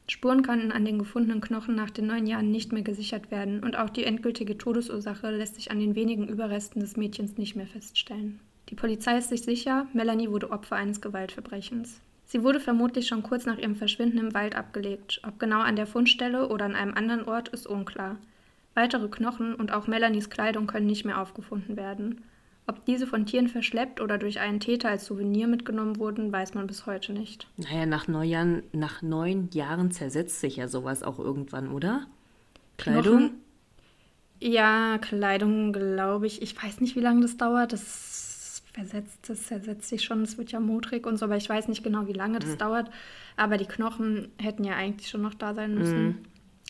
Spuren 0.08 0.42
konnten 0.42 0.70
an 0.70 0.84
den 0.84 0.98
gefundenen 0.98 1.40
Knochen 1.40 1.74
nach 1.74 1.90
den 1.90 2.06
neun 2.06 2.26
Jahren 2.26 2.50
nicht 2.50 2.72
mehr 2.72 2.82
gesichert 2.82 3.30
werden 3.30 3.64
und 3.64 3.76
auch 3.76 3.90
die 3.90 4.04
endgültige 4.04 4.56
Todesursache 4.56 5.30
lässt 5.30 5.56
sich 5.56 5.70
an 5.70 5.80
den 5.80 5.96
wenigen 5.96 6.28
Überresten 6.28 6.80
des 6.80 6.96
Mädchens 6.96 7.36
nicht 7.38 7.56
mehr 7.56 7.66
feststellen. 7.66 8.38
Die 8.68 8.76
Polizei 8.76 9.18
ist 9.18 9.30
sich 9.30 9.42
sicher, 9.42 9.86
Melanie 9.92 10.30
wurde 10.30 10.50
Opfer 10.50 10.76
eines 10.76 11.00
Gewaltverbrechens. 11.00 12.00
Sie 12.24 12.42
wurde 12.42 12.58
vermutlich 12.58 13.06
schon 13.06 13.22
kurz 13.22 13.46
nach 13.46 13.58
ihrem 13.58 13.76
Verschwinden 13.76 14.18
im 14.18 14.34
Wald 14.34 14.56
abgelegt. 14.56 15.20
Ob 15.26 15.38
genau 15.38 15.60
an 15.60 15.76
der 15.76 15.86
Fundstelle 15.86 16.48
oder 16.48 16.64
an 16.64 16.74
einem 16.74 16.94
anderen 16.94 17.24
Ort 17.24 17.48
ist 17.48 17.66
unklar. 17.66 18.16
Weitere 18.74 19.08
Knochen 19.08 19.54
und 19.54 19.72
auch 19.72 19.86
Melanies 19.86 20.28
Kleidung 20.28 20.66
können 20.66 20.86
nicht 20.86 21.04
mehr 21.04 21.20
aufgefunden 21.20 21.76
werden. 21.76 22.22
Ob 22.68 22.84
diese 22.84 23.06
von 23.06 23.26
Tieren 23.26 23.46
verschleppt 23.48 24.00
oder 24.00 24.18
durch 24.18 24.40
einen 24.40 24.58
Täter 24.58 24.88
als 24.88 25.06
Souvenir 25.06 25.46
mitgenommen 25.46 25.98
wurden, 25.98 26.32
weiß 26.32 26.54
man 26.54 26.66
bis 26.66 26.86
heute 26.86 27.12
nicht. 27.12 27.46
Naja, 27.56 27.86
nach 27.86 28.08
neun 28.08 28.28
Jahren, 28.28 28.62
nach 28.72 29.02
neun 29.02 29.48
Jahren 29.52 29.92
zersetzt 29.92 30.40
sich 30.40 30.56
ja 30.56 30.66
sowas 30.66 31.04
auch 31.04 31.20
irgendwann, 31.20 31.68
oder? 31.68 32.06
Kleidung? 32.76 33.18
Knochen? 33.18 33.30
Ja, 34.40 34.98
Kleidung, 34.98 35.72
glaube 35.72 36.26
ich. 36.26 36.42
Ich 36.42 36.60
weiß 36.60 36.80
nicht, 36.80 36.96
wie 36.96 37.00
lange 37.00 37.22
das 37.22 37.36
dauert. 37.36 37.72
Das 37.72 38.62
versetzt, 38.72 39.28
das 39.28 39.44
zersetzt 39.44 39.88
sich 39.88 40.04
schon. 40.04 40.22
Es 40.22 40.36
wird 40.36 40.50
ja 40.52 40.60
modrig 40.60 41.06
und 41.06 41.16
so, 41.16 41.26
aber 41.26 41.36
ich 41.36 41.48
weiß 41.48 41.68
nicht 41.68 41.82
genau, 41.82 42.08
wie 42.08 42.12
lange 42.12 42.40
das 42.40 42.50
mhm. 42.50 42.58
dauert. 42.58 42.90
Aber 43.36 43.58
die 43.58 43.66
Knochen 43.66 44.28
hätten 44.38 44.64
ja 44.64 44.74
eigentlich 44.74 45.08
schon 45.08 45.22
noch 45.22 45.34
da 45.34 45.54
sein 45.54 45.74
müssen. 45.74 46.04
Mhm. 46.04 46.18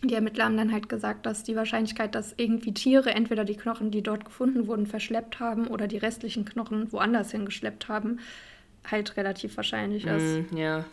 Die 0.04 0.14
Ermittler 0.14 0.44
haben 0.44 0.59
dann 0.59 0.72
halt 0.72 0.88
gesagt, 0.88 1.24
dass 1.24 1.42
die 1.42 1.56
Wahrscheinlichkeit, 1.56 2.14
dass 2.14 2.35
irgendwie 2.37 2.74
Tiere 2.74 3.11
entweder 3.11 3.44
die 3.44 3.56
Knochen, 3.56 3.90
die 3.90 4.02
dort 4.02 4.26
gefunden 4.26 4.66
wurden, 4.66 4.87
verschleppt 4.87 5.40
haben 5.40 5.66
oder 5.66 5.88
die 5.88 5.96
restlichen 5.96 6.44
Knochen 6.44 6.92
woanders 6.92 7.30
hingeschleppt 7.30 7.88
haben, 7.88 8.18
halt 8.90 9.16
relativ 9.16 9.56
wahrscheinlich 9.56 10.04
ist. 10.04 10.52
Mm, 10.52 10.56
ja. 10.56 10.85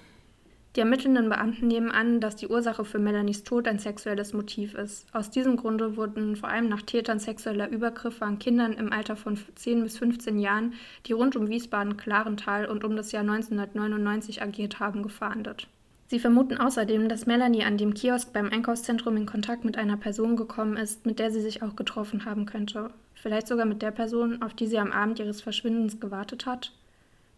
Die 0.75 0.79
ermittelnden 0.79 1.29
Beamten 1.29 1.67
nehmen 1.67 1.91
an, 1.91 2.19
dass 2.19 2.35
die 2.35 2.47
Ursache 2.47 2.83
für 2.83 2.97
Melanies 2.97 3.43
Tod 3.43 3.67
ein 3.67 3.77
sexuelles 3.77 4.33
Motiv 4.33 4.73
ist. 4.73 5.05
Aus 5.13 5.29
diesem 5.29 5.57
Grunde 5.57 5.97
wurden 5.97 6.35
vor 6.35 6.49
allem 6.49 6.67
nach 6.67 6.81
Tätern 6.81 7.19
sexueller 7.19 7.69
Übergriffe 7.69 8.25
an 8.25 8.39
Kindern 8.39 8.73
im 8.73 8.91
Alter 8.91 9.15
von 9.15 9.37
10 9.55 9.83
bis 9.83 9.99
15 9.99 10.39
Jahren, 10.39 10.73
die 11.05 11.13
rund 11.13 11.35
um 11.35 11.47
Wiesbaden-Klarental 11.49 12.65
und 12.65 12.83
um 12.83 12.95
das 12.95 13.11
Jahr 13.11 13.21
1999 13.21 14.41
agiert 14.41 14.79
haben, 14.79 15.03
gefahndet. 15.03 15.67
Sie 16.13 16.19
vermuten 16.19 16.58
außerdem, 16.58 17.10
dass 17.10 17.26
Melanie 17.26 17.63
an 17.63 17.80
dem 17.80 17.95
Kiosk 17.95 18.34
beim 18.34 18.52
Einkaufszentrum 18.52 19.17
in 19.17 19.26
Kontakt 19.26 19.65
mit 19.65 19.80
einer 19.80 19.97
Person 19.97 20.36
gekommen 20.36 20.78
ist, 20.78 21.08
mit 21.08 21.17
der 21.17 21.32
sie 21.32 21.41
sich 21.41 21.63
auch 21.63 21.76
getroffen 21.76 22.26
haben 22.26 22.45
könnte. 22.45 22.91
Vielleicht 23.15 23.47
sogar 23.47 23.65
mit 23.65 23.82
der 23.82 23.89
Person, 23.89 24.43
auf 24.43 24.54
die 24.54 24.67
sie 24.67 24.78
am 24.78 24.91
Abend 24.91 25.17
ihres 25.17 25.41
Verschwindens 25.41 25.99
gewartet 25.99 26.45
hat. 26.45 26.71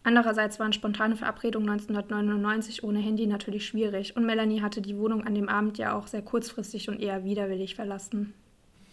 Andererseits 0.03 0.59
waren 0.59 0.73
spontane 0.73 1.15
Verabredungen 1.15 1.69
1999 1.69 2.83
ohne 2.83 2.99
Handy 2.99 3.27
natürlich 3.27 3.65
schwierig 3.65 4.17
und 4.17 4.25
Melanie 4.25 4.61
hatte 4.61 4.81
die 4.81 4.97
Wohnung 4.97 5.25
an 5.25 5.35
dem 5.35 5.47
Abend 5.47 5.77
ja 5.77 5.97
auch 5.97 6.07
sehr 6.07 6.21
kurzfristig 6.21 6.89
und 6.89 6.99
eher 6.99 7.23
widerwillig 7.23 7.75
verlassen. 7.75 8.33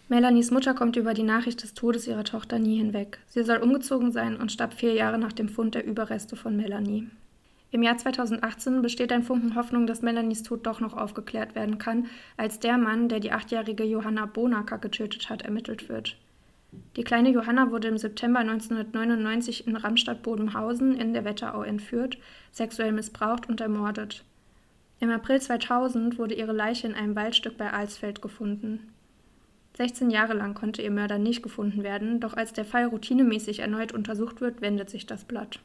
Melanies 0.07 0.49
Mutter 0.49 0.75
kommt 0.75 0.95
über 0.95 1.13
die 1.13 1.23
Nachricht 1.23 1.61
des 1.61 1.73
Todes 1.73 2.07
ihrer 2.07 2.23
Tochter 2.23 2.57
nie 2.57 2.77
hinweg. 2.77 3.19
Sie 3.27 3.43
soll 3.43 3.57
umgezogen 3.57 4.13
sein 4.13 4.37
und 4.37 4.49
starb 4.49 4.75
vier 4.75 4.93
Jahre 4.93 5.17
nach 5.17 5.33
dem 5.33 5.49
Fund 5.49 5.75
der 5.75 5.85
Überreste 5.85 6.37
von 6.37 6.55
Melanie. 6.55 7.09
Im 7.73 7.81
Jahr 7.81 7.97
2018 7.97 8.83
besteht 8.83 9.11
ein 9.11 9.23
Funken 9.23 9.55
Hoffnung, 9.55 9.87
dass 9.87 10.03
Melanies 10.03 10.43
Tod 10.43 10.67
doch 10.67 10.79
noch 10.79 10.95
aufgeklärt 10.95 11.55
werden 11.55 11.79
kann, 11.79 12.05
als 12.37 12.59
der 12.59 12.77
Mann, 12.77 13.09
der 13.09 13.19
die 13.19 13.31
achtjährige 13.31 13.83
Johanna 13.83 14.27
Bonacker 14.27 14.77
getötet 14.77 15.31
hat, 15.31 15.41
ermittelt 15.41 15.89
wird. 15.89 16.15
Die 16.95 17.03
kleine 17.03 17.31
Johanna 17.31 17.71
wurde 17.71 17.87
im 17.87 17.97
September 17.97 18.41
1999 18.41 19.65
in 19.65 19.75
Ramstadt-Bodenhausen 19.75 20.93
in 20.95 21.13
der 21.13 21.25
Wetterau 21.25 21.63
entführt, 21.63 22.19
sexuell 22.51 22.91
missbraucht 22.91 23.49
und 23.49 23.59
ermordet. 23.59 24.23
Im 24.99 25.09
April 25.09 25.41
2000 25.41 26.19
wurde 26.19 26.35
ihre 26.35 26.53
Leiche 26.53 26.85
in 26.85 26.93
einem 26.93 27.15
Waldstück 27.15 27.57
bei 27.57 27.73
Alsfeld 27.73 28.21
gefunden. 28.21 28.93
16 29.77 30.11
Jahre 30.11 30.35
lang 30.35 30.53
konnte 30.53 30.83
ihr 30.83 30.91
Mörder 30.91 31.17
nicht 31.17 31.41
gefunden 31.41 31.81
werden, 31.81 32.19
doch 32.19 32.35
als 32.35 32.53
der 32.53 32.65
Fall 32.65 32.85
routinemäßig 32.85 33.61
erneut 33.61 33.93
untersucht 33.93 34.41
wird, 34.41 34.61
wendet 34.61 34.91
sich 34.91 35.07
das 35.07 35.25
Blatt. 35.25 35.59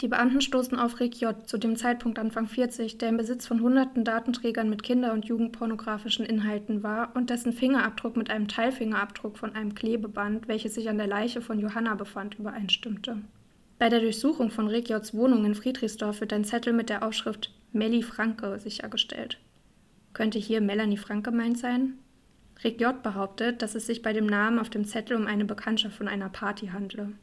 Die 0.00 0.06
Beamten 0.06 0.40
stoßen 0.40 0.78
auf 0.78 1.00
Rick 1.00 1.20
J., 1.20 1.34
zu 1.48 1.58
dem 1.58 1.74
Zeitpunkt 1.74 2.20
Anfang 2.20 2.46
40, 2.46 2.98
der 2.98 3.08
im 3.08 3.16
Besitz 3.16 3.48
von 3.48 3.60
hunderten 3.60 4.04
Datenträgern 4.04 4.70
mit 4.70 4.84
kinder- 4.84 5.12
und 5.12 5.24
jugendpornografischen 5.24 6.24
Inhalten 6.24 6.84
war 6.84 7.16
und 7.16 7.30
dessen 7.30 7.52
Fingerabdruck 7.52 8.16
mit 8.16 8.30
einem 8.30 8.46
Teilfingerabdruck 8.46 9.36
von 9.36 9.56
einem 9.56 9.74
Klebeband, 9.74 10.46
welches 10.46 10.74
sich 10.76 10.88
an 10.88 10.98
der 10.98 11.08
Leiche 11.08 11.40
von 11.40 11.58
Johanna 11.58 11.96
befand, 11.96 12.38
übereinstimmte. 12.38 13.16
Bei 13.80 13.88
der 13.88 13.98
Durchsuchung 13.98 14.50
von 14.50 14.68
Rick 14.68 14.88
J.'s 14.88 15.14
Wohnung 15.14 15.44
in 15.44 15.56
Friedrichsdorf 15.56 16.20
wird 16.20 16.32
ein 16.32 16.44
Zettel 16.44 16.72
mit 16.72 16.90
der 16.90 17.02
Aufschrift 17.02 17.52
Melli 17.72 18.04
Franke 18.04 18.60
sichergestellt. 18.60 19.40
Könnte 20.12 20.38
hier 20.38 20.60
Melanie 20.60 20.96
Franke 20.96 21.32
gemeint 21.32 21.58
sein? 21.58 21.94
Rick 22.62 22.80
J. 22.80 23.02
behauptet, 23.02 23.62
dass 23.62 23.74
es 23.74 23.86
sich 23.86 24.02
bei 24.02 24.12
dem 24.12 24.26
Namen 24.26 24.60
auf 24.60 24.70
dem 24.70 24.84
Zettel 24.84 25.16
um 25.16 25.26
eine 25.26 25.44
Bekanntschaft 25.44 25.96
von 25.96 26.08
einer 26.08 26.28
Party 26.28 26.68
handle. 26.68 27.14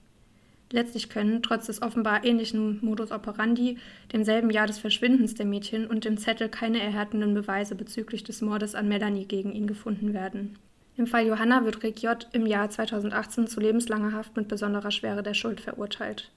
Letztlich 0.75 1.07
können, 1.07 1.41
trotz 1.41 1.67
des 1.67 1.81
offenbar 1.81 2.25
ähnlichen 2.25 2.79
Modus 2.83 3.13
operandi, 3.13 3.77
demselben 4.11 4.49
Jahr 4.49 4.67
des 4.67 4.77
Verschwindens 4.77 5.33
der 5.33 5.45
Mädchen 5.45 5.87
und 5.87 6.03
dem 6.03 6.17
Zettel 6.17 6.49
keine 6.49 6.81
erhärtenden 6.81 7.33
Beweise 7.33 7.75
bezüglich 7.75 8.25
des 8.25 8.41
Mordes 8.41 8.75
an 8.75 8.89
Melanie 8.89 9.23
gegen 9.23 9.53
ihn 9.53 9.67
gefunden 9.67 10.13
werden. 10.13 10.59
Im 10.97 11.07
Fall 11.07 11.27
Johanna 11.27 11.63
wird 11.63 11.81
Rick 11.81 12.03
J. 12.03 12.27
im 12.33 12.45
Jahr 12.45 12.69
2018 12.69 13.47
zu 13.47 13.61
lebenslanger 13.61 14.11
Haft 14.11 14.35
mit 14.35 14.49
besonderer 14.49 14.91
Schwere 14.91 15.23
der 15.23 15.33
Schuld 15.33 15.61
verurteilt. 15.61 16.29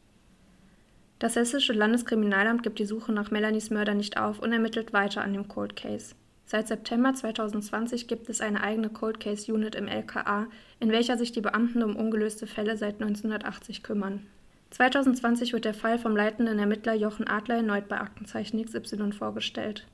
Das 1.19 1.35
Hessische 1.35 1.73
Landeskriminalamt 1.73 2.63
gibt 2.63 2.79
die 2.79 2.87
Suche 2.87 3.11
nach 3.11 3.33
Melanies 3.33 3.71
Mörder 3.71 3.95
nicht 3.95 4.19
auf 4.19 4.39
und 4.39 4.53
ermittelt 4.53 4.93
weiter 4.93 5.25
an 5.25 5.33
dem 5.33 5.49
Cold 5.49 5.75
Case. 5.75 6.15
Seit 6.51 6.67
September 6.67 7.13
2020 7.13 8.09
gibt 8.09 8.31
es 8.31 8.41
eine 8.41 8.63
eigene 8.63 8.89
Cold 8.89 9.21
Case 9.21 9.53
Unit 9.53 9.75
im 9.75 9.87
LKA, 9.87 10.47
in 10.81 10.91
welcher 10.91 11.19
sich 11.19 11.31
die 11.31 11.43
Beamten 11.43 11.83
um 11.83 11.95
ungelöste 11.95 12.47
Fälle 12.47 12.79
seit 12.79 13.03
1980 13.03 13.83
kümmern. 13.83 14.27
2020 14.71 15.53
wird 15.53 15.67
der 15.67 15.75
Fall 15.75 15.99
vom 15.99 16.17
leitenden 16.17 16.59
Ermittler 16.59 16.95
Jochen 16.95 17.29
Adler 17.29 17.57
erneut 17.57 17.87
bei 17.87 18.01
Aktenzeichen 18.01 18.65
XY 18.65 19.13
vorgestellt. 19.13 19.87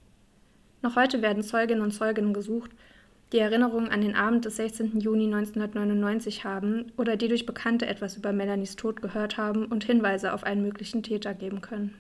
Noch 0.80 0.94
heute 0.94 1.22
werden 1.22 1.42
Zeuginnen 1.42 1.82
und 1.82 1.90
Zeugen 1.90 2.32
gesucht, 2.32 2.70
die 3.32 3.38
Erinnerungen 3.40 3.88
an 3.88 4.02
den 4.02 4.14
Abend 4.14 4.44
des 4.44 4.54
16. 4.54 5.00
Juni 5.00 5.24
1999 5.24 6.44
haben 6.44 6.92
oder 6.96 7.16
die 7.16 7.26
durch 7.26 7.46
Bekannte 7.46 7.88
etwas 7.88 8.16
über 8.16 8.32
Melanies 8.32 8.76
Tod 8.76 9.02
gehört 9.02 9.38
haben 9.38 9.66
und 9.66 9.82
Hinweise 9.82 10.32
auf 10.32 10.44
einen 10.44 10.62
möglichen 10.62 11.02
Täter 11.02 11.34
geben 11.34 11.60
können. 11.62 11.96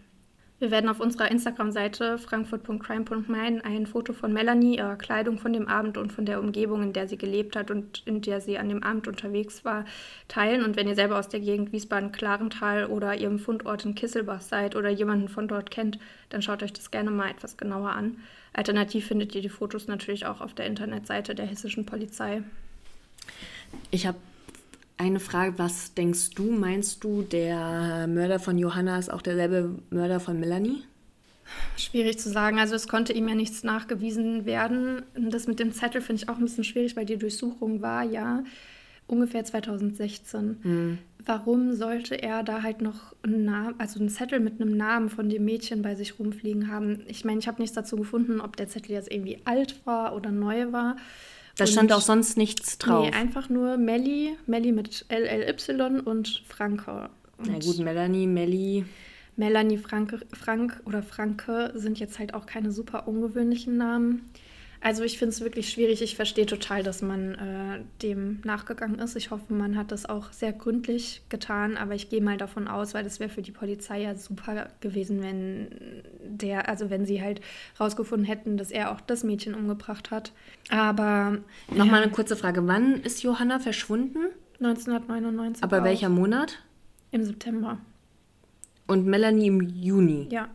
Wir 0.60 0.70
werden 0.70 0.88
auf 0.88 1.00
unserer 1.00 1.30
Instagram-Seite 1.30 2.16
frankfurt.crime.main 2.16 3.60
ein 3.62 3.86
Foto 3.86 4.12
von 4.12 4.32
Melanie, 4.32 4.78
ihrer 4.78 4.94
Kleidung 4.94 5.38
von 5.38 5.52
dem 5.52 5.66
Abend 5.66 5.98
und 5.98 6.12
von 6.12 6.26
der 6.26 6.38
Umgebung, 6.38 6.82
in 6.82 6.92
der 6.92 7.08
sie 7.08 7.18
gelebt 7.18 7.56
hat 7.56 7.72
und 7.72 8.02
in 8.06 8.22
der 8.22 8.40
sie 8.40 8.56
an 8.56 8.68
dem 8.68 8.84
Abend 8.84 9.08
unterwegs 9.08 9.64
war, 9.64 9.84
teilen. 10.28 10.64
Und 10.64 10.76
wenn 10.76 10.86
ihr 10.86 10.94
selber 10.94 11.18
aus 11.18 11.28
der 11.28 11.40
Gegend 11.40 11.72
Wiesbaden-Klarental 11.72 12.86
oder 12.86 13.16
ihrem 13.16 13.40
Fundort 13.40 13.84
in 13.84 13.96
Kisselbach 13.96 14.42
seid 14.42 14.76
oder 14.76 14.90
jemanden 14.90 15.28
von 15.28 15.48
dort 15.48 15.72
kennt, 15.72 15.98
dann 16.30 16.40
schaut 16.40 16.62
euch 16.62 16.72
das 16.72 16.92
gerne 16.92 17.10
mal 17.10 17.30
etwas 17.30 17.56
genauer 17.56 17.90
an. 17.90 18.18
Alternativ 18.52 19.08
findet 19.08 19.34
ihr 19.34 19.42
die 19.42 19.48
Fotos 19.48 19.88
natürlich 19.88 20.24
auch 20.24 20.40
auf 20.40 20.54
der 20.54 20.66
Internetseite 20.66 21.34
der 21.34 21.46
hessischen 21.46 21.84
Polizei. 21.84 22.44
Ich 23.90 24.06
habe 24.06 24.18
eine 24.96 25.20
Frage, 25.20 25.58
was 25.58 25.94
denkst 25.94 26.30
du, 26.30 26.50
meinst 26.50 27.02
du, 27.04 27.22
der 27.22 28.06
Mörder 28.06 28.38
von 28.38 28.58
Johanna 28.58 28.98
ist 28.98 29.12
auch 29.12 29.22
derselbe 29.22 29.76
Mörder 29.90 30.20
von 30.20 30.38
Melanie? 30.38 30.82
Schwierig 31.76 32.18
zu 32.18 32.30
sagen. 32.30 32.58
Also 32.58 32.74
es 32.74 32.88
konnte 32.88 33.12
ihm 33.12 33.28
ja 33.28 33.34
nichts 33.34 33.64
nachgewiesen 33.64 34.46
werden. 34.46 35.02
Das 35.14 35.46
mit 35.46 35.58
dem 35.58 35.72
Zettel 35.72 36.00
finde 36.00 36.22
ich 36.22 36.28
auch 36.28 36.36
ein 36.36 36.44
bisschen 36.44 36.64
schwierig, 36.64 36.96
weil 36.96 37.06
die 37.06 37.18
Durchsuchung 37.18 37.82
war 37.82 38.02
ja 38.02 38.44
ungefähr 39.06 39.44
2016. 39.44 40.56
Mhm. 40.62 40.98
Warum 41.26 41.74
sollte 41.74 42.22
er 42.22 42.42
da 42.42 42.62
halt 42.62 42.80
noch 42.80 43.14
einen, 43.22 43.44
Namen, 43.44 43.74
also 43.78 43.98
einen 43.98 44.08
Zettel 44.08 44.40
mit 44.40 44.60
einem 44.60 44.76
Namen 44.76 45.08
von 45.10 45.28
dem 45.28 45.44
Mädchen 45.44 45.82
bei 45.82 45.94
sich 45.94 46.18
rumfliegen 46.18 46.68
haben? 46.70 47.00
Ich 47.06 47.24
meine, 47.24 47.40
ich 47.40 47.48
habe 47.48 47.60
nichts 47.60 47.74
dazu 47.74 47.96
gefunden, 47.96 48.40
ob 48.40 48.56
der 48.56 48.68
Zettel 48.68 48.92
jetzt 48.92 49.10
irgendwie 49.10 49.40
alt 49.44 49.80
war 49.86 50.14
oder 50.14 50.30
neu 50.30 50.72
war. 50.72 50.96
Da 51.56 51.66
stand 51.66 51.92
auch 51.92 52.00
sonst 52.00 52.36
nichts 52.36 52.78
drauf. 52.78 53.06
Nee, 53.06 53.12
einfach 53.12 53.48
nur 53.48 53.76
Melli, 53.76 54.36
Melli 54.46 54.72
mit 54.72 55.06
LLY 55.08 56.00
und 56.00 56.42
Franke. 56.48 57.10
Und 57.38 57.48
Na 57.50 57.58
gut, 57.58 57.78
Melanie, 57.78 58.26
Melli. 58.26 58.84
Melanie, 59.36 59.78
Franke, 59.78 60.20
Frank 60.32 60.80
oder 60.84 61.02
Franke 61.02 61.72
sind 61.74 61.98
jetzt 61.98 62.18
halt 62.18 62.34
auch 62.34 62.46
keine 62.46 62.70
super 62.70 63.08
ungewöhnlichen 63.08 63.76
Namen. 63.76 64.30
Also 64.84 65.02
ich 65.02 65.16
finde 65.16 65.30
es 65.30 65.40
wirklich 65.40 65.70
schwierig. 65.70 66.02
Ich 66.02 66.14
verstehe 66.14 66.44
total, 66.44 66.82
dass 66.82 67.00
man 67.00 67.34
äh, 67.36 67.80
dem 68.02 68.42
nachgegangen 68.44 68.98
ist. 68.98 69.16
Ich 69.16 69.30
hoffe, 69.30 69.54
man 69.54 69.78
hat 69.78 69.90
das 69.90 70.04
auch 70.04 70.30
sehr 70.30 70.52
gründlich 70.52 71.22
getan, 71.30 71.78
aber 71.78 71.94
ich 71.94 72.10
gehe 72.10 72.20
mal 72.20 72.36
davon 72.36 72.68
aus, 72.68 72.92
weil 72.92 73.02
das 73.02 73.18
wäre 73.18 73.30
für 73.30 73.40
die 73.40 73.50
Polizei 73.50 74.02
ja 74.02 74.14
super 74.14 74.68
gewesen, 74.80 75.22
wenn 75.22 75.68
der, 76.22 76.68
also 76.68 76.90
wenn 76.90 77.06
sie 77.06 77.22
halt 77.22 77.40
rausgefunden 77.80 78.26
hätten, 78.26 78.58
dass 78.58 78.70
er 78.70 78.92
auch 78.92 79.00
das 79.00 79.24
Mädchen 79.24 79.54
umgebracht 79.54 80.10
hat. 80.10 80.32
Aber 80.68 81.38
nochmal 81.68 82.00
ja. 82.00 82.02
eine 82.02 82.12
kurze 82.12 82.36
Frage: 82.36 82.66
Wann 82.66 82.96
ist 82.96 83.22
Johanna 83.22 83.60
verschwunden? 83.60 84.18
1999. 84.60 85.64
Aber 85.64 85.80
auch. 85.80 85.84
welcher 85.84 86.10
Monat? 86.10 86.58
Im 87.10 87.24
September. 87.24 87.78
Und 88.86 89.06
Melanie 89.06 89.46
im 89.46 89.62
Juni. 89.62 90.28
Ja. 90.30 90.50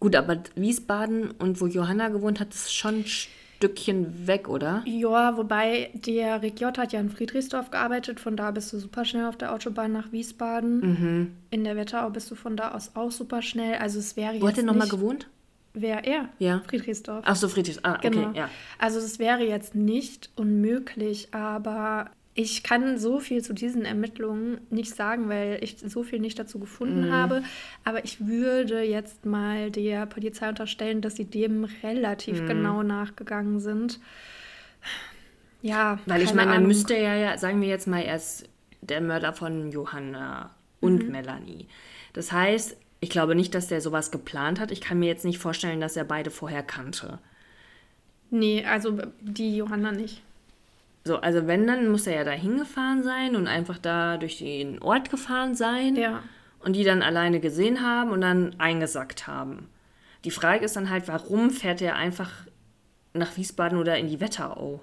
Gut, 0.00 0.16
aber 0.16 0.42
Wiesbaden 0.54 1.30
und 1.32 1.60
wo 1.60 1.66
Johanna 1.66 2.08
gewohnt 2.08 2.40
hat, 2.40 2.52
ist 2.52 2.74
schon 2.74 2.96
ein 2.96 3.06
Stückchen 3.06 4.26
weg, 4.26 4.48
oder? 4.48 4.82
Ja, 4.86 5.36
wobei 5.36 5.90
der 5.94 6.42
Rick 6.42 6.60
J. 6.60 6.76
hat 6.76 6.92
ja 6.92 7.00
in 7.00 7.08
Friedrichsdorf 7.08 7.70
gearbeitet. 7.70 8.20
Von 8.20 8.36
da 8.36 8.50
bist 8.50 8.72
du 8.72 8.78
super 8.78 9.04
schnell 9.04 9.26
auf 9.26 9.36
der 9.36 9.54
Autobahn 9.54 9.92
nach 9.92 10.12
Wiesbaden. 10.12 10.80
Mhm. 10.80 11.36
In 11.50 11.64
der 11.64 11.76
Wetterau 11.76 12.10
bist 12.10 12.30
du 12.30 12.34
von 12.34 12.56
da 12.56 12.72
aus 12.72 12.90
auch 12.94 13.10
super 13.10 13.40
schnell. 13.40 13.76
Also 13.76 13.98
es 13.98 14.16
wäre 14.16 14.40
Wo 14.40 14.48
hat 14.48 14.58
er 14.58 14.64
nochmal 14.64 14.88
gewohnt? 14.88 15.28
Wer 15.72 16.04
er? 16.04 16.28
Ja. 16.38 16.62
Friedrichsdorf. 16.68 17.24
Ach 17.26 17.36
so, 17.36 17.48
Friedrichsdorf. 17.48 17.96
Ah, 17.96 17.98
genau. 18.00 18.28
okay, 18.28 18.38
ja. 18.38 18.50
Also 18.78 19.00
das 19.00 19.18
wäre 19.18 19.44
jetzt 19.44 19.74
nicht 19.74 20.30
unmöglich, 20.36 21.28
aber 21.32 22.10
Ich 22.36 22.64
kann 22.64 22.98
so 22.98 23.20
viel 23.20 23.42
zu 23.42 23.52
diesen 23.54 23.84
Ermittlungen 23.84 24.58
nicht 24.70 24.94
sagen, 24.94 25.28
weil 25.28 25.58
ich 25.62 25.76
so 25.78 26.02
viel 26.02 26.18
nicht 26.18 26.36
dazu 26.38 26.58
gefunden 26.58 27.06
Mhm. 27.06 27.12
habe. 27.12 27.42
Aber 27.84 28.04
ich 28.04 28.26
würde 28.26 28.82
jetzt 28.82 29.24
mal 29.24 29.70
der 29.70 30.06
Polizei 30.06 30.48
unterstellen, 30.48 31.00
dass 31.00 31.14
sie 31.16 31.26
dem 31.26 31.64
relativ 31.84 32.42
Mhm. 32.42 32.46
genau 32.46 32.82
nachgegangen 32.82 33.60
sind. 33.60 34.00
Ja, 35.62 35.98
Weil 36.06 36.22
ich 36.22 36.34
meine, 36.34 36.52
dann 36.52 36.66
müsste 36.66 36.94
er 36.94 37.16
ja, 37.16 37.38
sagen 37.38 37.60
wir 37.60 37.68
jetzt 37.68 37.86
mal, 37.86 38.02
er 38.02 38.16
ist 38.16 38.48
der 38.82 39.00
Mörder 39.00 39.32
von 39.32 39.70
Johanna 39.70 40.50
und 40.80 41.04
Mhm. 41.06 41.12
Melanie. 41.12 41.68
Das 42.12 42.32
heißt, 42.32 42.76
ich 43.00 43.10
glaube 43.10 43.34
nicht, 43.34 43.54
dass 43.54 43.68
der 43.68 43.80
sowas 43.80 44.10
geplant 44.10 44.60
hat. 44.60 44.70
Ich 44.70 44.80
kann 44.80 44.98
mir 44.98 45.06
jetzt 45.06 45.24
nicht 45.24 45.38
vorstellen, 45.38 45.80
dass 45.80 45.96
er 45.96 46.04
beide 46.04 46.30
vorher 46.30 46.62
kannte. 46.62 47.18
Nee, 48.30 48.64
also 48.64 48.98
die 49.20 49.56
Johanna 49.56 49.92
nicht. 49.92 50.22
So, 51.04 51.16
also 51.16 51.46
wenn, 51.46 51.66
dann 51.66 51.88
muss 51.88 52.06
er 52.06 52.14
ja 52.16 52.24
da 52.24 52.30
hingefahren 52.30 53.02
sein 53.02 53.36
und 53.36 53.46
einfach 53.46 53.78
da 53.78 54.16
durch 54.16 54.38
den 54.38 54.80
Ort 54.80 55.10
gefahren 55.10 55.54
sein. 55.54 55.96
Ja. 55.96 56.22
Und 56.60 56.76
die 56.76 56.84
dann 56.84 57.02
alleine 57.02 57.40
gesehen 57.40 57.82
haben 57.82 58.10
und 58.10 58.22
dann 58.22 58.58
eingesackt 58.58 59.26
haben. 59.26 59.68
Die 60.24 60.30
Frage 60.30 60.64
ist 60.64 60.76
dann 60.76 60.88
halt, 60.88 61.08
warum 61.08 61.50
fährt 61.50 61.82
er 61.82 61.94
einfach 61.96 62.30
nach 63.12 63.36
Wiesbaden 63.36 63.78
oder 63.78 63.98
in 63.98 64.08
die 64.08 64.18
Wetterau? 64.18 64.80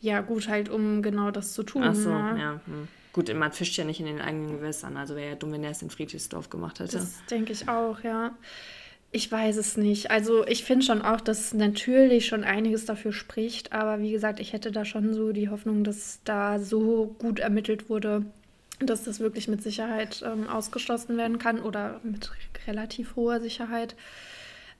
Ja, 0.00 0.20
gut, 0.20 0.48
halt, 0.48 0.68
um 0.68 1.02
genau 1.02 1.32
das 1.32 1.52
zu 1.52 1.64
tun. 1.64 1.82
Ach 1.84 1.94
so, 1.96 2.10
ne? 2.10 2.40
ja. 2.40 2.60
Hm. 2.64 2.86
Gut, 3.12 3.34
man 3.34 3.50
fischt 3.50 3.76
ja 3.76 3.84
nicht 3.84 3.98
in 3.98 4.06
den 4.06 4.20
eigenen 4.20 4.58
Gewässern. 4.58 4.96
Also 4.96 5.16
wäre 5.16 5.30
ja 5.30 5.34
dumm, 5.34 5.52
wenn 5.52 5.64
er 5.64 5.72
es 5.72 5.82
in 5.82 5.90
Friedrichsdorf 5.90 6.48
gemacht 6.48 6.78
hätte. 6.78 6.98
Das 6.98 7.24
denke 7.28 7.52
ich 7.52 7.68
auch, 7.68 8.00
ja. 8.04 8.30
Ich 9.12 9.30
weiß 9.30 9.56
es 9.56 9.76
nicht. 9.76 10.10
Also 10.10 10.46
ich 10.46 10.64
finde 10.64 10.86
schon 10.86 11.02
auch, 11.02 11.20
dass 11.20 11.52
natürlich 11.52 12.26
schon 12.26 12.44
einiges 12.44 12.84
dafür 12.84 13.12
spricht, 13.12 13.72
aber 13.72 14.00
wie 14.00 14.12
gesagt, 14.12 14.38
ich 14.38 14.52
hätte 14.52 14.70
da 14.70 14.84
schon 14.84 15.14
so 15.14 15.32
die 15.32 15.48
Hoffnung, 15.48 15.82
dass 15.82 16.20
da 16.24 16.60
so 16.60 17.16
gut 17.18 17.40
ermittelt 17.40 17.90
wurde, 17.90 18.24
dass 18.78 19.02
das 19.04 19.18
wirklich 19.18 19.48
mit 19.48 19.62
Sicherheit 19.62 20.22
ähm, 20.24 20.48
ausgeschlossen 20.48 21.16
werden 21.16 21.38
kann 21.38 21.60
oder 21.60 22.00
mit 22.04 22.30
relativ 22.66 23.16
hoher 23.16 23.40
Sicherheit. 23.40 23.96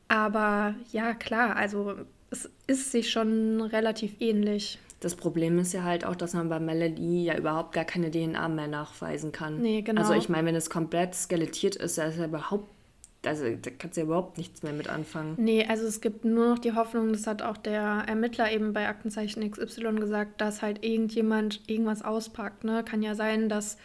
Aber 0.07 0.75
ja, 0.93 1.15
klar, 1.15 1.57
also 1.57 1.95
es 2.31 2.49
ist 2.67 2.93
sich 2.93 3.11
schon 3.11 3.61
relativ 3.61 4.21
ähnlich. 4.21 4.79
Das 5.01 5.17
Problem 5.17 5.59
ist 5.59 5.73
ja 5.73 5.83
halt 5.83 6.05
auch, 6.05 6.15
dass 6.15 6.35
man 6.35 6.49
bei 6.49 6.61
Melody 6.61 7.25
ja 7.25 7.37
überhaupt 7.37 7.73
gar 7.73 7.85
keine 7.85 8.11
DNA 8.11 8.49
mehr 8.49 8.69
nachweisen 8.69 9.33
kann. 9.33 9.61
Nee, 9.61 9.83
genau. 9.83 10.03
Also 10.03 10.15
ich 10.15 10.29
meine, 10.29 10.49
wenn 10.49 10.55
es 10.55 10.69
komplett 10.69 11.15
skelettiert 11.15 11.77
ist, 11.77 11.97
da 11.97 12.05
ist 12.05 12.19
ja 12.19 12.27
überhaupt, 12.27 12.69
also 13.25 13.45
da 13.61 13.71
kannst 13.79 13.97
du 13.97 14.01
ja 14.01 14.07
überhaupt 14.07 14.39
nichts 14.39 14.63
mehr 14.63 14.73
mit 14.73 14.89
anfangen. 14.89 15.35
Nee, 15.37 15.67
also 15.69 15.87
es 15.87 16.01
gibt 16.01 16.25
nur 16.25 16.49
noch 16.49 16.59
die 16.59 16.75
Hoffnung, 16.75 17.13
das 17.13 17.27
hat 17.27 17.43
auch 17.43 17.57
der 17.57 18.05
Ermittler 18.07 18.51
eben 18.51 18.73
bei 18.73 18.89
Aktenzeichen 18.89 19.49
XY 19.49 19.97
gesagt, 19.97 20.41
dass 20.41 20.63
halt 20.63 20.85
irgendjemand 20.85 21.61
irgendwas 21.67 22.03
auspackt. 22.03 22.65
Ne? 22.65 22.83
Kann 22.85 23.03
ja 23.03 23.15
sein, 23.15 23.49
dass 23.49 23.77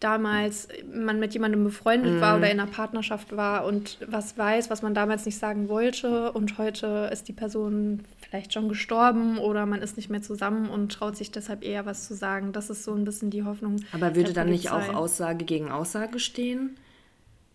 damals 0.00 0.68
man 0.92 1.18
mit 1.18 1.32
jemandem 1.32 1.64
befreundet 1.64 2.20
war 2.20 2.36
oder 2.36 2.50
in 2.50 2.60
einer 2.60 2.70
Partnerschaft 2.70 3.36
war 3.36 3.66
und 3.66 3.98
was 4.06 4.38
weiß, 4.38 4.70
was 4.70 4.82
man 4.82 4.94
damals 4.94 5.26
nicht 5.26 5.38
sagen 5.38 5.68
wollte 5.68 6.30
und 6.32 6.56
heute 6.56 7.10
ist 7.12 7.26
die 7.26 7.32
Person 7.32 8.04
vielleicht 8.20 8.52
schon 8.52 8.68
gestorben 8.68 9.38
oder 9.38 9.66
man 9.66 9.82
ist 9.82 9.96
nicht 9.96 10.08
mehr 10.08 10.22
zusammen 10.22 10.70
und 10.70 10.92
traut 10.92 11.16
sich 11.16 11.32
deshalb 11.32 11.64
eher 11.64 11.84
was 11.84 12.06
zu 12.06 12.14
sagen. 12.14 12.52
Das 12.52 12.70
ist 12.70 12.84
so 12.84 12.94
ein 12.94 13.04
bisschen 13.04 13.30
die 13.30 13.42
Hoffnung. 13.42 13.76
Aber 13.92 14.14
würde 14.14 14.32
dann 14.32 14.50
nicht 14.50 14.70
auch. 14.70 14.94
Aussage 14.94 15.44
gegen 15.44 15.70
Aussage 15.70 16.20
stehen? 16.20 16.76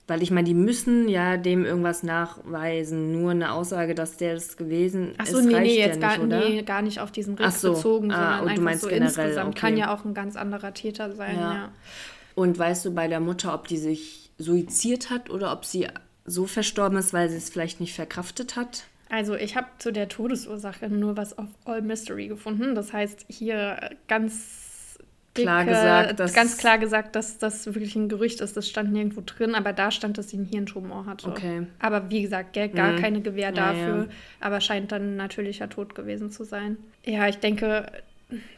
Weil 0.08 0.22
ich 0.22 0.32
meine, 0.32 0.45
die 0.45 0.54
müssen 0.54 1.08
ja 1.08 1.38
dem 1.38 1.64
irgendwas 1.64 2.04
nachweisen. 2.04 3.14
Nur 3.14 3.32
eine 3.32 3.54
Aussage, 3.54 3.95
dass 3.95 4.18
der 4.18 4.34
es 4.36 4.58
gewesen 4.58 5.14
Ach 5.18 5.26
so, 5.26 5.38
ist, 5.39 5.45
nee, 5.45 5.54
reicht 5.56 5.66
nee, 5.68 5.80
ja 5.80 5.86
jetzt 5.88 5.99
nicht, 6.01 6.18
gar, 6.18 6.22
oder? 6.22 6.49
nee, 6.49 6.62
gar 6.64 6.82
nicht 6.82 6.99
auf 6.99 7.12
diesen 7.12 7.36
Rick 7.36 7.51
so. 7.51 7.74
bezogen, 7.74 8.12
Ah, 8.12 8.16
sondern 8.16 8.39
und 8.39 8.45
du 8.45 8.49
einfach 8.51 8.64
meinst 8.64 8.82
so 8.82 8.88
generell, 8.89 9.08
insgesamt. 9.08 9.49
okay. 9.51 9.60
Kann 9.60 9.78
ja 9.78 9.93
auch 9.93 10.04
ein 10.04 10.14
ganz 10.14 10.36
anderer 10.36 10.74
Täter 10.74 11.16
sein, 11.16 11.36
Ja. 11.38 11.54
ja. 11.54 11.72
Und 12.36 12.58
weißt 12.60 12.84
du 12.86 12.93
bei 12.93 13.08
der 13.08 13.20
Mutter, 13.20 13.54
ob 13.54 13.68
die 13.68 13.78
sich 13.78 14.32
suiziert 14.38 15.10
hat 15.10 15.30
oder 15.30 15.54
ob 15.54 15.64
sie 15.66 15.88
so 16.26 16.47
verstorben 16.47 16.97
ist, 16.97 17.14
weil 17.14 17.30
sie 17.30 17.38
es 17.38 17.49
vielleicht 17.49 17.80
nicht 17.80 17.93
verkraftet 17.93 18.56
hat? 18.56 18.84
Also 19.10 19.36
ich 19.36 19.56
habe 19.56 19.68
zu 19.78 19.93
der 19.93 20.10
Todesursache 20.10 20.89
nur 20.89 21.16
was 21.16 21.38
auf 21.38 21.47
All 21.66 21.82
Mystery 21.84 22.28
gefunden. 22.28 22.74
Das 22.76 22.91
heißt, 22.91 23.26
hier 23.30 23.91
ganz 24.08 24.62
Klar 25.36 25.65
gesagt, 25.65 26.19
dass- 26.19 26.34
ganz 26.34 26.57
klar 26.57 26.77
gesagt, 26.77 27.15
dass 27.15 27.38
das 27.39 27.65
wirklich 27.65 27.95
ein 27.95 28.07
Gerücht 28.09 28.39
ist. 28.41 28.55
Das 28.55 28.67
stand 28.69 28.91
nirgendwo 28.91 29.21
drin, 29.25 29.55
aber 29.55 29.73
da 29.73 29.89
stand, 29.89 30.17
dass 30.17 30.29
sie 30.29 30.38
einen 30.38 30.45
Hirntumor 30.45 31.05
hatte. 31.07 31.27
Okay. 31.29 31.65
Aber 31.79 32.09
wie 32.11 32.21
gesagt, 32.21 32.53
gell, 32.53 32.69
gar 32.69 32.91
Mhm. 32.93 32.97
keine 33.01 33.21
Gewähr 33.21 33.49
Ja, 33.49 33.51
dafür, 33.51 33.97
ja. 34.03 34.07
aber 34.41 34.61
scheint 34.61 34.91
dann 34.91 35.13
ein 35.13 35.15
natürlicher 35.15 35.69
Tod 35.69 35.95
gewesen 35.95 36.29
zu 36.29 36.43
sein. 36.43 36.77
Ja, 37.05 37.27
ich 37.27 37.38
denke, 37.39 37.88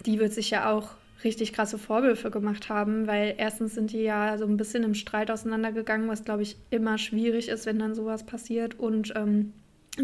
die 0.06 0.20
wird 0.20 0.34
sich 0.34 0.50
ja 0.50 0.70
auch 0.72 0.90
richtig 1.24 1.54
krasse 1.54 1.78
Vorwürfe 1.78 2.30
gemacht 2.30 2.70
haben, 2.70 3.08
weil 3.08 3.34
erstens 3.38 3.74
sind 3.74 3.92
die 3.94 4.04
ja 4.04 4.38
so 4.38 4.46
ein 4.46 4.58
bisschen 4.58 4.84
im 4.84 4.94
Streit 4.96 5.32
auseinandergegangen, 5.32 6.08
was 6.10 6.24
glaube 6.26 6.44
ich 6.44 6.56
immer 6.70 6.98
schwierig 6.98 7.48
ist, 7.50 7.66
wenn 7.66 7.80
dann 7.80 7.96
sowas 7.96 8.26
passiert 8.26 8.78
und 8.78 9.14
ähm, 9.16 9.54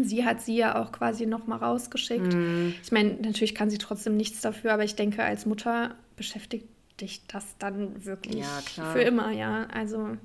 sie 0.02 0.24
hat 0.24 0.40
sie 0.40 0.56
ja 0.56 0.80
auch 0.82 0.90
quasi 0.90 1.26
nochmal 1.26 1.58
rausgeschickt. 1.58 2.32
Mhm. 2.34 2.74
Ich 2.82 2.90
meine, 2.92 3.10
natürlich 3.22 3.54
kann 3.54 3.68
sie 3.70 3.78
trotzdem 3.78 4.16
nichts 4.16 4.40
dafür, 4.40 4.72
aber 4.72 4.84
ich 4.84 4.96
denke, 4.96 5.22
als 5.22 5.44
Mutter 5.46 5.94
beschäftigt 6.22 6.68
dich 7.00 7.26
das 7.26 7.44
dann 7.58 8.04
wirklich 8.04 8.36
Ja, 8.36 8.62
für 8.92 9.00
immer, 9.02 9.32
ja. 9.32 9.66
Also 9.72 10.16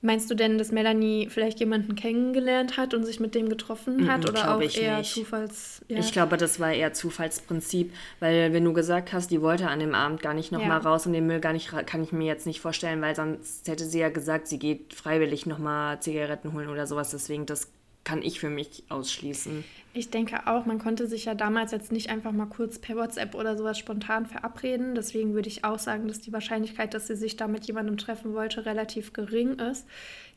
meinst 0.00 0.30
du 0.30 0.34
denn, 0.34 0.56
dass 0.56 0.72
Melanie 0.72 1.28
vielleicht 1.28 1.60
jemanden 1.60 1.94
kennengelernt 1.94 2.78
hat 2.78 2.94
und 2.94 3.04
sich 3.04 3.20
mit 3.20 3.34
dem 3.34 3.50
getroffen 3.50 4.10
hat 4.10 4.22
Mhm, 4.22 4.30
oder 4.30 4.56
auch 4.56 4.60
ich 4.62 4.80
eher 4.80 4.98
nicht. 4.98 5.12
Zufalls? 5.12 5.84
Ja. 5.88 5.98
Ich 5.98 6.12
glaube, 6.12 6.38
das 6.38 6.58
war 6.58 6.72
eher 6.72 6.94
Zufallsprinzip, 6.94 7.92
weil 8.20 8.54
wenn 8.54 8.64
du 8.64 8.72
gesagt 8.72 9.12
hast, 9.12 9.30
die 9.30 9.42
wollte 9.42 9.68
an 9.68 9.80
dem 9.80 9.94
Abend 9.94 10.22
gar 10.22 10.32
nicht 10.32 10.50
nochmal 10.50 10.68
Ja. 10.78 10.82
mal 10.82 10.88
raus 10.88 11.04
und 11.06 11.12
den 11.12 11.26
Müll 11.26 11.40
gar 11.40 11.52
nicht, 11.52 11.70
kann 11.86 12.02
ich 12.02 12.12
mir 12.12 12.24
jetzt 12.26 12.46
nicht 12.46 12.62
vorstellen, 12.62 13.02
weil 13.02 13.14
sonst 13.14 13.68
hätte 13.68 13.84
sie 13.84 13.98
ja 13.98 14.08
gesagt, 14.08 14.48
sie 14.48 14.58
geht 14.58 14.94
freiwillig 14.94 15.44
nochmal 15.44 16.00
Zigaretten 16.00 16.54
holen 16.54 16.68
oder 16.70 16.86
sowas. 16.86 17.10
Deswegen, 17.10 17.44
das 17.44 17.70
kann 18.04 18.22
ich 18.22 18.40
für 18.40 18.50
mich 18.50 18.84
ausschließen. 18.88 19.64
Ich 19.92 20.10
denke 20.10 20.46
auch, 20.46 20.66
man 20.66 20.78
konnte 20.78 21.06
sich 21.06 21.24
ja 21.24 21.34
damals 21.34 21.72
jetzt 21.72 21.90
nicht 21.90 22.10
einfach 22.10 22.32
mal 22.32 22.46
kurz 22.46 22.78
per 22.78 22.96
WhatsApp 22.96 23.34
oder 23.34 23.56
sowas 23.56 23.78
spontan 23.78 24.26
verabreden. 24.26 24.94
Deswegen 24.94 25.34
würde 25.34 25.48
ich 25.48 25.64
auch 25.64 25.78
sagen, 25.78 26.06
dass 26.08 26.20
die 26.20 26.32
Wahrscheinlichkeit, 26.32 26.94
dass 26.94 27.08
sie 27.08 27.16
sich 27.16 27.36
da 27.36 27.48
mit 27.48 27.66
jemandem 27.66 27.96
treffen 27.98 28.32
wollte, 28.32 28.66
relativ 28.66 29.12
gering 29.12 29.58
ist. 29.58 29.86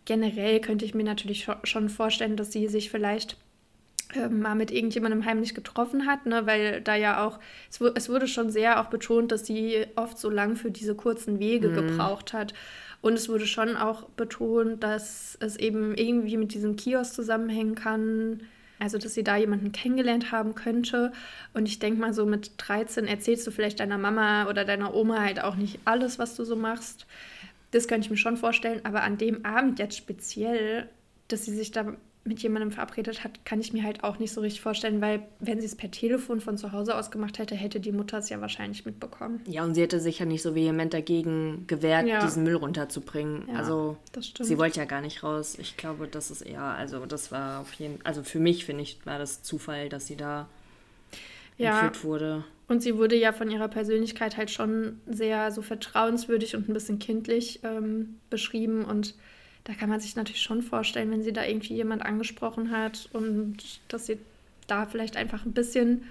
Generell 0.06 0.60
könnte 0.60 0.86
ich 0.86 0.96
mir 0.96 1.04
natürlich 1.04 1.46
scho- 1.48 1.66
schon 1.66 1.90
vorstellen, 1.90 2.36
dass 2.36 2.52
sie 2.52 2.68
sich 2.68 2.90
vielleicht 2.90 3.38
ähm, 4.16 4.42
mal 4.42 4.56
mit 4.56 4.72
irgendjemandem 4.72 5.24
heimlich 5.24 5.54
getroffen 5.56 6.08
hat, 6.08 6.26
ne? 6.26 6.46
weil 6.46 6.82
da 6.82 6.96
ja 6.96 7.26
auch, 7.26 7.40
es, 7.70 7.80
es 7.80 8.10
wurde 8.10 8.28
schon 8.28 8.50
sehr 8.50 8.82
auch 8.82 8.88
betont, 8.88 9.32
dass 9.32 9.46
sie 9.46 9.86
oft 9.96 10.18
so 10.18 10.30
lang 10.30 10.56
für 10.56 10.72
diese 10.72 10.96
kurzen 10.96 11.40
Wege 11.40 11.72
gebraucht 11.72 12.34
hat. 12.34 12.54
Und 13.04 13.16
es 13.16 13.28
wurde 13.28 13.46
schon 13.46 13.76
auch 13.76 14.04
betont, 14.12 14.82
dass 14.82 15.38
es 15.42 15.58
eben 15.58 15.94
irgendwie 15.94 16.38
mit 16.38 16.54
diesem 16.54 16.78
Kiosk 16.78 17.14
zusammenhängen 17.14 17.76
kann, 17.76 18.44
also 18.80 18.98
dass 18.98 19.14
sie 19.14 19.26
da 19.26 19.36
jemanden 19.36 19.74
kennengelernt 19.74 20.32
haben 20.32 20.56
könnte. 20.56 21.12
Und 21.54 21.68
ich 21.68 21.80
denke 21.80 22.00
mal, 22.00 22.14
so 22.14 22.26
mit 22.26 22.52
13 22.56 23.06
erzählst 23.06 23.46
du 23.46 23.52
vielleicht 23.52 23.82
deiner 23.82 23.98
Mama 23.98 24.48
oder 24.48 24.64
deiner 24.64 24.96
Oma 24.96 25.20
halt 25.20 25.44
auch 25.44 25.56
nicht 25.56 25.80
alles, 25.84 26.18
was 26.18 26.36
du 26.36 26.46
so 26.46 26.56
machst. 26.56 27.06
Das 27.72 27.90
könnte 27.90 28.06
ich 28.06 28.10
mir 28.10 28.16
schon 28.16 28.38
vorstellen. 28.38 28.80
Aber 28.86 29.04
an 29.04 29.18
dem 29.18 29.44
Abend 29.44 29.80
jetzt 29.80 29.98
speziell, 29.98 30.88
dass 31.28 31.44
sie 31.44 31.54
sich 31.54 31.72
da 31.72 31.98
mit 32.26 32.42
jemandem 32.42 32.72
verabredet 32.72 33.24
hat, 33.26 33.44
kann 33.46 33.60
ich 33.60 33.74
mir 33.74 33.84
halt 33.84 34.04
auch 34.06 34.18
nicht 34.18 34.32
so 34.32 34.40
richtig 34.40 34.62
vorstellen, 34.62 35.02
weil 35.02 35.24
wenn 35.42 35.60
sie 35.60 35.66
es 35.66 35.76
per 35.76 35.92
Telefon 35.92 36.40
von 36.40 36.58
zu 36.58 36.72
Hause 36.72 36.96
aus 36.96 37.12
gemacht 37.12 37.38
hätte, 37.38 37.54
hätte 37.54 37.82
die 37.82 37.92
Mutter 37.92 38.20
es 38.20 38.30
ja 38.30 38.40
wahrscheinlich 38.40 38.86
mitbekommen. 38.86 39.42
Ja, 39.46 39.64
und 39.66 39.76
sie 39.76 39.82
hätte 39.82 40.00
sich 40.00 40.20
ja 40.20 40.26
nicht 40.26 40.42
so 40.42 40.56
vehement 40.56 40.94
dagegen 40.94 41.66
gewehrt, 41.68 42.08
Ja. 42.08 42.20
diesen 42.24 42.44
Müll 42.46 42.56
runterzubringen. 42.56 43.50
Ja, 43.50 43.56
also 43.56 43.98
das 44.14 44.28
stimmt. 44.28 44.48
sie 44.48 44.58
wollte 44.58 44.80
ja 44.80 44.86
gar 44.86 45.02
nicht 45.02 45.22
raus. 45.22 45.58
Ich 45.60 45.76
glaube, 45.76 46.08
das 46.08 46.32
ist 46.32 46.42
eher, 46.44 46.62
also 46.62 47.06
das 47.06 47.32
war 47.34 47.60
auf 47.60 47.74
jeden 47.74 48.00
also 48.06 48.24
für 48.24 48.40
mich, 48.40 48.64
finde 48.66 48.84
ich, 48.84 49.06
war 49.06 49.20
das 49.20 49.44
Zufall, 49.44 49.90
dass 49.90 50.08
sie 50.08 50.16
da 50.16 50.48
Ja. 51.58 51.82
entführt 51.82 52.04
wurde. 52.06 52.44
Und 52.70 52.82
sie 52.82 52.98
wurde 52.98 53.16
ja 53.18 53.34
von 53.34 53.52
ihrer 53.52 53.68
Persönlichkeit 53.68 54.38
halt 54.38 54.50
schon 54.50 55.02
sehr 55.06 55.52
so 55.52 55.62
vertrauenswürdig 55.62 56.56
und 56.56 56.70
ein 56.70 56.74
bisschen 56.74 56.98
kindlich 57.00 57.60
ähm, 57.64 58.16
beschrieben. 58.30 58.86
Und 58.86 59.14
da 59.64 59.74
kann 59.74 59.90
man 59.90 60.00
sich 60.00 60.16
natürlich 60.16 60.42
schon 60.42 60.62
vorstellen, 60.62 61.12
wenn 61.12 61.24
sie 61.24 61.34
da 61.34 61.46
irgendwie 61.46 61.76
jemand 61.76 62.04
angesprochen 62.04 62.72
hat 62.72 63.10
und 63.14 63.58
dass 63.88 64.06
sie 64.06 64.18
da 64.68 64.86
vielleicht 64.86 65.16
einfach 65.18 65.46
ein 65.46 65.54
bisschen 65.54 66.04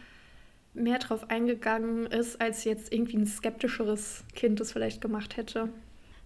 mehr 0.74 0.98
drauf 0.98 1.30
eingegangen 1.30 2.06
ist, 2.06 2.40
als 2.40 2.64
jetzt 2.64 2.92
irgendwie 2.92 3.18
ein 3.18 3.26
skeptischeres 3.26 4.24
Kind 4.34 4.60
es 4.60 4.72
vielleicht 4.72 5.00
gemacht 5.00 5.36
hätte. 5.36 5.68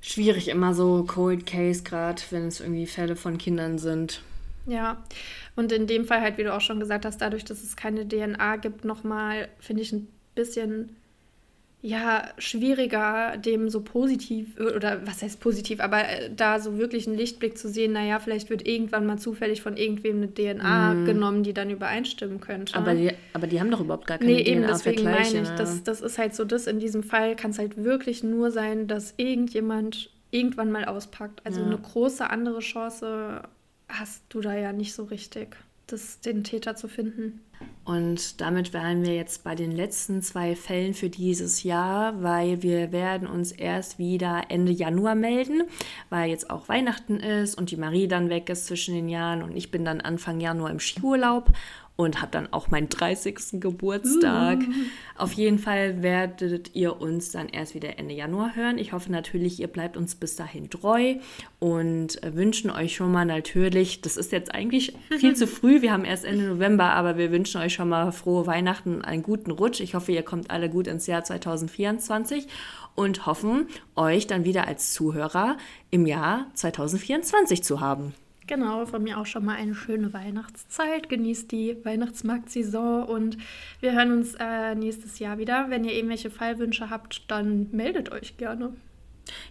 Schwierig 0.01 0.49
immer 0.49 0.73
so 0.73 1.05
Cold 1.05 1.47
Case, 1.47 1.83
gerade 1.83 2.23
wenn 2.31 2.47
es 2.47 2.61
irgendwie 2.61 2.87
Fälle 2.87 3.17
von 3.17 3.39
Kindern 3.39 3.79
sind. 3.79 4.23
Ja, 4.67 5.03
und 5.55 5.73
in 5.73 5.87
dem 5.87 6.05
Fall 6.05 6.21
halt, 6.21 6.39
wie 6.39 6.45
du 6.45 6.55
auch 6.55 6.61
schon 6.61 6.81
gesagt 6.81 7.05
hast, 7.05 7.21
dadurch, 7.21 7.45
dass 7.45 7.63
es 7.63 7.77
keine 7.77 8.07
DNA 8.07 8.57
gibt, 8.57 8.85
nochmal, 8.85 9.49
finde 9.59 9.83
ich 9.83 9.93
ein 9.93 10.09
bisschen, 10.35 10.97
ja, 11.87 12.25
schwieriger, 12.39 13.37
dem 13.37 13.69
so 13.69 13.81
positiv, 13.81 14.59
oder 14.59 15.07
was 15.07 15.23
heißt 15.23 15.39
positiv, 15.39 15.79
aber 15.79 16.01
äh, 16.01 16.31
da 16.35 16.59
so 16.59 16.79
wirklich 16.79 17.07
einen 17.07 17.17
Lichtblick 17.17 17.57
zu 17.57 17.69
sehen, 17.69 17.93
naja, 17.93 18.19
vielleicht 18.19 18.51
wird 18.51 18.67
irgendwann 18.67 19.07
mal 19.07 19.19
zufällig 19.21 19.63
von 19.63 19.77
irgendwem 19.77 20.17
eine 20.17 20.35
DNA 20.35 20.95
mm. 20.95 21.05
genommen, 21.05 21.43
die 21.45 21.55
dann 21.55 21.71
übereinstimmen 21.71 22.41
könnte. 22.41 22.75
Aber 22.75 22.93
die, 22.93 23.13
aber 23.35 23.47
die 23.47 23.61
haben 23.61 23.71
doch 23.71 23.79
überhaupt 23.79 24.09
gar 24.09 24.19
keine 24.19 24.33
nee, 24.33 24.43
DNA. 24.43 24.51
Nee, 24.51 24.57
eben, 24.57 24.67
deswegen 24.67 25.05
meine 25.05 25.23
ich, 25.23 25.33
ne? 25.35 25.55
das, 25.57 25.85
das 25.85 26.01
ist 26.01 26.19
halt 26.19 26.35
so 26.35 26.45
das, 26.45 26.67
in 26.67 26.81
diesem 26.81 27.05
Fall 27.05 27.37
kann 27.37 27.53
es 27.53 27.59
halt 27.61 27.77
wirklich 27.77 28.25
nur 28.25 28.51
sein, 28.51 28.89
dass 28.89 29.15
irgendjemand 29.17 30.11
irgendwann 30.33 30.73
mal 30.73 30.87
auspackt. 30.87 31.41
Also 31.47 31.61
ja. 31.61 31.67
eine 31.67 31.79
große 31.79 32.29
andere 32.29 32.59
Chance 32.59 33.43
hast 33.89 34.25
du 34.31 34.41
da 34.41 34.57
ja 34.57 34.73
nicht 34.73 34.93
so 34.93 35.05
richtig, 35.05 35.57
das, 35.87 36.19
den 36.19 36.43
Täter 36.43 36.75
zu 36.75 36.89
finden. 36.89 37.43
Und 37.85 38.41
damit 38.41 38.73
wären 38.73 39.05
wir 39.05 39.15
jetzt 39.15 39.45
bei 39.45 39.55
den 39.55 39.71
letzten 39.71 40.21
zwei 40.21 40.57
Fällen 40.57 40.93
für 40.93 41.09
dieses 41.09 41.63
Jahr, 41.63 42.21
weil 42.21 42.63
wir 42.63 42.91
werden 42.91 43.29
uns 43.29 43.53
erst 43.53 44.01
wieder 44.01 44.43
Ende 44.49 44.73
Januar 44.73 45.15
melden, 45.15 45.63
weil 46.11 46.29
jetzt 46.29 46.51
auch 46.51 46.69
Weihnachten 46.69 47.21
ist 47.21 47.57
und 47.57 47.71
die 47.71 47.77
Marie 47.77 48.09
dann 48.09 48.29
weg 48.29 48.49
ist 48.51 48.67
zwischen 48.67 48.95
den 48.97 49.09
Jahren 49.09 49.45
und 49.45 49.57
ich 49.57 49.71
bin 49.71 49.85
dann 49.85 50.01
Anfang 50.01 50.41
Januar 50.41 50.71
im 50.71 50.81
Skiurlaub 50.81 51.53
und 51.97 52.21
habe 52.21 52.31
dann 52.31 52.53
auch 52.53 52.69
meinen 52.69 52.89
30. 52.89 53.61
Geburtstag. 53.61 54.61
Uh. 54.61 54.73
Auf 55.17 55.33
jeden 55.33 55.59
Fall 55.59 56.03
werdet 56.03 56.75
ihr 56.75 57.01
uns 57.01 57.33
dann 57.33 57.49
erst 57.49 57.75
wieder 57.75 57.99
Ende 57.99 58.15
Januar 58.15 58.55
hören. 58.55 58.77
Ich 58.77 58.93
hoffe 58.93 59.11
natürlich, 59.11 59.59
ihr 59.61 59.67
bleibt 59.67 59.97
uns 59.97 60.15
bis 60.15 60.37
dahin 60.37 60.69
treu 60.69 61.15
und 61.59 62.21
wünschen 62.23 62.71
euch 62.71 62.95
schon 62.95 63.11
mal 63.11 63.25
natürlich, 63.25 64.03
das 64.03 64.19
ist 64.19 64.31
jetzt 64.31 64.55
eigentlich 64.55 64.95
viel 65.19 65.35
zu 65.35 65.47
früh, 65.47 65.81
wir 65.81 65.93
haben 65.93 66.05
erst 66.05 66.27
Ende 66.27 66.45
November, 66.45 66.91
aber 66.91 67.17
wir 67.17 67.33
wünschen 67.33 67.61
euch 67.63 67.73
schon 67.73 67.89
mal 67.89 68.13
frohe 68.13 68.47
Weihnachten, 68.47 69.03
einen 69.03 69.23
guten 69.23 69.51
Rutsch. 69.51 69.81
Ich 69.81 69.95
hoffe, 69.95 70.13
ihr 70.13 70.23
kommt 70.23 70.51
alle 70.51 70.69
gut 70.69 70.87
ins 70.87 71.07
Jahr 71.07 71.25
2024 71.25 72.47
und 72.95 73.27
hoffen, 73.27 73.69
euch 73.95 74.27
dann 74.27 74.45
wieder 74.45 74.67
als 74.67 74.93
Zuhörer 74.93 75.57
im 75.91 76.07
Jahr 76.07 76.47
2024 76.55 77.65
zu 77.65 77.81
haben. 77.81 78.15
Genau, 78.47 78.87
von 78.87 79.03
mir 79.03 79.19
auch 79.19 79.27
schon 79.27 79.45
mal 79.45 79.57
eine 79.57 79.75
schöne 79.75 80.13
Weihnachtszeit. 80.13 81.09
Genießt 81.09 81.51
die 81.51 81.77
Weihnachtsmarktsaison 81.85 83.05
und 83.05 83.39
wir 83.81 83.93
hören 83.93 84.13
uns 84.13 84.35
äh, 84.39 84.75
nächstes 84.75 85.19
Jahr 85.19 85.39
wieder. 85.39 85.67
Wenn 85.69 85.85
ihr 85.85 85.95
irgendwelche 85.95 86.31
Fallwünsche 86.31 86.91
habt, 86.91 87.31
dann 87.31 87.69
meldet 87.73 88.13
euch 88.13 88.37
gerne. 88.37 88.73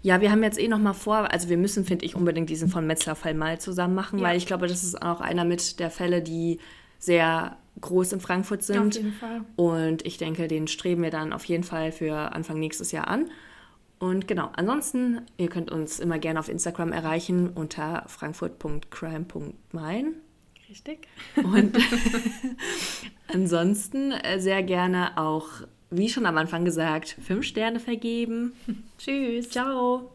Ja, 0.01 0.21
wir 0.21 0.31
haben 0.31 0.43
jetzt 0.43 0.59
eh 0.59 0.67
noch 0.67 0.79
mal 0.79 0.93
vor, 0.93 1.31
also 1.31 1.49
wir 1.49 1.57
müssen, 1.57 1.83
finde 1.83 2.05
ich, 2.05 2.15
unbedingt 2.15 2.49
diesen 2.49 2.69
von 2.69 2.87
Metzler-Fall 2.87 3.33
mal 3.33 3.59
zusammen 3.59 3.95
machen, 3.95 4.19
ja. 4.19 4.25
weil 4.25 4.37
ich 4.37 4.45
glaube, 4.45 4.67
das 4.67 4.83
ist 4.83 5.01
auch 5.01 5.19
einer 5.19 5.43
mit 5.43 5.79
der 5.79 5.89
Fälle, 5.89 6.21
die 6.21 6.59
sehr 6.97 7.57
groß 7.81 8.13
in 8.13 8.21
Frankfurt 8.21 8.63
sind. 8.63 8.95
Auf 8.95 9.03
jeden 9.03 9.13
Fall. 9.13 9.41
Und 9.57 10.05
ich 10.05 10.17
denke, 10.17 10.47
den 10.47 10.67
streben 10.67 11.03
wir 11.03 11.11
dann 11.11 11.33
auf 11.33 11.43
jeden 11.45 11.63
Fall 11.63 11.91
für 11.91 12.15
Anfang 12.33 12.59
nächstes 12.59 12.91
Jahr 12.91 13.07
an. 13.09 13.29
Und 13.99 14.27
genau, 14.27 14.49
ansonsten, 14.55 15.21
ihr 15.37 15.49
könnt 15.49 15.71
uns 15.71 15.99
immer 15.99 16.19
gerne 16.19 16.39
auf 16.39 16.49
Instagram 16.49 16.91
erreichen 16.91 17.49
unter 17.49 18.03
frankfurt.crime.mein. 18.07 20.15
Richtig. 20.69 21.07
Und 21.35 21.77
ansonsten 23.27 24.11
äh, 24.11 24.39
sehr 24.39 24.63
gerne 24.63 25.17
auch, 25.17 25.47
wie 25.89 26.09
schon 26.09 26.25
am 26.25 26.37
Anfang 26.37 26.65
gesagt, 26.65 27.15
fünf 27.25 27.45
Sterne 27.45 27.79
vergeben. 27.79 28.53
Tschüss. 28.97 29.49
Ciao. 29.49 30.11